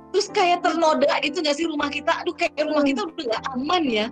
terus 0.09 0.27
kayak 0.33 0.65
ternoda 0.65 1.07
gitu 1.21 1.39
nggak 1.39 1.55
sih 1.55 1.67
rumah 1.69 1.87
kita 1.87 2.25
aduh 2.25 2.33
kayak 2.33 2.57
rumah 2.65 2.81
Hmm. 2.81 2.89
kita 2.89 3.01
udah 3.05 3.25
nggak 3.29 3.45
aman 3.53 3.83
ya 3.85 4.07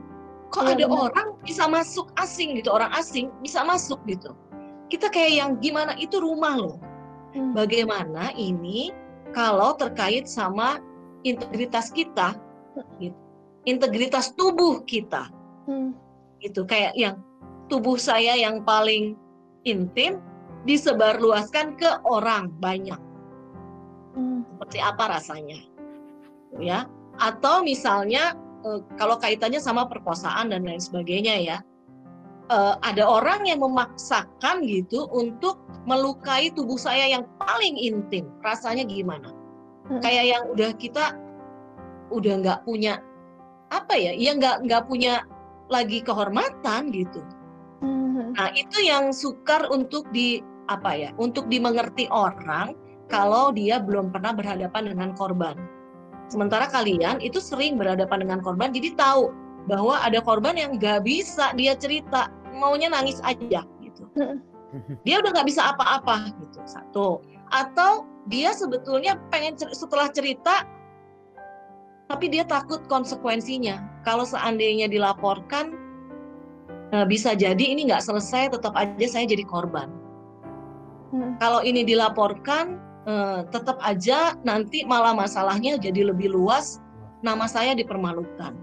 kok 0.54 0.62
Iya, 0.64 0.72
ada 0.78 0.86
benar. 0.86 1.02
orang 1.10 1.28
bisa 1.42 1.64
masuk 1.66 2.08
asing 2.16 2.62
gitu 2.62 2.70
orang 2.70 2.92
asing 2.94 3.34
bisa 3.42 3.66
masuk 3.66 3.98
gitu 4.06 4.32
kita 4.88 5.10
kayak 5.10 5.34
yang 5.34 5.52
gimana 5.58 5.98
itu 5.98 6.22
rumah 6.22 6.54
loh 6.56 6.78
Hmm. 7.34 7.52
bagaimana 7.58 8.30
ini 8.38 8.94
kalau 9.36 9.76
terkait 9.76 10.30
sama 10.32 10.80
integritas 11.28 11.92
kita, 11.92 12.40
gitu. 12.96 13.12
integritas 13.68 14.32
tubuh 14.38 14.80
kita, 14.88 15.28
Hmm. 15.68 15.92
itu 16.40 16.64
kayak 16.64 16.96
yang 16.96 17.20
tubuh 17.68 18.00
saya 18.00 18.38
yang 18.40 18.64
paling 18.64 19.20
intim 19.68 20.22
disebarluaskan 20.64 21.76
ke 21.76 21.90
orang 22.08 22.48
banyak, 22.64 22.96
Hmm. 22.96 23.05
Seperti 24.54 24.78
apa 24.84 25.04
rasanya, 25.10 25.60
ya? 26.62 26.86
Atau 27.18 27.64
misalnya 27.66 28.36
eh, 28.68 28.80
kalau 29.00 29.18
kaitannya 29.18 29.60
sama 29.60 29.88
perkosaan 29.90 30.52
dan 30.52 30.68
lain 30.68 30.82
sebagainya 30.82 31.36
ya, 31.42 31.58
eh, 32.52 32.76
ada 32.86 33.04
orang 33.06 33.48
yang 33.48 33.64
memaksakan 33.64 34.66
gitu 34.68 35.10
untuk 35.10 35.62
melukai 35.86 36.50
tubuh 36.54 36.78
saya 36.78 37.10
yang 37.10 37.26
paling 37.38 37.78
intim, 37.78 38.30
rasanya 38.42 38.86
gimana? 38.86 39.30
Hmm. 39.86 40.02
Kayak 40.02 40.26
yang 40.26 40.44
udah 40.50 40.72
kita 40.76 41.06
udah 42.10 42.34
nggak 42.42 42.60
punya 42.66 43.02
apa 43.74 43.94
ya, 43.98 44.14
ya 44.14 44.38
nggak 44.38 44.66
nggak 44.66 44.84
punya 44.90 45.26
lagi 45.70 46.02
kehormatan 46.02 46.94
gitu. 46.94 47.22
Hmm. 47.82 48.34
Nah 48.34 48.50
itu 48.54 48.82
yang 48.82 49.14
sukar 49.14 49.66
untuk 49.70 50.10
di 50.14 50.42
apa 50.66 50.98
ya, 50.98 51.10
untuk 51.22 51.46
dimengerti 51.50 52.10
orang 52.10 52.74
kalau 53.08 53.54
dia 53.54 53.78
belum 53.78 54.10
pernah 54.10 54.34
berhadapan 54.34 54.94
dengan 54.94 55.10
korban. 55.14 55.56
Sementara 56.26 56.66
kalian 56.66 57.22
itu 57.22 57.38
sering 57.38 57.78
berhadapan 57.78 58.26
dengan 58.26 58.40
korban, 58.42 58.74
jadi 58.74 58.98
tahu 58.98 59.30
bahwa 59.70 60.02
ada 60.02 60.22
korban 60.22 60.58
yang 60.58 60.78
nggak 60.78 61.06
bisa 61.06 61.54
dia 61.54 61.78
cerita, 61.78 62.30
maunya 62.58 62.90
nangis 62.90 63.22
aja 63.22 63.66
gitu. 63.82 64.04
Dia 65.08 65.24
udah 65.24 65.32
nggak 65.32 65.48
bisa 65.48 65.72
apa-apa 65.72 66.36
gitu 66.36 66.60
satu. 66.68 67.24
Atau 67.48 68.04
dia 68.28 68.52
sebetulnya 68.52 69.16
pengen 69.32 69.56
cer- 69.56 69.72
setelah 69.72 70.12
cerita, 70.12 70.68
tapi 72.12 72.28
dia 72.28 72.44
takut 72.44 72.84
konsekuensinya. 72.92 74.04
Kalau 74.04 74.28
seandainya 74.28 74.92
dilaporkan, 74.92 75.80
eh, 76.92 77.06
bisa 77.08 77.38
jadi 77.40 77.62
ini 77.62 77.88
nggak 77.88 78.04
selesai, 78.04 78.52
tetap 78.52 78.76
aja 78.76 79.08
saya 79.08 79.26
jadi 79.30 79.48
korban. 79.48 79.88
Hmm. 81.16 81.40
Kalau 81.40 81.64
ini 81.64 81.88
dilaporkan, 81.88 82.76
eh, 83.06 83.40
tetap 83.50 83.78
aja 83.82 84.36
nanti 84.42 84.84
malah 84.84 85.14
masalahnya 85.14 85.78
jadi 85.78 86.10
lebih 86.12 86.34
luas, 86.34 86.82
nama 87.22 87.46
saya 87.50 87.74
dipermalukan. 87.78 88.54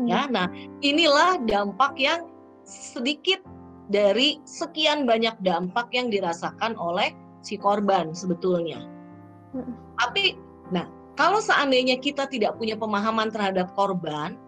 Hmm. 0.00 0.06
Ya, 0.08 0.26
nah 0.28 0.48
inilah 0.80 1.40
dampak 1.44 1.96
yang 2.00 2.28
sedikit 2.64 3.44
dari 3.92 4.40
sekian 4.48 5.04
banyak 5.04 5.36
dampak 5.44 5.92
yang 5.92 6.08
dirasakan 6.08 6.72
oleh 6.80 7.12
si 7.44 7.60
korban 7.60 8.16
sebetulnya. 8.16 8.80
Hmm. 9.52 9.76
Tapi, 10.00 10.36
nah 10.72 10.88
kalau 11.20 11.44
seandainya 11.44 12.00
kita 12.00 12.24
tidak 12.28 12.56
punya 12.56 12.76
pemahaman 12.76 13.28
terhadap 13.28 13.68
korban, 13.76 14.40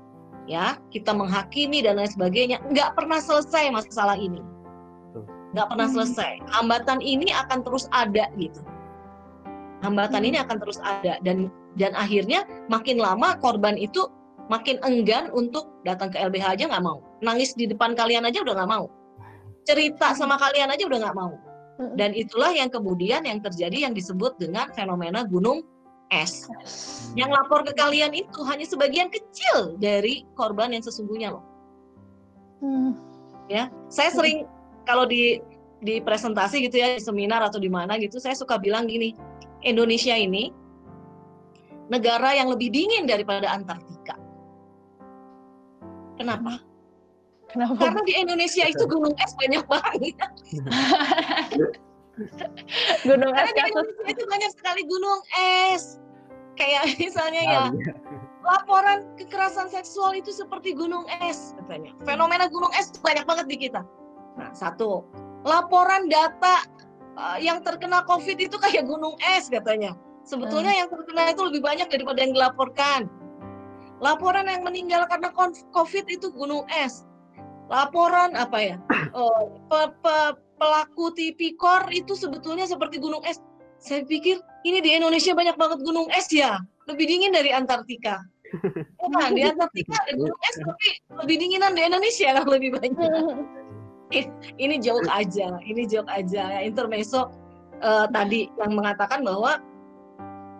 ya 0.48 0.80
kita 0.88 1.12
menghakimi 1.12 1.84
dan 1.84 2.00
lain 2.00 2.08
sebagainya, 2.08 2.60
nggak 2.72 2.96
pernah 2.96 3.20
selesai 3.20 3.68
masalah 3.68 4.16
ini. 4.16 4.40
Nggak 5.54 5.66
pernah 5.70 5.88
Hmm. 5.88 5.94
selesai. 6.02 6.32
Hambatan 6.50 6.98
ini 7.00 7.30
akan 7.30 7.62
terus 7.62 7.86
ada 7.94 8.26
gitu. 8.36 8.60
Hambatan 9.86 10.20
Hmm. 10.20 10.28
ini 10.28 10.36
akan 10.42 10.56
terus 10.58 10.78
ada 10.82 11.16
dan 11.22 11.48
dan 11.78 11.94
akhirnya 11.94 12.42
makin 12.66 12.98
lama 12.98 13.38
korban 13.38 13.78
itu 13.78 14.06
makin 14.50 14.76
enggan 14.84 15.32
untuk 15.32 15.72
datang 15.88 16.12
ke 16.12 16.20
LBH 16.20 16.60
aja 16.60 16.64
nggak 16.68 16.84
mau, 16.84 17.00
nangis 17.24 17.56
di 17.56 17.64
depan 17.64 17.96
kalian 17.96 18.28
aja 18.28 18.44
udah 18.44 18.54
nggak 18.60 18.70
mau, 18.70 18.86
cerita 19.64 20.12
sama 20.12 20.36
kalian 20.36 20.68
aja 20.68 20.84
udah 20.84 20.98
nggak 21.00 21.16
mau. 21.16 21.32
Hmm. 21.74 21.96
Dan 21.98 22.14
itulah 22.14 22.54
yang 22.54 22.70
kemudian 22.70 23.26
yang 23.26 23.42
terjadi 23.42 23.88
yang 23.88 23.94
disebut 23.96 24.38
dengan 24.38 24.70
fenomena 24.76 25.26
gunung 25.26 25.64
es. 26.12 26.46
Yang 27.18 27.30
lapor 27.34 27.66
ke 27.66 27.72
kalian 27.74 28.14
itu 28.14 28.40
hanya 28.46 28.62
sebagian 28.68 29.10
kecil 29.10 29.74
dari 29.82 30.22
korban 30.38 30.70
yang 30.70 30.84
sesungguhnya 30.84 31.34
loh. 31.34 31.44
Hmm. 32.62 32.94
Ya, 33.50 33.68
saya 33.90 34.08
sering 34.14 34.48
kalau 34.88 35.04
di 35.08 35.40
di 35.84 36.00
presentasi 36.00 36.64
gitu 36.64 36.80
ya 36.80 36.96
di 36.96 37.02
seminar 37.02 37.44
atau 37.44 37.60
di 37.60 37.68
mana 37.68 38.00
gitu, 38.00 38.16
saya 38.16 38.32
suka 38.32 38.56
bilang 38.56 38.88
gini, 38.88 39.12
Indonesia 39.60 40.16
ini 40.16 40.48
negara 41.92 42.32
yang 42.32 42.48
lebih 42.48 42.72
dingin 42.72 43.04
daripada 43.04 43.52
Antartika. 43.52 44.16
Kenapa? 46.16 46.62
Kenapa? 47.52 47.76
Karena 47.76 48.00
di 48.02 48.14
Indonesia 48.16 48.64
itu 48.64 48.84
gunung 48.88 49.14
es 49.20 49.32
banyak 49.36 49.62
banget. 49.68 50.14
Gunung 53.02 53.34
es 53.34 53.50
Karena 53.50 53.52
di. 53.52 53.70
Indonesia 53.74 54.06
itu 54.06 54.24
banyak 54.30 54.50
sekali 54.54 54.82
gunung 54.86 55.20
es. 55.66 55.98
Kayak 56.54 56.94
misalnya 57.02 57.42
ya, 57.42 57.62
Ah, 57.66 57.70
iya. 57.74 57.92
laporan 58.46 58.98
kekerasan 59.18 59.66
seksual 59.66 60.14
itu 60.14 60.30
seperti 60.30 60.74
gunung 60.78 61.02
es 61.26 61.58
katanya. 61.58 61.90
Fenomena 62.06 62.46
gunung 62.46 62.70
es 62.78 62.94
banyak 63.02 63.26
banget 63.26 63.46
di 63.50 63.56
kita. 63.66 63.82
Nah, 64.34 64.50
satu, 64.50 65.06
laporan 65.46 66.10
data 66.10 66.66
uh, 67.14 67.38
yang 67.38 67.62
terkena 67.62 68.02
COVID 68.06 68.38
itu 68.38 68.56
kayak 68.58 68.86
gunung 68.86 69.14
es 69.38 69.46
katanya. 69.46 69.94
Sebetulnya 70.24 70.72
yang 70.72 70.88
terkena 70.88 71.30
itu 71.30 71.42
lebih 71.44 71.60
banyak 71.60 71.86
daripada 71.92 72.18
yang 72.24 72.32
dilaporkan. 72.32 73.00
Laporan 74.00 74.48
yang 74.48 74.64
meninggal 74.64 75.06
karena 75.06 75.30
COVID 75.70 76.04
itu 76.08 76.32
gunung 76.32 76.64
es. 76.72 77.04
Laporan 77.68 78.34
apa 78.34 78.58
ya? 78.60 78.76
uh, 79.14 79.44
pe- 79.70 79.94
pe- 80.00 80.36
pelaku 80.58 81.12
tipikor 81.12 81.86
itu 81.92 82.16
sebetulnya 82.16 82.64
seperti 82.64 82.98
gunung 82.98 83.22
es. 83.28 83.38
Saya 83.84 84.00
pikir 84.00 84.40
ini 84.64 84.80
di 84.80 84.96
Indonesia 84.96 85.36
banyak 85.36 85.60
banget 85.60 85.84
gunung 85.84 86.08
es 86.16 86.32
ya, 86.32 86.56
lebih 86.88 87.04
dingin 87.04 87.32
dari 87.36 87.52
Antartika. 87.52 88.24
Ya 89.04 89.28
di 89.34 89.42
Antartika 89.44 89.98
ada 90.06 90.14
gunung 90.16 90.40
es 90.46 90.56
tapi 90.62 90.88
lebih 91.20 91.36
dinginan 91.42 91.74
di 91.74 91.82
Indonesia 91.84 92.38
kan 92.38 92.46
lebih 92.54 92.70
banyak. 92.78 92.96
Ini 94.64 94.78
joke 94.78 95.08
aja, 95.10 95.58
ini 95.64 95.88
joke 95.88 96.08
aja 96.12 96.62
intermezzo 96.62 97.32
eh, 97.82 98.06
tadi 98.12 98.46
yang 98.60 98.72
mengatakan 98.76 99.24
bahwa 99.24 99.58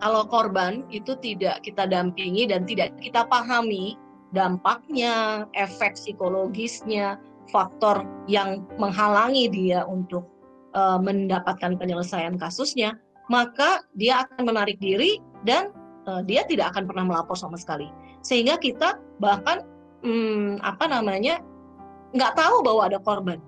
kalau 0.03 0.27
korban 0.27 0.83
itu 0.91 1.15
tidak 1.23 1.63
kita 1.63 1.87
dampingi 1.87 2.49
dan 2.51 2.67
tidak 2.67 2.91
kita 2.99 3.23
pahami 3.25 3.95
dampaknya, 4.35 5.47
efek 5.55 5.95
psikologisnya, 5.95 7.15
faktor 7.47 8.03
yang 8.27 8.67
menghalangi 8.75 9.47
dia 9.47 9.87
untuk 9.87 10.27
eh, 10.75 10.99
mendapatkan 10.99 11.79
penyelesaian 11.79 12.35
kasusnya, 12.35 12.99
maka 13.31 13.85
dia 13.95 14.27
akan 14.27 14.51
menarik 14.51 14.77
diri 14.83 15.23
dan 15.47 15.71
eh, 16.09 16.21
dia 16.27 16.43
tidak 16.45 16.75
akan 16.75 16.85
pernah 16.89 17.05
melapor 17.07 17.39
sama 17.39 17.55
sekali. 17.55 17.87
Sehingga 18.25 18.59
kita 18.59 18.99
bahkan 19.23 19.63
hmm, 20.03 20.59
apa 20.61 20.85
namanya 20.91 21.39
nggak 22.13 22.35
tahu 22.37 22.61
bahwa 22.61 22.81
ada 22.85 22.99
korban. 23.01 23.39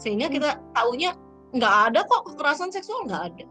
Sehingga 0.00 0.30
kita 0.32 0.60
tahunya 0.72 1.12
nggak 1.56 1.74
ada 1.92 2.00
kok 2.04 2.32
kekerasan 2.32 2.70
seksual 2.72 3.04
nggak 3.08 3.22
ada. 3.32 3.46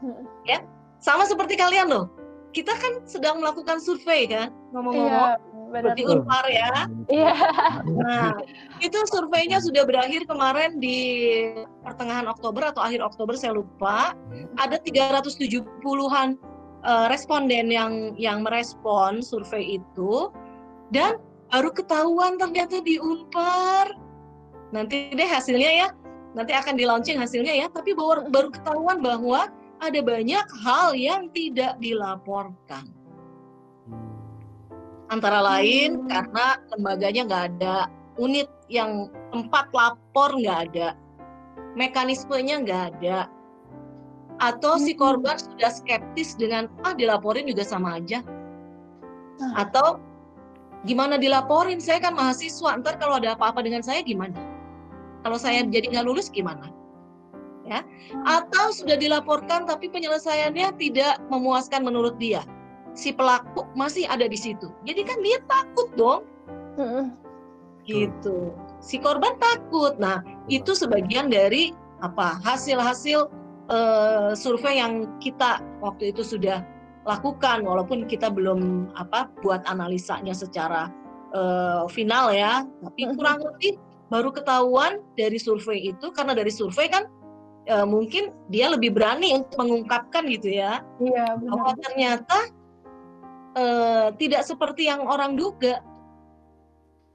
Hmm. 0.00 0.24
Ya, 0.48 0.64
sama 1.02 1.28
seperti 1.28 1.54
kalian 1.60 1.92
loh. 1.92 2.06
Kita 2.50 2.74
kan 2.74 3.06
sedang 3.06 3.38
melakukan 3.38 3.78
survei 3.78 4.26
kan, 4.26 4.50
ngomong-ngomong. 4.74 5.38
Iya. 5.70 5.94
di 5.94 6.02
Unpar 6.02 6.42
ya. 6.50 6.90
Iya. 7.06 7.34
Nah, 7.86 8.34
itu 8.82 8.98
surveinya 9.06 9.62
sudah 9.62 9.86
berakhir 9.86 10.26
kemarin 10.26 10.82
di 10.82 10.98
pertengahan 11.86 12.26
Oktober 12.26 12.74
atau 12.74 12.82
akhir 12.82 12.98
Oktober 13.06 13.38
saya 13.38 13.54
lupa. 13.54 14.18
Ada 14.58 14.82
370-an 14.82 16.34
uh, 16.82 17.06
responden 17.06 17.70
yang 17.70 18.18
yang 18.18 18.42
merespon 18.42 19.22
survei 19.22 19.78
itu 19.78 20.34
dan 20.90 21.22
baru 21.50 21.70
ketahuan 21.74 22.38
ternyata 22.38 22.78
di 22.80 22.96
Unpar. 23.02 23.94
Nanti 24.70 25.10
deh 25.12 25.26
hasilnya 25.26 25.70
ya. 25.70 25.88
Nanti 26.30 26.54
akan 26.54 26.78
di 26.78 26.86
launching 26.86 27.18
hasilnya 27.18 27.50
ya, 27.50 27.66
tapi 27.66 27.90
baru, 27.90 28.30
baru 28.30 28.54
ketahuan 28.54 29.02
bahwa 29.02 29.50
ada 29.82 29.98
banyak 29.98 30.46
hal 30.62 30.94
yang 30.94 31.26
tidak 31.34 31.74
dilaporkan. 31.82 32.86
Antara 35.10 35.42
lain 35.42 36.06
Hmm. 36.06 36.06
karena 36.06 36.46
lembaganya 36.70 37.22
nggak 37.26 37.44
ada, 37.50 37.76
unit 38.14 38.46
yang 38.70 39.10
tempat 39.34 39.74
lapor 39.74 40.38
nggak 40.38 40.70
ada, 40.70 40.94
mekanismenya 41.74 42.62
nggak 42.62 42.82
ada, 42.94 43.26
atau 44.38 44.78
si 44.78 44.94
Hmm. 44.94 45.02
korban 45.02 45.34
sudah 45.34 45.74
skeptis 45.74 46.38
dengan 46.38 46.70
ah 46.86 46.94
dilaporin 46.94 47.50
juga 47.50 47.66
sama 47.66 47.98
aja, 47.98 48.22
Nah. 49.42 49.66
atau 49.66 49.98
gimana 50.88 51.20
dilaporin? 51.20 51.80
Saya 51.80 52.00
kan 52.00 52.16
mahasiswa, 52.16 52.76
ntar 52.80 52.96
kalau 52.96 53.20
ada 53.20 53.36
apa-apa 53.36 53.60
dengan 53.60 53.84
saya 53.84 54.00
gimana? 54.00 54.36
Kalau 55.20 55.36
saya 55.36 55.64
jadi 55.68 55.92
nggak 55.92 56.06
lulus 56.06 56.32
gimana? 56.32 56.72
Ya, 57.68 57.86
atau 58.26 58.74
sudah 58.74 58.98
dilaporkan 58.98 59.62
tapi 59.62 59.86
penyelesaiannya 59.92 60.74
tidak 60.80 61.22
memuaskan 61.30 61.86
menurut 61.86 62.18
dia. 62.18 62.42
Si 62.98 63.14
pelaku 63.14 63.62
masih 63.78 64.10
ada 64.10 64.26
di 64.26 64.34
situ. 64.34 64.74
Jadi 64.82 65.06
kan 65.06 65.22
dia 65.22 65.38
takut 65.46 65.86
dong, 65.94 66.26
Mm-mm. 66.74 67.14
gitu. 67.86 68.50
Si 68.82 68.98
korban 68.98 69.38
takut. 69.38 69.94
Nah, 70.02 70.24
itu 70.50 70.74
sebagian 70.74 71.30
dari 71.30 71.70
apa 72.02 72.42
hasil-hasil 72.42 73.30
eh, 73.70 74.32
survei 74.34 74.82
yang 74.82 75.06
kita 75.22 75.62
waktu 75.78 76.10
itu 76.10 76.26
sudah 76.26 76.66
lakukan, 77.10 77.66
walaupun 77.66 78.06
kita 78.06 78.30
belum 78.30 78.92
apa 78.94 79.26
buat 79.42 79.66
analisanya 79.66 80.30
secara 80.32 80.86
eh, 81.30 81.84
final 81.90 82.34
ya, 82.34 82.66
tapi 82.82 83.06
Mhm. 83.06 83.14
kurang 83.14 83.38
lebih 83.42 83.78
baru 84.10 84.34
ketahuan 84.34 84.98
dari 85.14 85.38
survei 85.38 85.94
itu 85.94 86.10
karena 86.10 86.34
dari 86.34 86.50
survei 86.50 86.90
kan 86.90 87.06
eh, 87.70 87.86
mungkin 87.86 88.34
dia 88.50 88.66
lebih 88.66 88.90
berani 88.90 89.38
untuk 89.38 89.54
mengungkapkan 89.54 90.26
gitu 90.26 90.50
ya 90.50 90.82
Iya, 90.98 91.38
bahwa 91.38 91.78
ternyata 91.78 92.38
eh, 93.54 94.08
tidak 94.18 94.42
seperti 94.42 94.90
yang 94.90 95.06
orang 95.06 95.38
duga. 95.38 95.78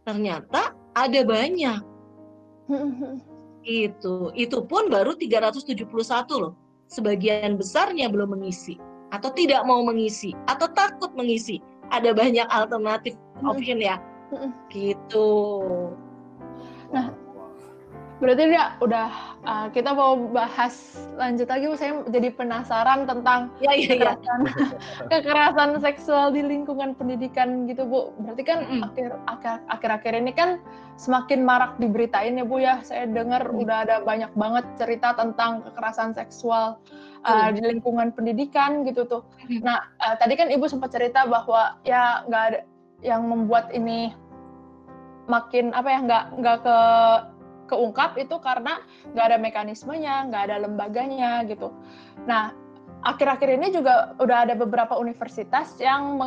Ternyata 0.07 0.71
ada 0.95 1.21
banyak 1.27 1.81
Mm-mm. 2.71 3.19
itu. 3.67 4.31
Itu 4.31 4.63
pun 4.63 4.87
baru 4.87 5.17
371 5.19 5.83
loh. 6.39 6.53
Sebagian 6.87 7.59
besarnya 7.59 8.07
belum 8.07 8.37
mengisi 8.39 8.79
atau 9.13 9.29
tidak 9.33 9.61
mau 9.67 9.81
mengisi 9.85 10.33
atau 10.47 10.65
takut 10.71 11.11
mengisi. 11.13 11.61
Ada 11.93 12.13
banyak 12.17 12.49
alternatif 12.49 13.13
Mm. 13.35 13.51
option 13.51 13.77
ya. 13.83 13.99
Mm-mm. 14.31 14.51
Gitu. 14.71 15.27
Berarti 18.15 18.47
dia 18.47 18.79
udah 18.79 19.11
uh, 19.43 19.67
kita 19.75 19.91
mau 19.91 20.15
bahas 20.31 20.95
lanjut 21.19 21.51
lagi 21.51 21.67
Bu. 21.67 21.75
Saya 21.75 21.99
jadi 22.07 22.31
penasaran 22.31 23.03
tentang 23.03 23.51
Ya 23.59 23.75
ya 23.75 23.91
ya. 23.91 24.15
kekerasan 24.15 24.39
kekerasan 25.11 25.69
seksual 25.83 26.31
di 26.31 26.39
lingkungan 26.39 26.95
pendidikan 26.95 27.67
gitu 27.67 27.83
Bu. 27.83 28.15
Berarti 28.23 28.43
kan 28.47 28.59
Mm-mm. 28.63 28.87
akhir 28.87 29.19
akhir 29.27 29.55
akhir-akhir 29.67 30.13
ini 30.23 30.31
kan 30.31 30.49
semakin 30.95 31.43
marak 31.43 31.75
diberitain 31.75 32.39
ya 32.39 32.47
Bu 32.47 32.63
ya. 32.63 32.79
Saya 32.87 33.03
dengar 33.03 33.51
Mm. 33.51 33.67
udah 33.67 33.77
ada 33.83 33.95
banyak 33.99 34.31
banget 34.31 34.63
cerita 34.79 35.11
tentang 35.11 35.67
kekerasan 35.67 36.15
seksual 36.15 36.79
uh, 37.25 37.49
di 37.51 37.61
lingkungan 37.65 38.13
pendidikan 38.13 38.85
gitu 38.85 39.03
tuh. 39.09 39.21
Mm. 39.49 39.65
Nah, 39.65 39.89
uh, 40.05 40.15
tadi 40.21 40.37
kan 40.37 40.53
Ibu 40.53 40.69
sempat 40.69 40.93
cerita 40.93 41.25
bahwa 41.25 41.75
ya 41.81 42.23
nggak 42.29 42.43
ada 42.53 42.59
yang 43.01 43.25
membuat 43.25 43.73
ini 43.73 44.13
makin 45.25 45.73
apa 45.73 45.89
ya 45.89 45.99
nggak 46.05 46.25
nggak 46.37 46.57
ke 46.61 46.77
keungkap 47.65 48.13
itu 48.21 48.37
karena 48.45 48.77
nggak 49.11 49.25
ada 49.33 49.37
mekanismenya, 49.41 50.29
nggak 50.29 50.43
ada 50.49 50.55
lembaganya 50.69 51.41
gitu. 51.49 51.73
Nah, 52.29 52.53
akhir-akhir 53.01 53.57
ini 53.57 53.73
juga 53.73 54.13
udah 54.21 54.45
ada 54.45 54.53
beberapa 54.53 54.93
universitas 55.01 55.73
yang 55.81 56.21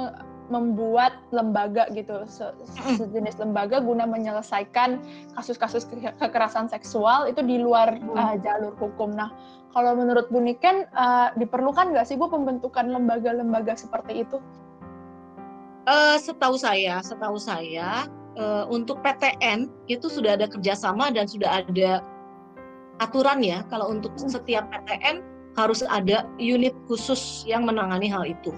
membuat 0.48 1.16
lembaga 1.30 1.88
gitu, 1.92 2.24
se- 2.24 2.52
sejenis 2.96 3.36
lembaga 3.36 3.80
guna 3.80 4.08
menyelesaikan 4.08 5.00
kasus-kasus 5.36 5.84
ke- 5.88 6.16
kekerasan 6.16 6.68
seksual 6.68 7.28
itu 7.28 7.40
di 7.44 7.60
luar 7.60 7.96
Hmm. 7.96 8.16
uh, 8.16 8.34
jalur 8.40 8.72
hukum. 8.80 9.12
Nah, 9.12 9.32
kalau 9.76 9.92
menurut 9.94 10.28
Bu 10.32 10.40
Niken, 10.40 10.88
uh, 10.92 11.32
diperlukan 11.36 11.92
nggak 11.92 12.08
sih 12.08 12.16
Bu 12.16 12.32
pembentukan 12.32 12.88
lembaga-lembaga 12.88 13.76
seperti 13.76 14.24
itu? 14.24 14.40
Eh, 15.88 16.16
setahu 16.20 16.60
saya, 16.60 17.00
setahu 17.00 17.40
saya 17.40 18.04
eh, 18.38 18.64
untuk 18.70 19.02
PTN 19.02 19.66
itu 19.90 20.06
sudah 20.06 20.38
ada 20.38 20.46
kerjasama 20.46 21.10
dan 21.10 21.26
sudah 21.26 21.64
ada 21.64 22.04
aturan 23.02 23.42
ya. 23.42 23.66
Kalau 23.66 23.90
untuk 23.90 24.14
Hmm. 24.14 24.30
setiap 24.30 24.68
PTN 24.70 25.24
harus 25.58 25.82
ada 25.82 26.22
unit 26.38 26.70
khusus 26.86 27.42
yang 27.50 27.66
menangani 27.66 28.06
hal 28.06 28.22
itu. 28.22 28.54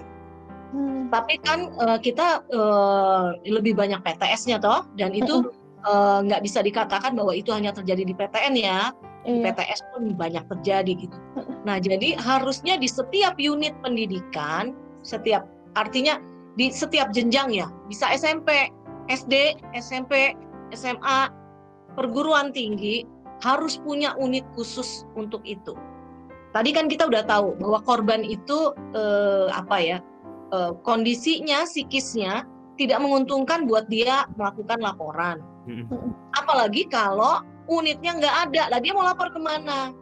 Hmm. 0.71 1.11
Tapi 1.11 1.35
kan 1.43 1.67
eh, 1.67 1.99
kita 1.99 2.47
eh, 2.47 3.27
lebih 3.51 3.75
banyak 3.75 3.99
PTS-nya 4.01 4.63
toh, 4.63 4.87
dan 4.95 5.11
itu 5.11 5.51
eh, 5.83 6.17
nggak 6.23 6.41
bisa 6.41 6.63
dikatakan 6.63 7.13
bahwa 7.13 7.35
itu 7.35 7.51
hanya 7.51 7.75
terjadi 7.75 8.03
di 8.07 8.13
PTN 8.15 8.55
ya. 8.55 8.95
Di 9.21 9.37
Iya. 9.37 9.53
PTS 9.53 9.81
pun 9.93 10.17
banyak 10.17 10.49
terjadi 10.49 11.05
gitu. 11.05 11.13
Nah, 11.61 11.77
jadi 11.77 12.17
harusnya 12.17 12.81
di 12.81 12.89
setiap 12.89 13.37
unit 13.37 13.77
pendidikan, 13.85 14.73
setiap 15.05 15.45
artinya 15.77 16.17
di 16.57 16.73
setiap 16.73 17.13
jenjang 17.13 17.53
ya, 17.53 17.69
bisa 17.85 18.09
SMP, 18.17 18.73
SD, 19.13 19.61
SMP, 19.77 20.33
SMA, 20.73 21.29
perguruan 21.93 22.49
tinggi 22.49 23.05
harus 23.45 23.77
punya 23.77 24.17
unit 24.17 24.41
khusus 24.57 25.05
untuk 25.13 25.45
itu. 25.45 25.77
Tadi 26.51 26.73
kan 26.73 26.89
kita 26.89 27.05
udah 27.05 27.23
tahu 27.23 27.55
bahwa 27.61 27.79
korban 27.85 28.25
itu 28.25 28.73
eh, 28.97 29.47
apa 29.53 29.77
ya 29.79 29.97
eh, 30.51 30.71
kondisinya 30.83 31.63
psikisnya 31.65 32.45
tidak 32.79 32.99
menguntungkan 33.03 33.67
buat 33.69 33.87
dia 33.91 34.27
melakukan 34.35 34.79
laporan. 34.81 35.37
Apalagi 36.33 36.89
kalau 36.89 37.43
unitnya 37.69 38.17
nggak 38.17 38.35
ada, 38.49 38.63
lah 38.73 38.79
dia 38.81 38.91
mau 38.91 39.05
lapor 39.05 39.29
ke 39.29 39.39
mana? 39.39 39.93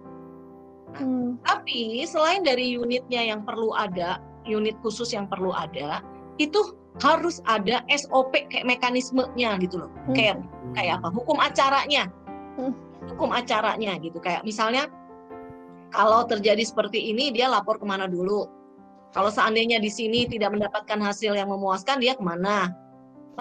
Hmm. 0.98 1.38
Tapi 1.46 2.02
selain 2.08 2.42
dari 2.42 2.80
unitnya 2.80 3.22
yang 3.22 3.46
perlu 3.46 3.76
ada, 3.76 4.24
unit 4.48 4.74
khusus 4.82 5.14
yang 5.14 5.30
perlu 5.30 5.54
ada, 5.54 6.02
itu 6.42 6.74
harus 7.04 7.44
ada 7.46 7.86
SOP 7.92 8.34
kayak 8.50 8.66
mekanismenya 8.66 9.60
gitu 9.62 9.86
loh. 9.86 9.92
Hmm. 10.10 10.16
Kayak 10.16 10.36
kayak 10.74 11.04
apa? 11.04 11.08
Hukum 11.14 11.38
acaranya. 11.38 12.10
Hmm. 12.58 12.74
Hukum 13.14 13.30
acaranya 13.36 14.00
gitu. 14.02 14.18
Kayak 14.18 14.42
misalnya 14.48 14.90
kalau 15.94 16.26
terjadi 16.26 16.62
seperti 16.66 17.14
ini 17.14 17.30
dia 17.30 17.52
lapor 17.52 17.78
ke 17.78 17.86
mana 17.86 18.10
dulu. 18.10 18.50
Kalau 19.10 19.34
seandainya 19.34 19.82
di 19.82 19.90
sini 19.90 20.30
tidak 20.30 20.54
mendapatkan 20.54 21.00
hasil 21.02 21.34
yang 21.34 21.50
memuaskan 21.50 21.98
dia 21.98 22.14
ke 22.14 22.22
mana? 22.22 22.70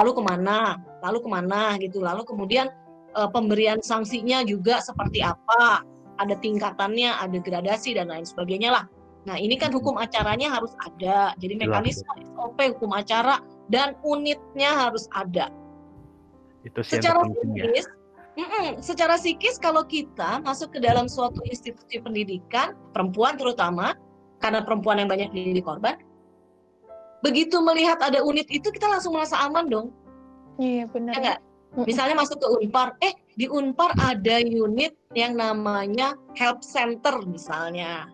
Lalu 0.00 0.10
ke 0.16 0.22
mana? 0.24 0.80
Lalu 1.04 1.18
ke 1.20 1.28
mana 1.28 1.60
gitu. 1.76 2.00
Lalu 2.00 2.24
kemudian 2.24 2.72
eh, 3.12 3.28
pemberian 3.32 3.84
sanksinya 3.84 4.40
juga 4.48 4.80
seperti 4.80 5.20
apa? 5.20 5.84
Ada 6.18 6.34
tingkatannya, 6.40 7.14
ada 7.20 7.38
gradasi 7.38 7.94
dan 7.94 8.08
lain 8.08 8.24
sebagainya 8.24 8.72
lah. 8.72 8.84
Nah 9.28 9.36
ini 9.36 9.60
kan 9.60 9.68
hukum 9.68 10.00
acaranya 10.00 10.48
harus 10.56 10.72
ada. 10.80 11.36
Jadi 11.36 11.60
mekanisme 11.60 12.08
SOP 12.32 12.58
hukum 12.78 12.96
acara 12.96 13.44
dan 13.68 13.92
unitnya 14.00 14.88
harus 14.88 15.04
ada 15.12 15.52
Itu 16.64 16.80
secara 16.80 17.22
ya. 17.22 17.68
psikis, 17.68 17.86
mm-mm, 18.40 18.68
secara 18.80 19.14
psikis 19.20 19.60
kalau 19.60 19.84
kita 19.84 20.40
masuk 20.42 20.72
ke 20.74 20.78
dalam 20.80 21.06
suatu 21.06 21.44
institusi 21.44 22.00
pendidikan, 22.00 22.74
perempuan 22.96 23.36
terutama, 23.36 23.94
karena 24.38 24.62
perempuan 24.62 25.02
yang 25.02 25.10
banyak 25.10 25.30
jadi 25.34 25.62
korban, 25.62 25.98
begitu 27.20 27.58
melihat 27.58 27.98
ada 27.98 28.22
unit 28.22 28.46
itu 28.48 28.70
kita 28.70 28.86
langsung 28.86 29.14
merasa 29.14 29.38
aman 29.42 29.66
dong, 29.66 29.88
Iya 30.58 30.86
benar. 30.90 31.14
ya? 31.18 31.36
Mm-mm. 31.76 31.84
Misalnya 31.84 32.16
masuk 32.16 32.40
ke 32.40 32.48
Unpar, 32.48 32.96
eh 33.04 33.12
di 33.36 33.44
Unpar 33.46 33.92
ada 34.00 34.40
unit 34.40 34.96
yang 35.12 35.36
namanya 35.36 36.16
help 36.34 36.64
center 36.64 37.20
misalnya, 37.28 38.08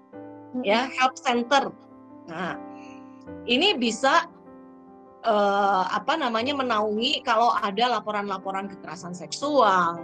ya 0.67 0.91
help 0.99 1.15
center. 1.15 1.71
Nah, 2.27 2.59
ini 3.47 3.77
bisa 3.79 4.27
eh, 5.25 5.85
apa 5.89 6.19
namanya 6.21 6.53
menaungi 6.53 7.25
kalau 7.25 7.55
ada 7.57 7.97
laporan-laporan 7.97 8.69
kekerasan 8.69 9.17
seksual 9.17 10.03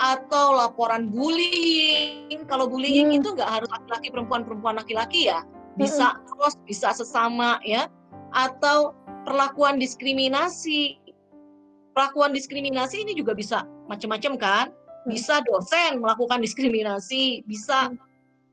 atau 0.00 0.56
laporan 0.56 1.12
bullying. 1.12 2.48
Kalau 2.48 2.64
bullying 2.70 3.12
Hmm. 3.12 3.18
itu 3.20 3.28
nggak 3.36 3.50
harus 3.60 3.68
laki-laki 3.68 4.08
perempuan 4.08 4.40
perempuan 4.48 4.80
laki-laki 4.80 5.28
ya, 5.28 5.44
bisa 5.76 6.18
cross, 6.28 6.56
bisa 6.68 6.92
sesama 6.92 7.60
ya, 7.64 7.88
atau 8.36 8.96
perlakuan 9.24 9.80
diskriminasi. 9.80 11.00
Perlakuan 11.92 12.32
diskriminasi 12.32 13.04
ini 13.04 13.12
juga 13.12 13.36
bisa 13.36 13.68
macam-macam 13.88 14.32
kan? 14.40 14.66
Bisa 15.04 15.44
dosen 15.44 16.00
melakukan 16.00 16.40
diskriminasi, 16.40 17.44
bisa 17.44 17.92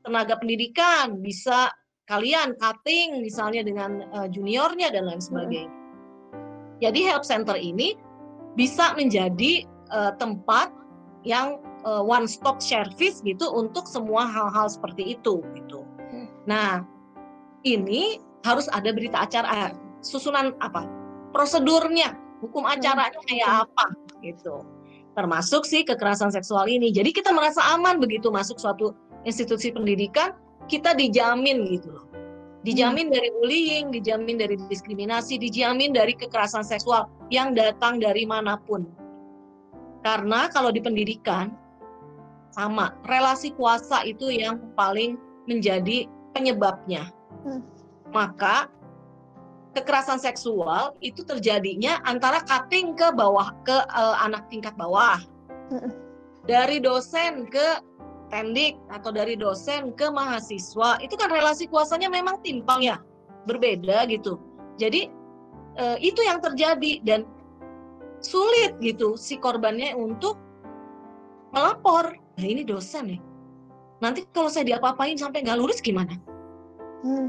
tenaga 0.04 0.36
pendidikan, 0.36 1.20
bisa 1.20 1.72
kalian 2.10 2.58
cutting 2.58 3.22
misalnya 3.22 3.62
dengan 3.62 4.04
uh, 4.12 4.26
juniornya 4.26 4.90
dan 4.92 5.06
lain 5.08 5.22
sebagainya. 5.22 5.72
Jadi 6.80 7.00
help 7.06 7.22
center 7.22 7.54
ini 7.54 7.94
bisa 8.58 8.96
menjadi 8.98 9.68
uh, 9.92 10.12
tempat 10.16 10.72
yang 11.22 11.60
uh, 11.84 12.00
one 12.00 12.24
stop 12.24 12.58
service 12.64 13.20
gitu 13.22 13.46
untuk 13.52 13.84
semua 13.84 14.24
hal-hal 14.26 14.66
seperti 14.66 15.14
itu 15.16 15.44
gitu. 15.54 15.84
Nah, 16.48 16.82
ini 17.66 18.18
harus 18.46 18.66
ada 18.72 18.92
berita 18.92 19.24
acara 19.24 19.74
susunan 20.00 20.56
apa? 20.64 20.88
Prosedurnya, 21.30 22.16
hukum 22.40 22.66
acaranya 22.66 23.20
kayak 23.28 23.68
apa 23.68 23.84
gitu. 24.24 24.64
Termasuk 25.14 25.66
sih 25.68 25.84
kekerasan 25.84 26.32
seksual 26.32 26.70
ini. 26.70 26.94
Jadi 26.94 27.12
kita 27.12 27.34
merasa 27.34 27.60
aman 27.76 28.00
begitu 28.00 28.32
masuk 28.32 28.56
suatu 28.56 28.96
institusi 29.28 29.74
pendidikan, 29.74 30.32
kita 30.70 30.96
dijamin 30.96 31.66
gitu 31.68 31.92
loh. 31.92 32.06
Dijamin 32.60 33.08
hmm. 33.08 33.14
dari 33.16 33.28
bullying, 33.40 33.86
dijamin 33.88 34.36
dari 34.36 34.56
diskriminasi, 34.68 35.40
dijamin 35.40 35.96
dari 35.96 36.12
kekerasan 36.12 36.64
seksual 36.64 37.08
yang 37.32 37.56
datang 37.56 37.96
dari 38.00 38.28
mana 38.28 38.60
pun. 38.68 38.84
Karena 40.04 40.48
kalau 40.48 40.72
di 40.72 40.80
pendidikan 40.80 41.52
sama, 42.52 42.96
relasi 43.08 43.52
kuasa 43.56 44.04
itu 44.04 44.28
yang 44.32 44.60
paling 44.76 45.16
menjadi 45.48 46.08
penyebabnya. 46.36 47.08
Maka 48.10 48.66
kekerasan 49.72 50.18
seksual 50.18 50.98
itu 50.98 51.22
terjadinya 51.22 52.02
antara 52.02 52.42
cutting 52.42 52.98
ke 52.98 53.14
bawah 53.14 53.54
ke 53.62 53.74
uh, 53.74 54.16
anak 54.22 54.50
tingkat 54.50 54.74
bawah. 54.74 55.22
Dari 56.50 56.82
dosen 56.82 57.46
ke 57.46 57.78
tendik 58.30 58.78
atau 58.90 59.14
dari 59.14 59.38
dosen 59.38 59.94
ke 59.94 60.10
mahasiswa 60.10 60.98
itu 61.02 61.14
kan 61.14 61.30
relasi 61.30 61.66
kuasanya 61.70 62.10
memang 62.10 62.42
timpang 62.42 62.82
ya 62.82 62.98
berbeda 63.46 64.06
gitu. 64.10 64.38
Jadi 64.78 65.10
eh, 65.76 65.98
itu 65.98 66.22
yang 66.22 66.38
terjadi 66.38 67.02
dan 67.02 67.26
sulit 68.22 68.78
gitu 68.78 69.18
si 69.18 69.38
korbannya 69.38 69.94
untuk 69.98 70.38
melapor. 71.50 72.14
Nah 72.38 72.46
ini 72.46 72.62
dosen 72.62 73.14
nih. 73.14 73.20
Nanti 74.00 74.24
kalau 74.30 74.48
saya 74.48 74.64
diapa-apain 74.64 75.18
sampai 75.18 75.44
nggak 75.44 75.58
lurus 75.60 75.82
gimana 75.82 76.16
hmm. 77.04 77.28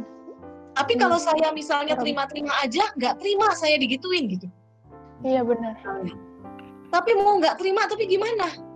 tapi 0.75 0.93
hmm. 0.95 1.01
kalau 1.01 1.17
saya 1.19 1.49
misalnya 1.55 1.95
terima-terima 1.97 2.51
aja 2.63 2.89
nggak 2.97 3.19
terima 3.19 3.51
saya 3.55 3.75
digituin 3.79 4.27
gitu 4.31 4.47
iya 5.23 5.41
benar 5.45 5.77
tapi 6.91 7.15
mau 7.15 7.39
nggak 7.39 7.59
terima 7.59 7.87
tapi 7.87 8.07
gimana 8.07 8.71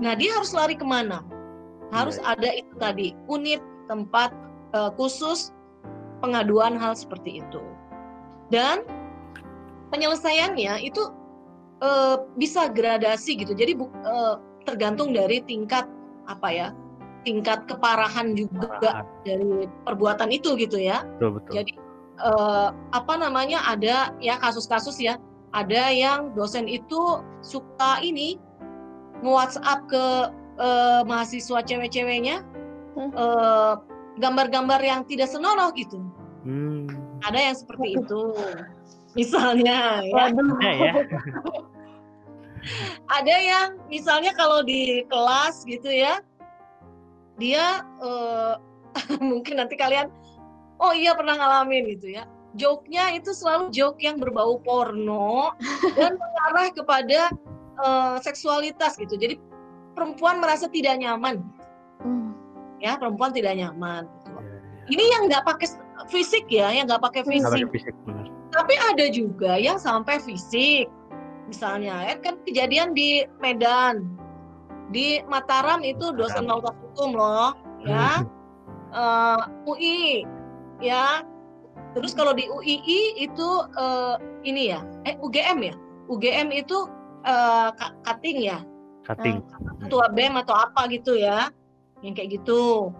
Nah, 0.00 0.16
dia 0.16 0.32
harus 0.36 0.56
lari 0.56 0.74
ke 0.74 0.84
mana? 0.84 1.20
Harus 1.92 2.18
yeah. 2.18 2.34
ada 2.34 2.50
itu 2.56 2.72
tadi 2.80 3.08
unit 3.28 3.60
tempat 3.86 4.32
uh, 4.74 4.90
khusus 4.96 5.52
pengaduan 6.24 6.74
hal 6.74 6.96
seperti 6.96 7.44
itu. 7.44 7.60
Dan 8.48 8.82
penyelesaiannya 9.94 10.82
itu 10.82 11.12
uh, 11.84 12.26
bisa 12.34 12.72
gradasi 12.72 13.38
gitu. 13.38 13.52
Jadi 13.54 13.78
uh, 13.78 14.40
tergantung 14.66 15.14
dari 15.14 15.44
tingkat 15.44 15.86
apa 16.26 16.48
ya? 16.50 16.68
Tingkat 17.26 17.66
keparahan 17.66 18.38
juga 18.38 18.70
keparahan. 18.78 19.04
dari 19.26 19.66
perbuatan 19.82 20.30
itu 20.30 20.54
gitu 20.54 20.78
ya. 20.78 21.02
Betul, 21.18 21.42
betul. 21.42 21.52
Jadi 21.58 21.72
uh, 22.22 22.70
apa 22.94 23.14
namanya 23.18 23.66
ada 23.66 24.14
ya 24.22 24.38
kasus-kasus 24.38 25.02
ya 25.02 25.18
ada 25.50 25.90
yang 25.90 26.30
dosen 26.38 26.70
itu 26.70 27.20
suka 27.42 27.98
ini 28.04 28.38
nge-WhatsApp 29.24 29.80
ke 29.90 30.04
uh, 30.60 31.00
mahasiswa 31.08 31.64
cewek-ceweknya 31.64 32.44
hmm. 32.94 33.10
uh, 33.16 33.80
gambar-gambar 34.20 34.80
yang 34.84 35.02
tidak 35.08 35.32
senonoh 35.32 35.72
gitu. 35.74 35.98
Hmm. 36.44 36.86
Ada 37.24 37.52
yang 37.52 37.56
seperti 37.56 37.96
itu. 37.98 38.22
Misalnya 39.16 40.04
ya. 40.04 40.28
ya. 40.60 40.92
Ada 43.22 43.34
yang 43.38 43.68
misalnya 43.86 44.34
kalau 44.34 44.60
di 44.66 45.06
kelas 45.06 45.62
gitu 45.64 45.86
ya, 45.86 46.18
dia 47.36 47.84
uh, 48.00 48.56
mungkin 49.30 49.60
nanti 49.60 49.76
kalian, 49.76 50.08
oh 50.80 50.92
iya 50.92 51.12
pernah 51.12 51.36
ngalamin 51.36 51.96
gitu 51.96 52.16
ya. 52.16 52.24
Joke-nya 52.56 53.12
itu 53.12 53.36
selalu 53.36 53.68
joke 53.68 54.00
yang 54.00 54.16
berbau 54.16 54.56
porno 54.64 55.52
dan 55.98 56.16
mengarah 56.16 56.72
kepada 56.72 57.20
uh, 57.80 58.16
seksualitas 58.24 58.96
gitu. 58.96 59.16
Jadi 59.20 59.36
perempuan 59.92 60.40
merasa 60.40 60.64
tidak 60.68 60.96
nyaman. 60.96 61.44
Hmm. 62.00 62.32
Ya, 62.80 62.96
perempuan 62.96 63.36
tidak 63.36 63.60
nyaman. 63.60 64.08
Gitu. 64.08 64.28
Ya, 64.32 64.40
ya. 64.40 64.58
Ini 64.88 65.04
yang 65.04 65.22
nggak 65.28 65.44
pakai 65.44 65.68
fisik 66.08 66.48
ya, 66.48 66.72
yang 66.72 66.88
nggak 66.88 67.04
pakai 67.04 67.22
fisik. 67.28 67.68
fisik 67.72 67.94
Tapi 68.56 68.74
ada 68.92 69.06
juga 69.12 69.60
yang 69.60 69.76
sampai 69.76 70.16
fisik. 70.16 70.88
Misalnya, 71.46 72.08
ya 72.08 72.16
kan 72.18 72.40
kejadian 72.42 72.96
di 72.96 73.22
Medan, 73.38 74.16
di 74.90 75.22
Mataram 75.26 75.82
itu 75.82 76.14
dosen 76.14 76.46
fakultas 76.46 76.76
hukum 76.82 77.18
loh, 77.18 77.52
ya. 77.82 78.22
Uh, 78.94 79.38
eh, 79.38 79.68
UI, 79.68 80.00
ya. 80.78 81.26
Terus 81.96 82.12
kalau 82.12 82.36
di 82.36 82.44
UII 82.44 83.24
itu 83.24 83.48
uh, 83.80 84.20
ini 84.44 84.72
ya, 84.76 84.84
eh 85.08 85.16
UGM 85.18 85.58
ya. 85.64 85.74
UGM 86.12 86.52
itu 86.52 86.86
uh, 87.24 87.72
cutting 88.04 88.44
ya. 88.44 88.60
Cutting. 89.08 89.40
Uh, 89.42 89.74
ketua 89.82 90.12
BEM 90.12 90.36
atau 90.38 90.54
apa 90.54 90.86
gitu 90.92 91.16
ya. 91.16 91.48
Yang 92.04 92.14
kayak 92.20 92.30
gitu. 92.40 92.92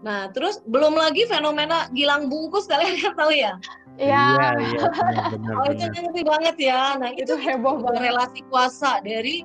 Nah, 0.00 0.32
terus 0.32 0.64
belum 0.64 0.96
lagi 0.96 1.28
fenomena 1.28 1.86
gilang 1.92 2.32
bungkus 2.32 2.66
kalian 2.70 2.98
kan 3.00 3.14
tahu 3.14 3.32
ya? 3.32 3.54
Iya. 4.00 4.24
Iya, 4.32 4.48
iya 4.58 4.86
Oh, 5.60 5.66
itu 5.68 5.84
ngerti 5.92 6.22
banget 6.24 6.56
ya. 6.56 6.96
Nah, 6.96 7.12
itu, 7.12 7.30
itu 7.30 7.34
heboh 7.36 7.84
banget 7.84 8.10
relasi 8.10 8.40
kuasa 8.48 9.04
dari 9.04 9.44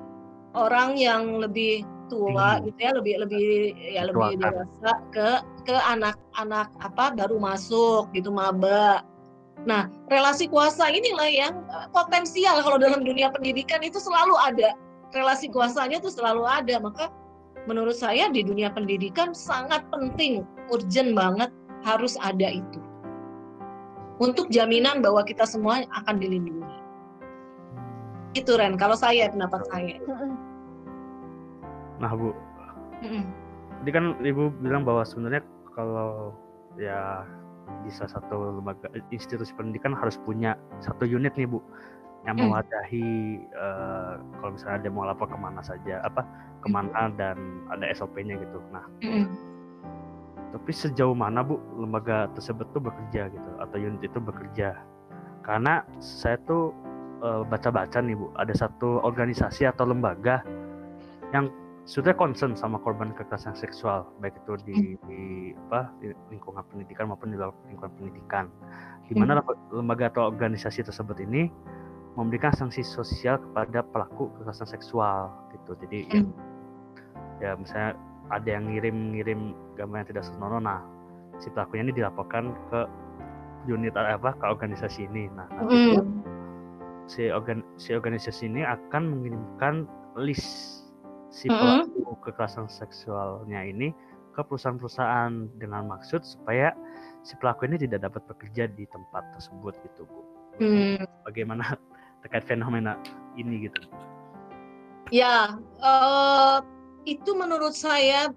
orang 0.56 0.96
yang 0.96 1.36
lebih 1.38 1.84
tua 2.08 2.58
hmm. 2.58 2.72
gitu 2.72 2.78
ya, 2.80 2.90
lebih 2.96 3.14
lebih 3.22 3.46
ya 3.76 4.02
lebih 4.08 4.40
dewasa 4.40 4.92
ke 5.12 5.28
ke 5.68 5.76
anak-anak 5.76 6.72
apa 6.80 7.04
baru 7.14 7.36
masuk 7.36 8.10
gitu 8.16 8.32
maba. 8.32 9.04
Nah, 9.66 9.90
relasi 10.08 10.46
kuasa 10.46 10.88
inilah 10.88 11.28
yang 11.28 11.54
eh, 11.68 11.86
potensial 11.90 12.62
kalau 12.62 12.78
dalam 12.78 13.02
dunia 13.02 13.28
pendidikan 13.34 13.82
itu 13.82 13.98
selalu 13.98 14.38
ada. 14.38 14.72
Relasi 15.10 15.50
kuasanya 15.50 15.98
itu 15.98 16.10
selalu 16.12 16.46
ada. 16.46 16.78
Maka 16.78 17.10
menurut 17.66 17.98
saya 17.98 18.30
di 18.30 18.46
dunia 18.46 18.70
pendidikan 18.70 19.34
sangat 19.34 19.82
penting, 19.90 20.46
urgent 20.70 21.18
banget 21.18 21.50
harus 21.82 22.14
ada 22.22 22.46
itu. 22.46 22.80
Untuk 24.16 24.48
jaminan 24.48 25.04
bahwa 25.04 25.26
kita 25.26 25.44
semua 25.44 25.84
akan 25.92 26.16
dilindungi. 26.16 26.78
Itu 28.32 28.56
Ren, 28.56 28.76
kalau 28.76 28.96
saya 28.96 29.28
pendapat 29.28 29.64
saya. 29.68 29.96
Nah, 32.02 32.12
Bu. 32.12 32.30
Tadi 33.80 33.90
kan 33.92 34.16
Ibu 34.20 34.60
bilang 34.64 34.82
bahwa 34.88 35.04
sebenarnya 35.04 35.44
kalau 35.76 36.32
ya 36.80 37.24
di 37.84 37.90
salah 37.90 38.18
satu 38.18 38.60
lembaga 38.60 38.88
institusi 39.10 39.50
pendidikan 39.54 39.92
harus 39.92 40.16
punya 40.22 40.54
satu 40.78 41.02
unit 41.06 41.34
nih 41.34 41.50
bu 41.50 41.58
yang 42.26 42.38
hmm. 42.38 42.46
mewadahi 42.50 43.42
uh, 43.54 44.18
kalau 44.38 44.50
misalnya 44.54 44.76
ada 44.82 44.88
mau 44.90 45.06
lapor 45.06 45.26
ke 45.30 45.38
mana 45.38 45.62
saja 45.62 46.02
apa 46.02 46.26
ke 46.62 46.68
mana 46.70 47.10
mm. 47.10 47.14
dan 47.14 47.38
ada 47.70 47.86
SOP-nya 47.94 48.34
gitu 48.42 48.58
nah 48.74 48.82
mm. 48.98 49.26
tapi 50.50 50.70
sejauh 50.74 51.14
mana 51.14 51.46
bu 51.46 51.62
lembaga 51.78 52.26
tersebut 52.34 52.66
tuh 52.74 52.82
bekerja 52.82 53.30
gitu 53.30 53.50
atau 53.62 53.76
unit 53.78 54.02
itu 54.02 54.18
bekerja 54.18 54.74
karena 55.46 55.86
saya 56.02 56.34
tuh 56.50 56.74
uh, 57.22 57.46
baca-baca 57.46 58.02
nih 58.02 58.18
bu 58.18 58.34
ada 58.34 58.50
satu 58.50 58.98
organisasi 59.06 59.70
atau 59.70 59.86
lembaga 59.86 60.42
yang 61.30 61.46
sudah 61.86 62.10
concern 62.18 62.58
sama 62.58 62.82
korban 62.82 63.14
kekerasan 63.14 63.54
seksual 63.54 64.10
baik 64.18 64.34
itu 64.42 64.52
di, 64.66 64.74
hmm. 64.74 64.96
di 65.06 65.22
apa 65.70 65.94
di 66.02 66.10
lingkungan 66.34 66.66
pendidikan 66.66 67.06
maupun 67.06 67.30
di 67.30 67.38
lingkungan 67.38 67.94
pendidikan 67.94 68.50
di 69.06 69.14
mana 69.14 69.38
hmm. 69.38 69.70
lembaga 69.70 70.10
atau 70.10 70.26
organisasi 70.26 70.82
tersebut 70.82 71.22
ini 71.22 71.46
memberikan 72.18 72.50
sanksi 72.50 72.82
sosial 72.82 73.38
kepada 73.38 73.86
pelaku 73.86 74.34
kekerasan 74.34 74.66
seksual 74.66 75.30
gitu 75.54 75.78
jadi 75.86 75.98
ya, 76.10 76.20
hmm. 76.20 76.32
ya, 77.38 77.46
ya 77.46 77.50
misalnya 77.54 77.90
ada 78.34 78.48
yang 78.50 78.66
ngirim-ngirim 78.66 79.40
gambar 79.78 79.96
yang 80.02 80.08
tidak 80.10 80.24
senonoh 80.26 80.58
nah 80.58 80.82
si 81.38 81.54
pelakunya 81.54 81.86
ini 81.86 81.94
dilaporkan 82.02 82.50
ke 82.66 82.80
unit 83.70 83.94
apa 83.94 84.34
ke 84.34 84.42
organisasi 84.42 85.06
ini 85.06 85.30
nah 85.38 85.46
nanti 85.54 86.02
hmm. 86.02 86.02
si 87.06 87.30
organ 87.30 87.62
si 87.78 87.94
organisasi 87.94 88.50
ini 88.50 88.66
akan 88.66 89.02
mengirimkan 89.06 89.86
list 90.18 90.85
si 91.30 91.50
pelaku 91.50 91.90
mm 91.90 92.04
-hmm. 92.06 92.22
kekerasan 92.22 92.66
seksualnya 92.70 93.66
ini 93.66 93.90
ke 94.36 94.40
perusahaan-perusahaan 94.44 95.48
dengan 95.56 95.88
maksud 95.88 96.20
supaya 96.20 96.76
si 97.24 97.34
pelaku 97.40 97.64
ini 97.66 97.80
tidak 97.80 98.12
dapat 98.12 98.22
bekerja 98.28 98.68
di 98.68 98.84
tempat 98.92 99.24
tersebut 99.32 99.74
gitu 99.80 100.04
bu. 100.04 100.20
Mm. 100.60 101.02
Bagaimana 101.24 101.64
terkait 102.22 102.44
fenomena 102.44 103.00
ini 103.40 103.66
gitu. 103.66 103.80
Ya, 105.14 105.56
uh, 105.80 106.60
itu 107.06 107.30
menurut 107.32 107.72
saya 107.72 108.34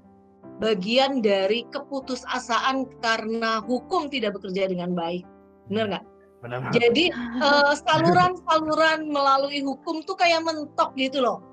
bagian 0.61 1.19
dari 1.19 1.65
keputusasaan 1.73 2.85
karena 3.01 3.59
hukum 3.63 4.07
tidak 4.07 4.37
bekerja 4.37 4.69
dengan 4.69 4.93
baik. 4.93 5.25
Benar 5.67 5.85
nggak? 5.97 6.05
Benar. 6.45 6.57
Jadi 6.71 7.11
uh, 7.41 7.73
saluran-saluran 7.83 9.09
melalui 9.09 9.65
hukum 9.65 10.05
tuh 10.05 10.15
kayak 10.15 10.45
mentok 10.45 10.93
gitu 10.95 11.19
loh. 11.25 11.48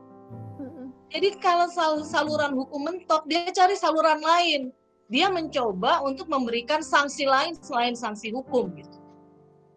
Jadi 1.15 1.39
kalau 1.39 1.71
sal 1.71 2.03
saluran 2.03 2.55
hukum 2.59 2.83
mentok, 2.83 3.25
dia 3.31 3.47
cari 3.55 3.79
saluran 3.79 4.19
lain. 4.19 4.75
Dia 5.07 5.31
mencoba 5.31 6.03
untuk 6.03 6.27
memberikan 6.27 6.83
sanksi 6.83 7.31
lain 7.31 7.55
selain 7.63 7.95
sanksi 7.95 8.35
hukum. 8.35 8.75
Gitu. 8.75 8.99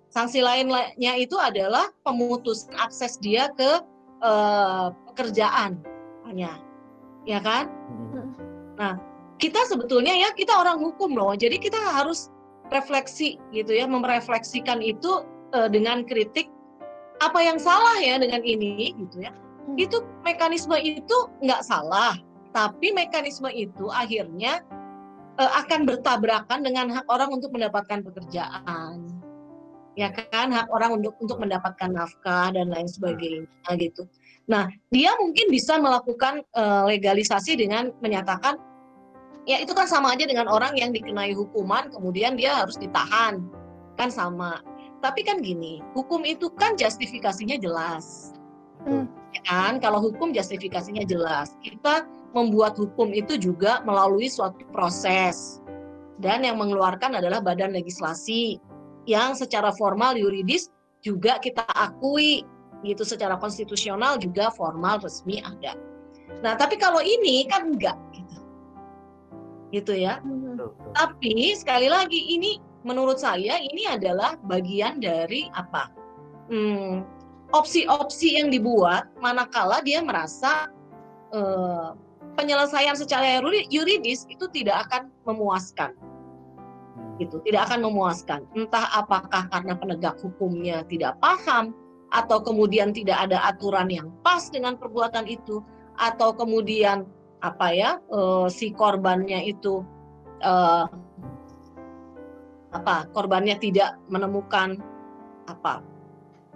Sanksi 0.09 0.41
lainnya 0.41 1.13
itu 1.21 1.37
adalah 1.37 1.93
pemutusan 2.01 2.73
akses 2.81 3.21
dia 3.21 3.53
ke 3.53 3.85
uh, 4.25 4.89
pekerjaan, 5.13 5.77
hanya, 6.25 6.57
ya 7.29 7.37
kan? 7.37 7.69
Nah, 8.81 8.97
kita 9.37 9.61
sebetulnya 9.69 10.17
ya 10.17 10.33
kita 10.33 10.49
orang 10.49 10.81
hukum 10.81 11.13
loh, 11.13 11.37
jadi 11.37 11.61
kita 11.61 11.77
harus 11.77 12.33
refleksi 12.73 13.37
gitu 13.53 13.69
ya, 13.69 13.85
merefleksikan 13.85 14.81
itu 14.81 15.21
uh, 15.53 15.69
dengan 15.69 16.01
kritik 16.01 16.49
apa 17.21 17.45
yang 17.45 17.61
salah 17.61 18.01
ya 18.01 18.17
dengan 18.17 18.41
ini 18.41 18.97
gitu 18.97 19.29
ya. 19.29 19.33
Itu 19.75 20.01
mekanisme 20.25 20.73
itu 20.79 21.17
nggak 21.43 21.61
salah, 21.61 22.15
tapi 22.55 22.95
mekanisme 22.95 23.51
itu 23.51 23.91
akhirnya 23.91 24.63
uh, 25.37 25.51
akan 25.65 25.85
bertabrakan 25.85 26.65
dengan 26.65 26.89
hak 26.89 27.05
orang 27.11 27.29
untuk 27.35 27.53
mendapatkan 27.53 28.01
pekerjaan, 28.01 29.05
ya 29.93 30.09
kan, 30.09 30.49
hak 30.49 30.71
orang 30.71 31.03
untuk 31.03 31.13
untuk 31.19 31.37
mendapatkan 31.37 31.91
nafkah 31.91 32.55
dan 32.55 32.71
lain 32.71 32.87
sebagainya 32.87 33.71
gitu. 33.77 34.07
Nah, 34.49 34.65
dia 34.89 35.13
mungkin 35.21 35.51
bisa 35.53 35.77
melakukan 35.77 36.41
uh, 36.57 36.89
legalisasi 36.89 37.59
dengan 37.59 37.93
menyatakan 38.01 38.57
ya 39.45 39.61
itu 39.61 39.73
kan 39.77 39.85
sama 39.85 40.13
aja 40.17 40.25
dengan 40.25 40.49
orang 40.49 40.73
yang 40.77 40.89
dikenai 40.89 41.37
hukuman 41.37 41.91
kemudian 41.93 42.39
dia 42.39 42.57
harus 42.57 42.79
ditahan. 42.79 43.45
Kan 43.99 44.09
sama. 44.09 44.63
Tapi 45.03 45.27
kan 45.27 45.43
gini 45.43 45.83
hukum 45.93 46.23
itu 46.23 46.47
kan 46.55 46.75
justifikasinya 46.79 47.59
jelas 47.59 48.38
hmm 48.85 49.05
ya 49.29 49.41
kan 49.45 49.77
kalau 49.77 50.01
hukum 50.01 50.33
justifikasinya 50.33 51.05
jelas 51.05 51.53
kita 51.61 52.01
membuat 52.33 52.73
hukum 52.81 53.13
itu 53.13 53.37
juga 53.37 53.77
melalui 53.85 54.25
suatu 54.25 54.65
proses 54.73 55.61
dan 56.17 56.41
yang 56.41 56.57
mengeluarkan 56.57 57.15
adalah 57.15 57.39
badan 57.39 57.71
legislasi 57.77 58.57
yang 59.07 59.37
secara 59.37 59.71
formal 59.77 60.17
yuridis 60.17 60.73
juga 60.99 61.39
kita 61.39 61.63
akui 61.73 62.43
gitu 62.83 63.03
secara 63.03 63.35
konstitusional 63.39 64.19
juga 64.19 64.51
formal 64.51 64.99
resmi 65.03 65.43
ada. 65.43 65.75
Nah, 66.39 66.55
tapi 66.55 66.79
kalau 66.79 67.03
ini 67.03 67.43
kan 67.47 67.75
enggak 67.75 67.97
gitu. 68.15 68.35
Gitu 69.75 69.93
ya. 69.95 70.23
Tapi 70.95 71.55
sekali 71.55 71.91
lagi 71.91 72.35
ini 72.35 72.59
menurut 72.87 73.19
saya 73.19 73.59
ini 73.59 73.87
adalah 73.87 74.39
bagian 74.47 75.03
dari 75.03 75.51
apa? 75.51 75.91
Hmm, 76.47 77.03
opsi-opsi 77.53 78.37
yang 78.37 78.53
dibuat 78.53 79.09
manakala 79.17 79.81
dia 79.81 80.01
merasa 80.05 80.69
uh, 81.33 81.97
penyelesaian 82.37 82.95
secara 82.95 83.41
yuridis 83.67 84.29
itu 84.29 84.45
tidak 84.53 84.87
akan 84.89 85.09
memuaskan. 85.25 85.91
Gitu 87.19 87.41
tidak 87.43 87.67
akan 87.71 87.89
memuaskan. 87.89 88.47
Entah 88.55 88.87
apakah 88.95 89.49
karena 89.51 89.75
penegak 89.75 90.15
hukumnya 90.23 90.87
tidak 90.87 91.19
paham 91.19 91.75
atau 92.09 92.41
kemudian 92.41 92.95
tidak 92.95 93.29
ada 93.29 93.43
aturan 93.45 93.91
yang 93.91 94.07
pas 94.25 94.49
dengan 94.49 94.79
perbuatan 94.79 95.29
itu 95.29 95.61
atau 95.99 96.33
kemudian 96.33 97.05
apa 97.39 97.67
ya 97.71 97.91
uh, 98.11 98.47
si 98.47 98.71
korbannya 98.73 99.45
itu 99.47 99.83
uh, 100.43 100.87
apa 102.69 103.09
korbannya 103.13 103.57
tidak 103.57 103.97
menemukan 104.09 104.79
apa 105.49 105.81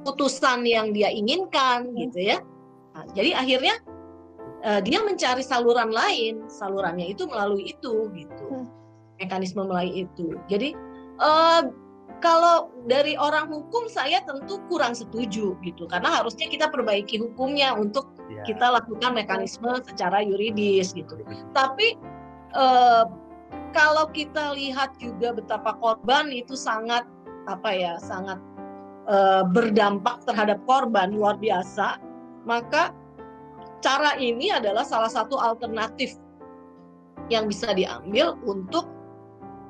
putusan 0.03 0.67
yang 0.67 0.91
dia 0.91 1.09
inginkan 1.09 1.89
hmm. 1.91 1.97
gitu 2.07 2.19
ya. 2.35 2.37
Nah, 2.93 3.05
jadi 3.17 3.33
akhirnya 3.33 3.75
uh, 4.63 4.79
dia 4.83 4.99
mencari 5.01 5.41
saluran 5.41 5.89
lain, 5.89 6.45
salurannya 6.47 7.15
itu 7.15 7.25
melalui 7.25 7.73
itu 7.73 8.11
gitu. 8.13 8.45
Hmm. 8.47 8.67
Mekanisme 9.17 9.63
melalui 9.63 10.05
itu. 10.05 10.37
Jadi 10.51 10.75
uh, 11.23 11.71
kalau 12.23 12.71
dari 12.87 13.19
orang 13.19 13.51
hukum 13.51 13.91
saya 13.91 14.23
tentu 14.23 14.63
kurang 14.71 14.95
setuju 14.95 15.59
gitu 15.59 15.83
karena 15.91 16.23
harusnya 16.23 16.47
kita 16.47 16.71
perbaiki 16.71 17.19
hukumnya 17.19 17.75
untuk 17.75 18.15
ya. 18.31 18.47
kita 18.47 18.79
lakukan 18.79 19.11
mekanisme 19.11 19.67
secara 19.83 20.23
yuridis 20.23 20.95
gitu. 20.95 21.19
Tapi 21.51 21.99
uh, 22.55 23.11
kalau 23.75 24.07
kita 24.13 24.55
lihat 24.55 24.95
juga 25.01 25.35
betapa 25.35 25.75
korban 25.83 26.31
itu 26.31 26.55
sangat 26.55 27.03
apa 27.51 27.75
ya 27.75 27.99
sangat 27.99 28.39
e, 29.07 29.17
berdampak 29.51 30.23
terhadap 30.27 30.59
korban 30.67 31.15
luar 31.15 31.39
biasa, 31.39 31.99
maka 32.47 32.91
cara 33.83 34.15
ini 34.19 34.51
adalah 34.51 34.87
salah 34.87 35.11
satu 35.11 35.35
alternatif 35.39 36.15
yang 37.31 37.47
bisa 37.47 37.71
diambil 37.71 38.35
untuk 38.43 38.87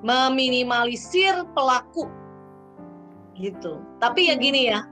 meminimalisir 0.04 1.46
pelaku 1.56 2.10
gitu. 3.40 3.82
Tapi 3.98 4.30
ya 4.30 4.36
gini 4.38 4.70
ya, 4.70 4.86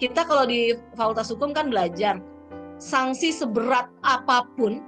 kita 0.00 0.24
kalau 0.24 0.48
di 0.48 0.74
Fakultas 0.94 1.30
Hukum 1.30 1.54
kan 1.54 1.70
belajar 1.70 2.18
sanksi 2.78 3.34
seberat 3.34 3.90
apa 4.06 4.46
pun 4.54 4.82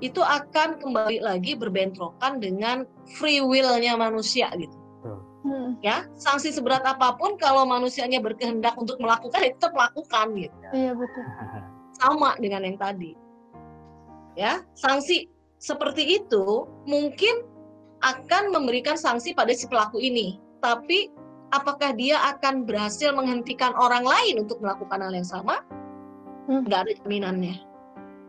itu 0.00 0.22
akan 0.22 0.80
kembali 0.80 1.20
lagi 1.20 1.52
berbentrokan 1.52 2.40
dengan 2.40 2.88
free 3.20 3.44
will-nya 3.44 3.98
manusia 4.00 4.48
gitu. 4.56 4.79
Hmm. 5.70 5.78
Ya, 5.86 6.02
sanksi 6.18 6.50
seberat 6.50 6.82
apa 6.82 7.14
pun 7.14 7.38
kalau 7.38 7.62
manusianya 7.62 8.18
berkehendak 8.18 8.74
untuk 8.74 8.98
melakukan 8.98 9.46
itu 9.46 9.54
tetap 9.54 9.70
melakukan 9.70 10.34
gitu. 10.34 10.56
Iya 10.74 10.92
betul. 10.98 11.24
Sama 12.02 12.34
dengan 12.42 12.66
yang 12.66 12.74
tadi. 12.74 13.14
Ya, 14.34 14.66
sanksi 14.74 15.30
seperti 15.62 16.18
itu 16.18 16.66
mungkin 16.90 17.46
akan 18.02 18.50
memberikan 18.50 18.98
sanksi 18.98 19.30
pada 19.30 19.54
si 19.54 19.70
pelaku 19.70 20.02
ini, 20.02 20.42
tapi 20.58 21.12
apakah 21.54 21.94
dia 21.94 22.18
akan 22.34 22.66
berhasil 22.66 23.14
menghentikan 23.14 23.70
orang 23.78 24.02
lain 24.02 24.42
untuk 24.42 24.58
melakukan 24.58 25.06
hal 25.06 25.14
yang 25.14 25.28
sama? 25.28 25.62
Hmm. 26.50 26.66
Nggak 26.66 26.90
ada 26.90 26.92
jaminannya. 27.04 27.54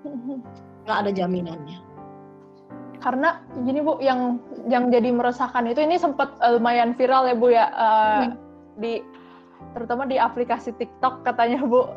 Hmm. 0.05 0.45
Nggak 0.85 0.97
ada 1.07 1.11
jaminannya 1.13 1.90
karena 3.01 3.41
gini 3.65 3.81
bu 3.81 3.97
yang 3.97 4.37
yang 4.69 4.93
jadi 4.93 5.09
meresahkan 5.09 5.65
itu 5.65 5.81
ini 5.81 5.97
sempat 5.97 6.37
uh, 6.39 6.55
lumayan 6.61 6.93
viral 6.93 7.25
ya 7.25 7.35
bu 7.35 7.47
ya 7.49 7.65
uh, 7.73 8.21
hmm. 8.29 8.33
di 8.77 9.01
terutama 9.73 10.05
di 10.05 10.21
aplikasi 10.21 10.71
TikTok 10.77 11.25
katanya 11.25 11.65
bu. 11.65 11.89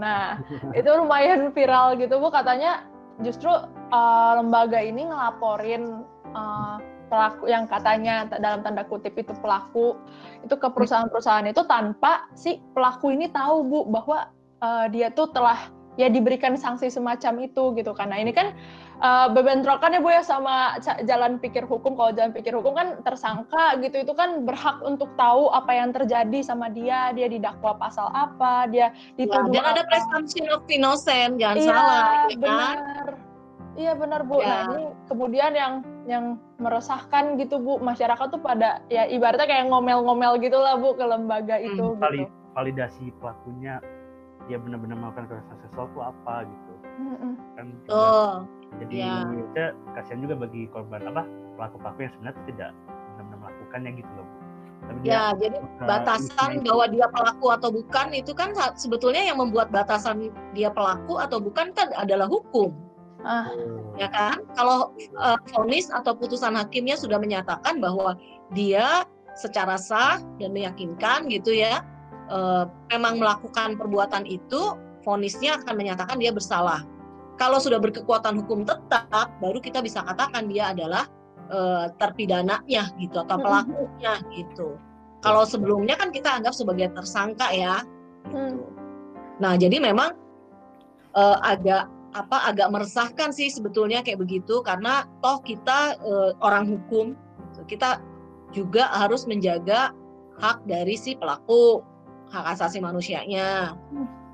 Nah 0.00 0.40
itu 0.78 0.88
lumayan 0.88 1.52
viral 1.52 2.00
gitu 2.00 2.16
bu. 2.16 2.32
Katanya 2.32 2.88
justru 3.20 3.52
uh, 3.92 4.32
lembaga 4.40 4.80
ini 4.80 5.04
ngelaporin 5.06 6.02
uh, 6.32 6.80
pelaku 7.06 7.46
yang 7.46 7.70
katanya 7.70 8.26
dalam 8.42 8.66
tanda 8.66 8.82
kutip 8.82 9.14
itu 9.14 9.30
pelaku 9.38 9.94
itu 10.42 10.54
ke 10.58 10.66
perusahaan-perusahaan 10.66 11.46
itu 11.46 11.62
tanpa 11.70 12.26
si 12.34 12.58
pelaku 12.74 13.14
ini 13.14 13.30
tahu 13.30 13.62
bu 13.62 13.80
bahwa 13.86 14.26
uh, 14.58 14.90
dia 14.90 15.14
tuh 15.14 15.30
telah 15.30 15.70
ya 15.96 16.12
diberikan 16.12 16.58
sanksi 16.58 16.92
semacam 16.92 17.48
itu 17.48 17.72
gitu 17.78 17.92
karena 17.96 18.20
ini 18.20 18.34
kan 18.34 18.52
uh, 19.00 19.28
bebentrokan 19.32 19.96
ya 19.96 20.00
Bu 20.00 20.10
ya 20.12 20.22
sama 20.24 20.76
jalan 21.04 21.36
pikir 21.40 21.64
hukum. 21.66 21.96
Kalau 21.96 22.12
jalan 22.12 22.32
pikir 22.32 22.52
hukum 22.56 22.76
kan 22.76 23.00
tersangka 23.04 23.76
gitu 23.80 24.04
itu 24.04 24.12
kan 24.16 24.44
berhak 24.44 24.80
untuk 24.84 25.12
tahu 25.20 25.52
apa 25.52 25.72
yang 25.72 25.90
terjadi 25.92 26.38
sama 26.44 26.72
dia, 26.72 27.12
dia 27.12 27.28
didakwa 27.28 27.76
pasal 27.76 28.08
apa, 28.12 28.68
dia 28.70 28.92
dituduh 29.20 29.52
ya, 29.52 29.60
dan 29.60 29.64
ada 29.76 29.82
presumption 29.88 30.46
of 30.52 30.64
innocent, 30.68 31.40
jangan 31.40 31.56
iya, 31.56 31.68
salah 31.68 32.06
ya 32.28 32.36
kan? 32.40 32.76
Iya 33.76 33.92
benar 33.92 34.24
Bu. 34.24 34.40
Ya. 34.40 34.48
Nah 34.48 34.60
ini 34.72 34.84
kemudian 35.04 35.52
yang 35.52 35.74
yang 36.08 36.24
meresahkan 36.56 37.36
gitu 37.36 37.60
Bu 37.60 37.76
masyarakat 37.80 38.26
tuh 38.32 38.40
pada 38.40 38.80
ya 38.88 39.04
ibaratnya 39.04 39.44
kayak 39.44 39.68
ngomel-ngomel 39.68 40.40
gitulah 40.40 40.80
Bu 40.80 40.96
ke 40.96 41.04
lembaga 41.04 41.60
hmm, 41.60 41.68
itu. 41.68 41.86
Valid, 42.00 42.24
gitu. 42.24 42.54
Validasi 42.56 43.04
pelakunya 43.20 43.84
dia 44.46 44.56
benar-benar 44.62 44.96
melakukan 44.96 45.26
kekerasan 45.28 45.58
seksual 45.60 45.86
itu 45.92 46.00
apa 46.00 46.34
gitu. 46.48 46.72
Mm 46.96 47.16
-mm. 47.20 47.32
Kan 47.58 47.66
oh 47.92 48.48
jadi 48.84 48.96
ya. 48.96 49.14
ya 49.56 49.66
kasihan 49.96 50.20
juga 50.24 50.34
bagi 50.36 50.68
korban 50.70 51.02
apa 51.08 51.24
pelaku 51.56 51.76
pelaku 51.80 51.98
yang 52.04 52.12
sebenarnya 52.16 52.42
tidak 52.48 52.70
benar-benar 53.16 53.38
melakukannya 53.40 53.90
gitu 54.00 54.12
loh 54.16 54.28
Tapi 54.86 54.98
ya 55.02 55.08
dia, 55.08 55.22
jadi 55.40 55.58
batasan 55.82 56.50
itu. 56.60 56.64
bahwa 56.68 56.84
dia 56.92 57.06
pelaku 57.08 57.46
atau 57.48 57.68
bukan 57.72 58.06
itu 58.12 58.32
kan 58.36 58.50
sebetulnya 58.76 59.22
yang 59.24 59.38
membuat 59.40 59.72
batasan 59.72 60.30
dia 60.52 60.68
pelaku 60.70 61.16
atau 61.18 61.40
bukan 61.40 61.72
kan 61.72 61.90
adalah 61.96 62.28
hukum 62.28 62.70
ah. 63.24 63.48
ya 63.96 64.06
kan 64.12 64.44
kalau 64.54 64.92
uh, 65.16 65.38
vonis 65.50 65.88
atau 65.88 66.12
putusan 66.12 66.54
hakimnya 66.54 66.94
sudah 66.94 67.16
menyatakan 67.16 67.80
bahwa 67.80 68.14
dia 68.52 69.08
secara 69.36 69.80
sah 69.80 70.20
dan 70.38 70.52
meyakinkan 70.52 71.28
gitu 71.32 71.56
ya 71.56 71.82
uh, 72.30 72.64
memang 72.90 73.18
melakukan 73.22 73.78
perbuatan 73.78 74.26
itu, 74.26 74.74
vonisnya 75.06 75.58
akan 75.62 75.74
menyatakan 75.78 76.18
dia 76.18 76.34
bersalah. 76.34 76.82
Kalau 77.36 77.60
sudah 77.60 77.76
berkekuatan 77.76 78.40
hukum 78.40 78.64
tetap, 78.64 79.28
baru 79.44 79.60
kita 79.60 79.84
bisa 79.84 80.00
katakan 80.04 80.48
dia 80.48 80.72
adalah 80.72 81.04
uh, 81.52 81.92
terpidananya 82.00 82.92
gitu 82.96 83.20
atau 83.20 83.36
pelakunya 83.36 84.18
gitu. 84.32 84.80
Kalau 85.20 85.44
sebelumnya 85.44 86.00
kan 86.00 86.12
kita 86.12 86.32
anggap 86.40 86.56
sebagai 86.56 86.92
tersangka 86.96 87.52
ya. 87.52 87.84
Gitu. 88.28 88.64
Nah, 89.36 89.52
jadi 89.60 89.76
memang 89.80 90.16
uh, 91.12 91.38
agak 91.44 91.92
apa 92.16 92.48
agak 92.48 92.72
meresahkan 92.72 93.28
sih 93.28 93.52
sebetulnya 93.52 94.00
kayak 94.00 94.24
begitu 94.24 94.64
karena 94.64 95.04
toh 95.20 95.36
kita 95.44 96.00
uh, 96.00 96.32
orang 96.40 96.64
hukum 96.64 97.12
kita 97.68 98.00
juga 98.56 98.88
harus 98.88 99.28
menjaga 99.28 99.92
hak 100.40 100.64
dari 100.64 100.96
si 100.96 101.12
pelaku 101.12 101.84
hak 102.32 102.56
asasi 102.56 102.80
manusianya 102.80 103.76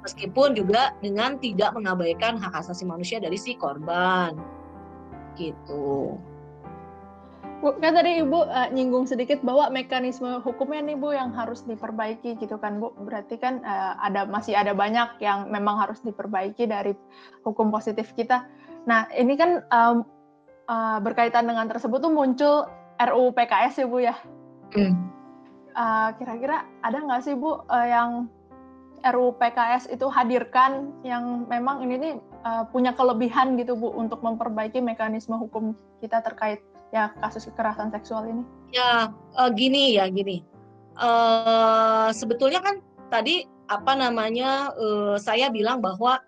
meskipun 0.02 0.58
juga 0.58 0.92
dengan 0.98 1.38
tidak 1.38 1.72
mengabaikan 1.78 2.36
hak 2.36 2.62
asasi 2.62 2.82
manusia 2.84 3.22
dari 3.22 3.38
si 3.38 3.54
korban 3.54 4.34
gitu. 5.38 6.18
Bu, 7.62 7.78
kan 7.78 7.94
tadi 7.94 8.18
Ibu 8.18 8.42
uh, 8.42 8.68
nyinggung 8.74 9.06
sedikit 9.06 9.38
bahwa 9.46 9.70
mekanisme 9.70 10.42
hukumnya 10.42 10.82
nih 10.82 10.98
Bu 10.98 11.14
yang 11.14 11.30
harus 11.30 11.62
diperbaiki 11.62 12.34
gitu 12.42 12.58
kan 12.58 12.82
Bu. 12.82 12.90
Berarti 13.06 13.38
kan 13.38 13.62
uh, 13.62 13.94
ada 14.02 14.26
masih 14.26 14.58
ada 14.58 14.74
banyak 14.74 15.22
yang 15.22 15.46
memang 15.46 15.78
harus 15.78 16.02
diperbaiki 16.02 16.66
dari 16.66 16.90
hukum 17.46 17.70
positif 17.70 18.10
kita. 18.18 18.50
Nah, 18.90 19.06
ini 19.14 19.38
kan 19.38 19.62
um, 19.70 20.02
uh, 20.66 20.98
berkaitan 20.98 21.46
dengan 21.46 21.70
tersebut 21.70 22.02
tuh 22.02 22.10
muncul 22.10 22.66
RUU 22.98 23.30
PKS 23.30 23.74
ya 23.78 23.86
Bu 23.86 23.98
ya. 24.02 24.16
Hmm. 24.74 25.06
Uh, 25.72 26.10
kira-kira 26.18 26.66
ada 26.82 26.98
nggak 26.98 27.22
sih 27.22 27.38
Bu 27.38 27.62
uh, 27.62 27.86
yang 27.86 28.26
RUU 29.02 29.34
PKS 29.34 29.90
itu 29.90 30.06
hadirkan 30.06 30.94
yang 31.02 31.44
memang 31.50 31.82
ini 31.82 31.94
nih 31.98 32.14
uh, 32.46 32.64
punya 32.70 32.94
kelebihan 32.94 33.58
gitu 33.58 33.74
Bu 33.74 33.90
untuk 33.98 34.22
memperbaiki 34.22 34.78
mekanisme 34.78 35.34
hukum 35.34 35.74
kita 35.98 36.22
terkait 36.22 36.62
ya 36.94 37.10
kasus 37.18 37.50
kekerasan 37.50 37.90
seksual 37.90 38.30
ini? 38.30 38.42
Ya 38.70 39.10
uh, 39.34 39.50
gini 39.50 39.98
ya 39.98 40.06
gini. 40.06 40.46
Uh, 40.94 42.14
sebetulnya 42.14 42.62
kan 42.62 42.78
tadi 43.10 43.48
apa 43.66 43.92
namanya 43.96 44.70
uh, 44.76 45.16
saya 45.18 45.48
bilang 45.48 45.82
bahwa 45.82 46.20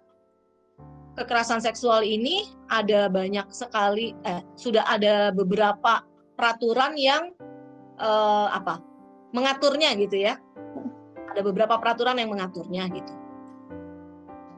kekerasan 1.14 1.62
seksual 1.62 2.02
ini 2.02 2.48
ada 2.72 3.06
banyak 3.06 3.46
sekali 3.54 4.18
eh 4.26 4.42
sudah 4.58 4.82
ada 4.88 5.30
beberapa 5.30 6.02
peraturan 6.34 6.98
yang 6.98 7.30
uh, 8.02 8.50
apa 8.50 8.82
mengaturnya 9.30 9.94
gitu 9.98 10.18
ya. 10.18 10.40
Ada 11.34 11.42
beberapa 11.42 11.74
peraturan 11.82 12.14
yang 12.22 12.30
mengaturnya 12.30 12.86
gitu. 12.94 13.12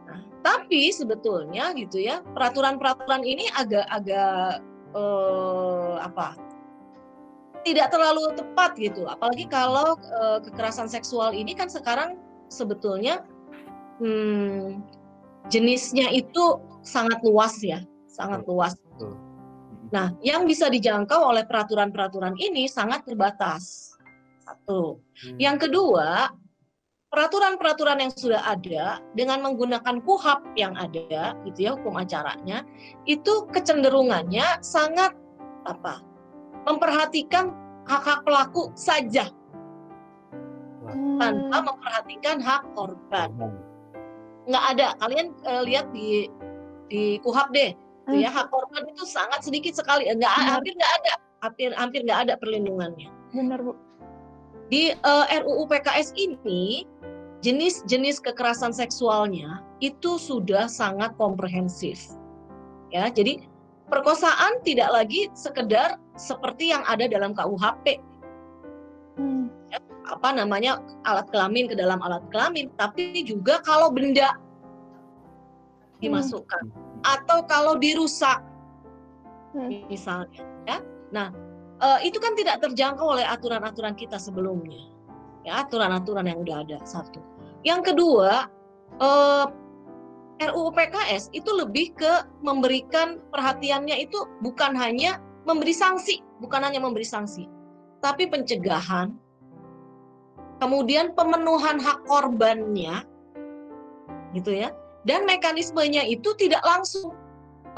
Nah, 0.04 0.20
tapi 0.44 0.92
sebetulnya 0.92 1.72
gitu 1.72 2.04
ya 2.04 2.20
peraturan-peraturan 2.36 3.24
ini 3.24 3.48
agak-agak 3.56 4.60
uh, 4.92 5.96
apa 6.04 6.36
tidak 7.64 7.90
terlalu 7.90 8.30
tepat 8.36 8.76
gitu. 8.78 9.08
Apalagi 9.08 9.48
kalau 9.48 9.98
uh, 10.14 10.38
kekerasan 10.44 10.86
seksual 10.86 11.32
ini 11.32 11.56
kan 11.56 11.66
sekarang 11.66 12.20
sebetulnya 12.52 13.26
hmm, 13.98 14.84
jenisnya 15.50 16.12
itu 16.12 16.60
sangat 16.84 17.18
luas 17.26 17.58
ya 17.64 17.80
sangat 18.16 18.48
luas. 18.48 18.72
nah 19.94 20.10
yang 20.18 20.50
bisa 20.50 20.66
dijangkau 20.66 21.30
oleh 21.30 21.46
peraturan-peraturan 21.46 22.34
ini 22.40 22.66
sangat 22.66 23.06
terbatas. 23.06 23.94
Satu. 24.46 25.02
Hmm. 25.02 25.36
yang 25.42 25.58
kedua 25.58 26.30
peraturan-peraturan 27.10 28.02
yang 28.02 28.12
sudah 28.12 28.42
ada 28.42 28.98
dengan 29.14 29.40
menggunakan 29.46 30.02
kuhap 30.02 30.42
yang 30.58 30.74
ada 30.74 31.38
gitu 31.46 31.58
ya 31.58 31.70
hukum 31.78 31.96
acaranya 31.96 32.66
itu 33.06 33.46
kecenderungannya 33.54 34.60
sangat 34.60 35.14
apa 35.66 36.02
memperhatikan 36.66 37.54
hak-hak 37.86 38.26
pelaku 38.26 38.74
saja. 38.74 39.30
Hmm. 40.86 41.18
tanpa 41.18 41.74
memperhatikan 41.74 42.38
hak 42.38 42.62
korban. 42.78 43.30
Nggak 44.46 44.64
ada. 44.76 44.86
Kalian 45.02 45.34
uh, 45.42 45.62
lihat 45.66 45.90
di 45.90 46.30
di 46.86 47.18
kuhap 47.26 47.50
deh 47.50 47.74
gitu 48.06 48.22
ya. 48.22 48.30
Hmm. 48.30 48.38
hak 48.38 48.46
korban 48.54 48.86
itu 48.86 49.02
sangat 49.02 49.42
sedikit 49.42 49.74
sekali. 49.74 50.06
Nggak 50.06 50.30
hampir 50.30 50.74
nggak 50.78 50.94
ada. 51.02 51.14
Hampir 51.42 51.68
hampir 51.74 52.00
nggak 52.06 52.20
ada 52.30 52.34
perlindungannya. 52.38 53.10
Benar 53.34 53.58
bu. 53.66 53.74
Di 54.66 54.94
uh, 54.94 55.26
RUU 55.30 55.66
PKS 55.70 56.14
ini 56.18 56.86
jenis-jenis 57.44 58.22
kekerasan 58.22 58.72
seksualnya 58.72 59.60
itu 59.84 60.16
sudah 60.16 60.70
sangat 60.70 61.12
komprehensif. 61.20 62.16
Ya, 62.88 63.10
jadi 63.12 63.44
perkosaan 63.92 64.62
tidak 64.64 64.88
lagi 64.88 65.28
sekedar 65.36 66.00
seperti 66.16 66.72
yang 66.72 66.86
ada 66.88 67.04
dalam 67.10 67.36
KUHP. 67.36 68.00
Hmm. 69.20 69.52
Ya, 69.68 69.80
apa 70.08 70.32
namanya 70.32 70.80
alat 71.04 71.28
kelamin 71.28 71.68
ke 71.68 71.76
dalam 71.76 72.00
alat 72.00 72.24
kelamin, 72.32 72.72
tapi 72.80 73.26
juga 73.26 73.60
kalau 73.60 73.92
benda 73.92 74.36
dimasukkan 76.00 76.68
hmm. 76.68 77.00
atau 77.04 77.44
kalau 77.48 77.76
dirusak 77.76 78.40
hmm. 79.56 79.88
misalnya 79.88 80.44
ya. 80.68 80.78
Nah, 81.12 81.30
uh, 81.80 81.98
itu 82.02 82.18
kan 82.18 82.34
tidak 82.36 82.60
terjangkau 82.64 83.16
oleh 83.16 83.24
aturan-aturan 83.24 83.96
kita 83.96 84.20
sebelumnya 84.20 84.95
ya 85.46 85.62
aturan-aturan 85.62 86.26
yang 86.26 86.42
udah 86.42 86.66
ada 86.66 86.78
satu. 86.82 87.22
Yang 87.62 87.94
kedua, 87.94 88.50
eh, 88.98 89.46
RUU 90.36 90.68
PKS 90.74 91.32
itu 91.32 91.48
lebih 91.48 91.96
ke 91.96 92.12
memberikan 92.44 93.22
perhatiannya 93.32 94.04
itu 94.04 94.28
bukan 94.44 94.76
hanya 94.76 95.22
memberi 95.48 95.72
sanksi, 95.72 96.20
bukan 96.42 96.60
hanya 96.60 96.82
memberi 96.82 97.06
sanksi, 97.06 97.48
tapi 98.04 98.28
pencegahan, 98.28 99.14
kemudian 100.60 101.16
pemenuhan 101.16 101.80
hak 101.80 102.04
korbannya, 102.04 103.06
gitu 104.36 104.52
ya, 104.52 104.74
dan 105.08 105.24
mekanismenya 105.24 106.04
itu 106.04 106.36
tidak 106.36 106.60
langsung 106.66 107.16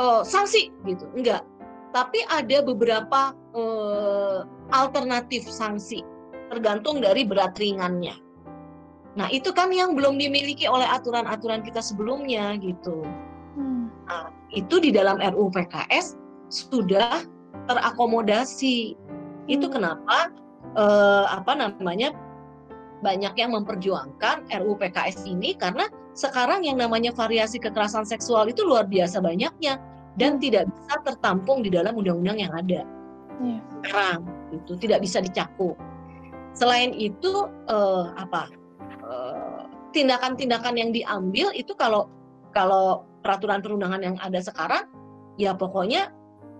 uh, 0.00 0.26
sanksi, 0.26 0.74
gitu, 0.88 1.06
enggak, 1.14 1.46
tapi 1.94 2.26
ada 2.26 2.58
beberapa 2.64 3.36
uh, 3.54 4.42
alternatif 4.74 5.46
sanksi 5.46 6.02
tergantung 6.48 7.04
dari 7.04 7.24
berat 7.24 7.56
ringannya. 7.56 8.16
Nah, 9.18 9.26
itu 9.34 9.50
kan 9.50 9.72
yang 9.74 9.98
belum 9.98 10.20
dimiliki 10.20 10.70
oleh 10.70 10.86
aturan-aturan 10.86 11.66
kita 11.66 11.82
sebelumnya 11.82 12.54
gitu. 12.62 13.02
Hmm. 13.58 13.90
Nah, 14.06 14.30
itu 14.54 14.78
di 14.78 14.94
dalam 14.94 15.18
RUU 15.18 15.50
PKS 15.50 16.14
sudah 16.52 17.26
terakomodasi. 17.66 18.94
Hmm. 18.94 19.50
Itu 19.50 19.66
kenapa 19.72 20.30
eh, 20.78 21.26
apa 21.34 21.52
namanya 21.58 22.14
banyak 23.02 23.34
yang 23.38 23.58
memperjuangkan 23.58 24.46
RUU 24.50 24.78
PKS 24.78 25.26
ini 25.26 25.54
karena 25.58 25.90
sekarang 26.14 26.66
yang 26.66 26.78
namanya 26.78 27.14
variasi 27.14 27.62
kekerasan 27.62 28.02
seksual 28.02 28.50
itu 28.50 28.66
luar 28.66 28.86
biasa 28.86 29.18
banyaknya 29.18 29.82
dan 30.18 30.38
hmm. 30.38 30.42
tidak 30.42 30.64
bisa 30.70 30.94
tertampung 31.02 31.66
di 31.66 31.70
dalam 31.74 31.94
undang-undang 31.94 32.38
yang 32.38 32.52
ada. 32.54 32.82
Yeah. 33.38 33.62
Sekarang 33.82 34.26
itu 34.50 34.72
tidak 34.78 35.02
bisa 35.02 35.22
dicakup. 35.22 35.78
Selain 36.58 36.90
itu 36.98 37.46
eh, 37.70 38.06
apa 38.18 38.50
eh, 39.06 39.62
tindakan-tindakan 39.94 40.74
yang 40.74 40.90
diambil 40.90 41.54
itu 41.54 41.70
kalau 41.78 42.10
kalau 42.50 43.06
peraturan 43.22 43.62
perundangan 43.62 44.02
yang 44.02 44.16
ada 44.18 44.42
sekarang 44.42 44.90
ya 45.38 45.54
pokoknya 45.54 46.10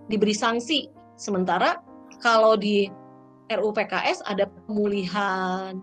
diberi 0.07 0.31
sanksi. 0.31 0.87
Sementara 1.19 1.83
kalau 2.23 2.55
di 2.55 2.87
RUU 3.51 3.75
PKS 3.75 4.23
ada 4.23 4.47
pemulihan 4.47 5.75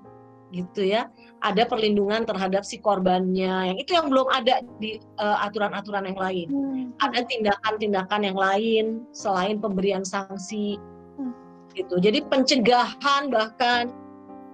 gitu 0.55 0.87
ya, 0.87 1.11
ada 1.43 1.67
perlindungan 1.67 2.25
terhadap 2.25 2.63
si 2.65 2.81
korbannya. 2.81 3.75
Yang 3.75 3.79
itu 3.85 3.91
yang 3.99 4.09
belum 4.09 4.33
ada 4.33 4.65
di 4.81 4.97
eh, 4.97 5.39
aturan-aturan 5.45 6.07
uh, 6.07 6.09
yang 6.09 6.19
lain. 6.19 6.49
Hmm. 6.49 6.85
Ada 7.03 7.21
tindakan-tindakan 7.29 8.21
yang 8.25 8.39
lain 8.39 8.85
selain 9.13 9.61
pemberian 9.61 10.07
sanksi. 10.07 10.81
Hmm. 11.19 11.35
Gitu. 11.77 12.01
Jadi 12.01 12.25
pencegahan 12.31 13.29
bahkan 13.29 13.93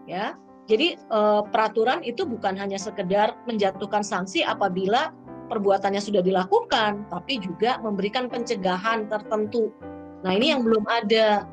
ya. 0.06 0.36
Jadi 0.70 0.94
eh, 0.94 1.42
peraturan 1.50 2.06
itu 2.06 2.22
bukan 2.22 2.54
hanya 2.54 2.78
sekedar 2.78 3.34
menjatuhkan 3.50 4.06
sanksi 4.06 4.46
apabila 4.46 5.10
perbuatannya 5.50 6.00
sudah 6.00 6.22
dilakukan, 6.24 7.04
tapi 7.10 7.42
juga 7.42 7.76
memberikan 7.82 8.30
pencegahan 8.30 9.10
tertentu. 9.10 9.68
Nah, 10.22 10.32
ini 10.32 10.54
yang 10.54 10.62
belum 10.62 10.86
ada. 10.86 11.44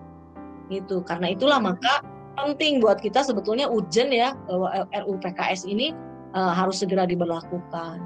Itu. 0.69 1.01
Karena 1.01 1.33
itulah 1.33 1.57
maka 1.57 2.05
penting 2.37 2.79
buat 2.79 3.01
kita 3.01 3.25
sebetulnya 3.25 3.67
urgent 3.67 4.13
ya 4.13 4.37
bahwa 4.47 4.87
RUU 4.93 5.17
PKS 5.19 5.67
ini 5.67 5.91
uh, 6.37 6.53
harus 6.53 6.79
segera 6.79 7.03
diberlakukan. 7.09 7.97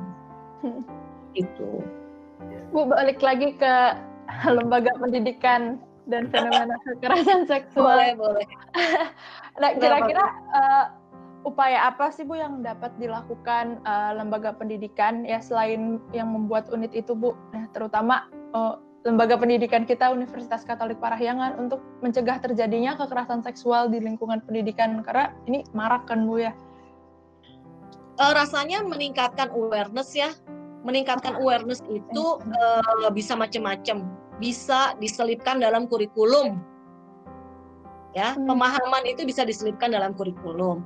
Hmm. 0.64 0.82
Itu. 1.44 1.84
Bu 2.74 2.90
balik 2.90 3.22
lagi 3.22 3.54
ke 3.60 3.74
lembaga 4.50 4.96
pendidikan 4.98 5.78
dan 6.08 6.32
fenomena 6.32 6.74
kekerasan 6.88 7.46
seksual. 7.46 8.00
Boleh, 8.00 8.12
boleh. 8.18 8.46
nah, 9.60 9.72
kira-kira 9.78 10.26
uh, 10.54 10.86
upaya 11.44 11.92
apa 11.92 12.10
sih 12.10 12.24
Bu 12.24 12.40
yang 12.40 12.64
dapat 12.64 12.96
dilakukan 12.98 13.84
uh, 13.84 14.16
lembaga 14.16 14.56
pendidikan 14.56 15.28
ya 15.28 15.44
selain 15.44 16.00
yang 16.16 16.32
membuat 16.32 16.72
unit 16.72 16.92
itu 16.96 17.14
Bu, 17.14 17.36
nah, 17.52 17.68
terutama 17.76 18.32
uh, 18.56 18.80
lembaga 19.04 19.36
pendidikan 19.36 19.84
kita 19.84 20.16
Universitas 20.16 20.64
Katolik 20.64 20.98
Parahyangan 21.04 21.60
untuk 21.60 21.84
mencegah 22.00 22.40
terjadinya 22.40 22.96
kekerasan 22.96 23.44
seksual 23.44 23.92
di 23.92 24.00
lingkungan 24.00 24.40
pendidikan. 24.48 25.04
Karena 25.04 25.36
ini 25.46 25.68
marak 25.76 26.08
kan 26.08 26.24
Bu 26.24 26.40
ya? 26.40 26.56
Uh, 28.16 28.32
rasanya 28.32 28.80
meningkatkan 28.86 29.52
awareness 29.52 30.16
ya, 30.16 30.32
meningkatkan 30.88 31.36
awareness 31.36 31.84
itu 31.92 32.40
uh, 32.40 33.10
bisa 33.12 33.36
macam-macam, 33.36 34.08
bisa 34.40 34.96
diselipkan 35.04 35.60
dalam 35.60 35.90
kurikulum 35.90 36.62
ya 38.14 38.34
hmm. 38.34 38.46
pemahaman 38.46 39.04
itu 39.10 39.26
bisa 39.26 39.46
diselipkan 39.46 39.94
dalam 39.94 40.14
kurikulum. 40.14 40.82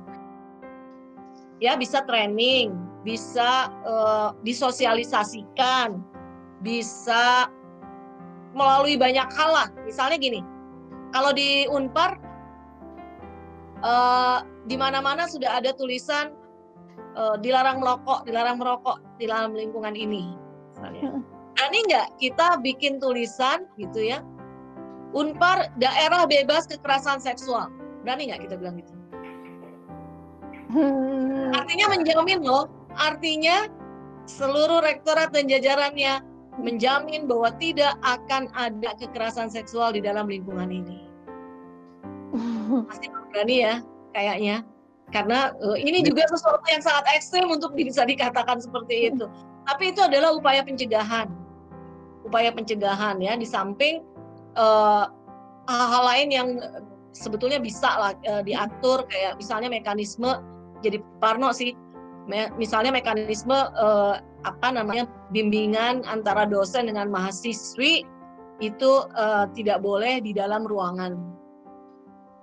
Ya 1.58 1.74
bisa 1.74 2.02
training 2.06 2.74
bisa 3.02 3.70
uh, 3.86 4.34
disosialisasikan 4.42 6.02
bisa 6.62 7.46
melalui 8.52 8.98
banyak 8.98 9.28
hal 9.32 9.50
lah. 9.54 9.68
Misalnya 9.84 10.18
gini 10.18 10.40
kalau 11.14 11.32
di 11.32 11.64
Unpar 11.70 12.18
uh, 13.84 14.44
di 14.68 14.76
mana-mana 14.76 15.24
sudah 15.24 15.60
ada 15.60 15.72
tulisan 15.72 16.32
uh, 17.16 17.36
dilarang 17.40 17.80
merokok 17.80 18.28
dilarang 18.28 18.60
merokok 18.60 19.00
di 19.18 19.28
dalam 19.28 19.52
lingkungan 19.54 19.94
ini. 19.94 20.34
Misalnya. 20.74 21.22
Berani 21.58 21.78
nggak 21.90 22.08
kita 22.22 22.62
bikin 22.62 23.02
tulisan 23.02 23.66
gitu 23.76 23.98
ya 23.98 24.22
Unpar 25.16 25.72
daerah 25.80 26.28
bebas 26.28 26.68
kekerasan 26.68 27.20
seksual. 27.22 27.72
Berani 28.04 28.28
nggak 28.28 28.44
kita 28.48 28.54
bilang 28.60 28.76
gitu? 28.80 28.92
Hmm. 30.68 31.56
Artinya 31.56 31.96
menjamin 31.96 32.44
loh, 32.44 32.68
artinya 32.92 33.72
seluruh 34.28 34.84
rektorat 34.84 35.32
dan 35.32 35.48
jajarannya 35.48 36.20
menjamin 36.60 37.24
bahwa 37.24 37.48
tidak 37.56 37.96
akan 38.04 38.52
ada 38.52 38.92
kekerasan 39.00 39.48
seksual 39.48 39.96
di 39.96 40.04
dalam 40.04 40.28
lingkungan 40.28 40.68
ini. 40.68 41.08
Pasti 42.84 43.08
berani 43.32 43.56
ya, 43.64 43.74
kayaknya. 44.12 44.60
Karena 45.08 45.56
uh, 45.64 45.78
ini 45.80 46.04
juga 46.04 46.28
sesuatu 46.28 46.60
yang 46.68 46.84
sangat 46.84 47.08
ekstrim 47.16 47.48
untuk 47.48 47.72
bisa 47.72 48.04
dikatakan 48.04 48.60
seperti 48.60 49.08
itu. 49.08 49.24
Tapi 49.64 49.96
itu 49.96 50.04
adalah 50.04 50.36
upaya 50.36 50.60
pencegahan. 50.60 51.32
Upaya 52.28 52.52
pencegahan 52.52 53.16
ya, 53.24 53.32
di 53.32 53.48
samping 53.48 54.04
uh, 54.58 55.06
hal-hal 55.70 56.02
lain 56.04 56.28
yang 56.28 56.48
sebetulnya 57.14 57.62
bisa 57.62 57.88
lah 57.88 58.12
uh, 58.26 58.42
diatur. 58.42 59.06
Kayak 59.06 59.38
misalnya 59.38 59.70
mekanisme 59.70 60.42
jadi 60.82 60.98
Parno 61.22 61.54
sih 61.54 61.74
me 62.28 62.52
misalnya 62.60 62.92
mekanisme 62.92 63.56
uh, 63.56 64.20
apa 64.44 64.68
namanya 64.68 65.08
bimbingan 65.32 66.04
antara 66.04 66.44
dosen 66.44 66.92
dengan 66.92 67.08
mahasiswi 67.08 68.04
itu 68.58 68.90
uh, 69.14 69.48
tidak 69.54 69.80
boleh 69.80 70.20
di 70.20 70.34
dalam 70.36 70.66
ruangan. 70.66 71.16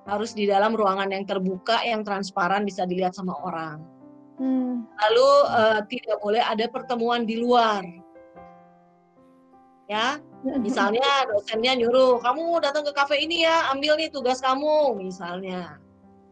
Harus 0.05 0.37
di 0.37 0.45
dalam 0.45 0.77
ruangan 0.77 1.09
yang 1.09 1.25
terbuka 1.25 1.81
yang 1.81 2.05
transparan 2.05 2.65
bisa 2.65 2.85
dilihat 2.85 3.17
sama 3.17 3.33
orang. 3.41 3.81
Hmm. 4.35 4.83
lalu 4.99 5.29
uh, 5.47 5.79
tidak 5.87 6.19
boleh 6.19 6.43
ada 6.43 6.67
pertemuan 6.67 7.23
di 7.23 7.39
luar 7.39 7.87
ya 9.85 10.19
Misalnya 10.65 11.25
dosennya 11.25 11.73
nyuruh, 11.73 12.21
kamu 12.21 12.61
datang 12.61 12.85
ke 12.85 12.93
kafe 12.93 13.17
ini 13.17 13.45
ya, 13.45 13.73
ambil 13.73 13.97
nih 13.97 14.13
tugas 14.13 14.37
kamu, 14.41 14.93
misalnya. 14.97 15.81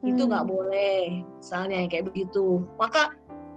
Hmm. 0.06 0.14
Itu 0.14 0.30
nggak 0.30 0.46
boleh, 0.46 1.26
misalnya 1.42 1.90
kayak 1.90 2.14
begitu. 2.14 2.62
Maka 2.78 3.10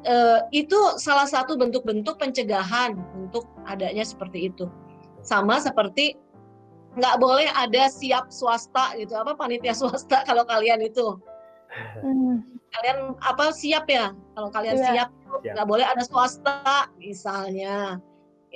eh, 0.06 0.40
itu 0.56 0.78
salah 0.96 1.28
satu 1.28 1.60
bentuk-bentuk 1.60 2.16
pencegahan 2.16 2.96
untuk 3.12 3.44
adanya 3.68 4.06
seperti 4.06 4.48
itu. 4.48 4.70
Sama 5.20 5.60
seperti 5.60 6.16
nggak 6.96 7.20
boleh 7.20 7.52
ada 7.52 7.92
siap 7.92 8.32
swasta 8.32 8.96
gitu, 8.96 9.12
apa 9.12 9.36
panitia 9.36 9.76
swasta 9.80 10.24
kalau 10.24 10.48
kalian 10.48 10.80
itu. 10.80 11.20
Hmm. 12.00 12.40
Kalian 12.72 13.12
apa 13.20 13.52
siap 13.52 13.84
ya? 13.92 14.16
Kalau 14.32 14.48
kalian 14.48 14.80
yeah. 14.80 14.88
siap, 14.88 15.08
nggak 15.44 15.68
boleh 15.68 15.84
ada 15.84 16.00
swasta 16.00 16.88
misalnya 16.96 18.00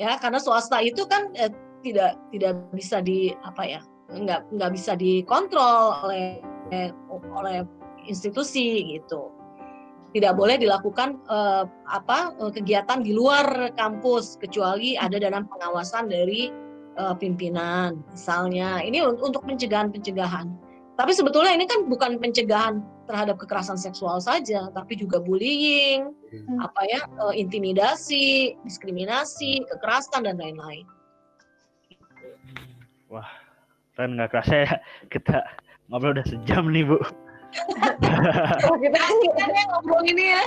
ya 0.00 0.16
karena 0.16 0.40
swasta 0.40 0.80
itu 0.80 1.04
kan 1.04 1.28
eh, 1.36 1.52
tidak 1.84 2.16
tidak 2.32 2.56
bisa 2.72 3.04
di 3.04 3.36
apa 3.44 3.62
ya 3.68 3.80
nggak 4.08 4.48
nggak 4.56 4.72
bisa 4.72 4.96
dikontrol 4.96 6.00
oleh 6.08 6.40
oleh 7.36 7.62
institusi 8.08 8.96
gitu. 8.96 9.30
Tidak 10.10 10.34
boleh 10.34 10.58
dilakukan 10.58 11.22
uh, 11.30 11.62
apa 11.86 12.34
kegiatan 12.50 12.98
di 12.98 13.14
luar 13.14 13.70
kampus 13.78 14.34
kecuali 14.42 14.98
ada 14.98 15.22
dalam 15.22 15.46
pengawasan 15.46 16.10
dari 16.10 16.50
uh, 16.98 17.14
pimpinan 17.14 18.02
misalnya. 18.10 18.82
Ini 18.82 19.06
untuk 19.06 19.46
pencegahan 19.46 19.94
pencegahan 19.94 20.50
tapi 21.00 21.16
sebetulnya 21.16 21.56
ini 21.56 21.64
kan 21.64 21.88
bukan 21.88 22.20
pencegahan 22.20 22.84
terhadap 23.08 23.40
kekerasan 23.40 23.80
seksual 23.80 24.20
saja 24.20 24.68
tapi 24.76 25.00
juga 25.00 25.16
bullying 25.16 26.12
hmm. 26.28 26.60
apa 26.60 26.80
ya 26.84 27.00
uh, 27.24 27.32
intimidasi 27.32 28.52
diskriminasi 28.68 29.64
kekerasan 29.72 30.28
dan 30.28 30.36
lain-lain 30.36 30.84
Wah, 33.08 33.26
kan 33.96 34.12
nggak 34.12 34.28
kerasa 34.28 34.54
ya 34.68 34.72
kita 35.08 35.40
ngobrol 35.90 36.14
udah 36.14 36.26
sejam 36.28 36.70
nih 36.70 36.86
Bu. 36.86 37.02
oh, 38.70 38.76
kita 38.78 39.00
kita 39.02 39.44
ngobrol 39.74 40.06
ini 40.06 40.30
ya. 40.30 40.44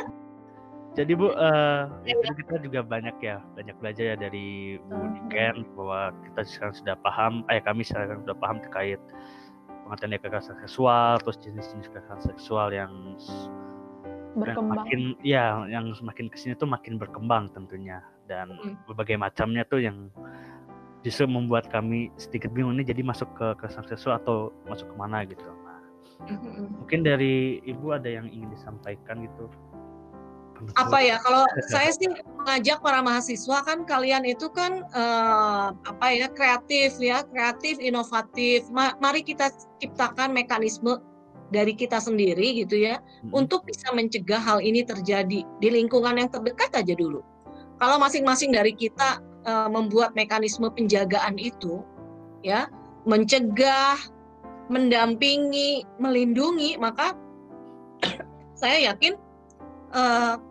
Jadi 0.94 1.12
Bu, 1.18 1.34
uh, 1.36 1.92
ya, 2.08 2.16
kita 2.40 2.62
juga 2.64 2.86
banyak 2.86 3.18
ya, 3.20 3.44
banyak 3.58 3.76
belajar 3.84 4.14
ya 4.14 4.16
dari 4.16 4.80
Bu 4.88 4.96
hmm. 4.96 5.12
Niken 5.28 5.56
bahwa 5.76 6.16
kita 6.24 6.42
sekarang 6.48 6.76
sudah 6.80 6.96
paham, 7.04 7.34
eh 7.52 7.60
kami 7.60 7.84
sekarang 7.84 8.24
sudah 8.24 8.38
paham 8.40 8.64
terkait 8.64 9.02
pengertian 9.94 10.18
kekerasan 10.18 10.58
seksual, 10.66 11.22
terus 11.22 11.38
jenis-jenis 11.46 11.88
kekerasan 11.94 12.34
seksual 12.34 12.74
yang 12.74 13.14
berkembang. 14.34 14.90
makin 14.90 15.14
ya, 15.22 15.70
yang 15.70 15.94
semakin 15.94 16.34
ke 16.34 16.38
sini 16.42 16.58
tuh 16.58 16.66
makin 16.66 16.98
berkembang 16.98 17.54
tentunya 17.54 18.02
dan 18.26 18.58
hmm. 18.58 18.90
berbagai 18.90 19.22
macamnya 19.22 19.62
tuh 19.70 19.86
yang 19.86 20.10
justru 21.04 21.28
membuat 21.28 21.68
kami 21.68 22.10
sedikit 22.16 22.50
bingung 22.56 22.80
ini 22.80 22.88
jadi 22.88 23.04
masuk 23.04 23.28
ke 23.36 23.46
kekerasan 23.60 23.86
seksual 23.92 24.18
atau 24.24 24.56
masuk 24.66 24.88
ke 24.88 24.96
mana 24.96 25.28
gitu 25.28 25.44
nah, 25.44 25.80
mm-hmm. 26.32 26.80
mungkin 26.80 27.00
dari 27.04 27.60
ibu 27.68 27.92
ada 27.92 28.08
yang 28.08 28.32
ingin 28.32 28.50
disampaikan 28.56 29.20
gitu 29.28 29.52
apa 30.76 30.98
ya 31.00 31.20
kalau 31.22 31.46
saya 31.74 31.92
sih 31.94 32.10
mengajak 32.44 32.82
para 32.82 33.00
mahasiswa 33.00 33.64
kan 33.64 33.86
kalian 33.88 34.28
itu 34.28 34.50
kan 34.52 34.84
uh, 34.96 35.72
apa 35.88 36.08
ya 36.12 36.28
kreatif 36.32 36.98
ya 37.00 37.24
kreatif 37.30 37.80
inovatif 37.80 38.68
Ma 38.74 38.96
mari 39.00 39.24
kita 39.24 39.52
ciptakan 39.80 40.34
mekanisme 40.36 41.00
dari 41.54 41.78
kita 41.78 42.02
sendiri 42.02 42.66
gitu 42.66 42.82
ya 42.82 42.98
hmm. 43.00 43.32
untuk 43.32 43.64
bisa 43.70 43.94
mencegah 43.94 44.42
hal 44.42 44.60
ini 44.60 44.82
terjadi 44.82 45.46
di 45.46 45.68
lingkungan 45.70 46.18
yang 46.18 46.30
terdekat 46.34 46.74
aja 46.74 46.94
dulu 46.98 47.22
kalau 47.78 48.02
masing-masing 48.02 48.50
dari 48.50 48.74
kita 48.74 49.22
uh, 49.46 49.70
membuat 49.70 50.18
mekanisme 50.18 50.66
penjagaan 50.74 51.38
itu 51.38 51.86
ya 52.42 52.68
mencegah 53.06 53.96
mendampingi 54.72 55.86
melindungi 56.02 56.80
maka 56.82 57.14
saya 58.60 58.92
yakin 58.92 59.14
uh, 59.94 60.42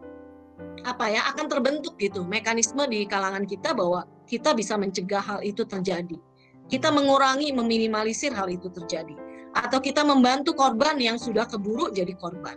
apa 0.82 1.10
ya 1.10 1.22
akan 1.30 1.46
terbentuk 1.46 1.94
gitu 1.98 2.26
mekanisme 2.26 2.82
di 2.90 3.06
kalangan 3.06 3.46
kita 3.46 3.70
bahwa 3.70 4.02
kita 4.26 4.56
bisa 4.56 4.74
mencegah 4.74 5.22
hal 5.22 5.40
itu 5.44 5.62
terjadi. 5.62 6.18
Kita 6.66 6.88
mengurangi 6.88 7.52
meminimalisir 7.52 8.32
hal 8.32 8.48
itu 8.48 8.72
terjadi. 8.72 9.12
Atau 9.52 9.84
kita 9.84 10.00
membantu 10.00 10.56
korban 10.56 10.96
yang 10.96 11.20
sudah 11.20 11.44
keburu 11.44 11.92
jadi 11.92 12.16
korban. 12.16 12.56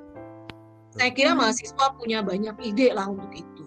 Saya 0.95 1.11
kira 1.11 1.35
hmm. 1.35 1.43
mahasiswa 1.43 1.85
punya 1.99 2.23
banyak 2.23 2.55
ide 2.63 2.95
lah 2.95 3.11
untuk 3.11 3.27
itu. 3.35 3.63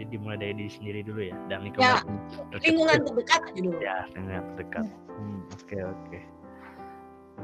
Jadi 0.00 0.16
dimulai 0.16 0.40
dari 0.40 0.56
diri 0.56 0.72
sendiri 0.72 1.00
dulu 1.04 1.20
ya 1.28 1.36
dan 1.52 1.60
lingkungan 1.60 1.92
ya, 1.92 2.56
lingkungan 2.64 2.98
terdekat 3.04 3.40
aja 3.52 3.60
dulu. 3.60 3.78
Ya 3.84 3.96
lingkungan 4.16 4.44
terdekat. 4.56 4.84
Hmm, 4.88 5.40
oke 5.44 5.76
hmm, 5.76 5.92
oke 5.92 6.00
okay. 6.08 6.22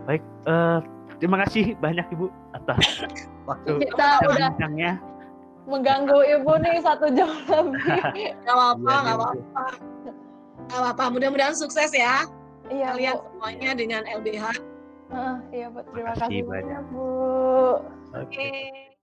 baik 0.08 0.22
uh, 0.48 0.78
terima 1.20 1.36
kasih 1.44 1.76
banyak 1.84 2.06
ibu 2.16 2.32
atas 2.56 3.04
waktu 3.48 3.84
kita 3.84 4.08
udah 4.24 4.48
mengganggu 5.66 6.18
ibu 6.38 6.52
nih 6.62 6.78
satu 6.80 7.10
jam 7.12 7.30
lebih. 7.50 8.02
Nggak 8.42 8.54
apa-apa 8.54 8.90
iya, 8.90 8.98
nggak 9.02 9.16
apa-apa. 9.18 9.64
Nggak 10.66 10.80
apa-apa 10.80 11.04
mudah-mudahan 11.10 11.54
sukses 11.58 11.90
ya. 11.90 12.26
Iya, 12.66 12.94
kalian 12.94 13.14
bu. 13.14 13.22
semuanya 13.30 13.70
dengan 13.78 14.02
LBH 14.10 14.44
uh, 15.14 15.36
iya 15.54 15.66
bu. 15.70 15.80
Terima 15.94 16.12
kasih, 16.14 16.22
kasih 16.26 16.42
banyak 16.46 16.82
bu. 16.90 17.06
Oke. 18.14 18.32
Okay. 18.32 18.95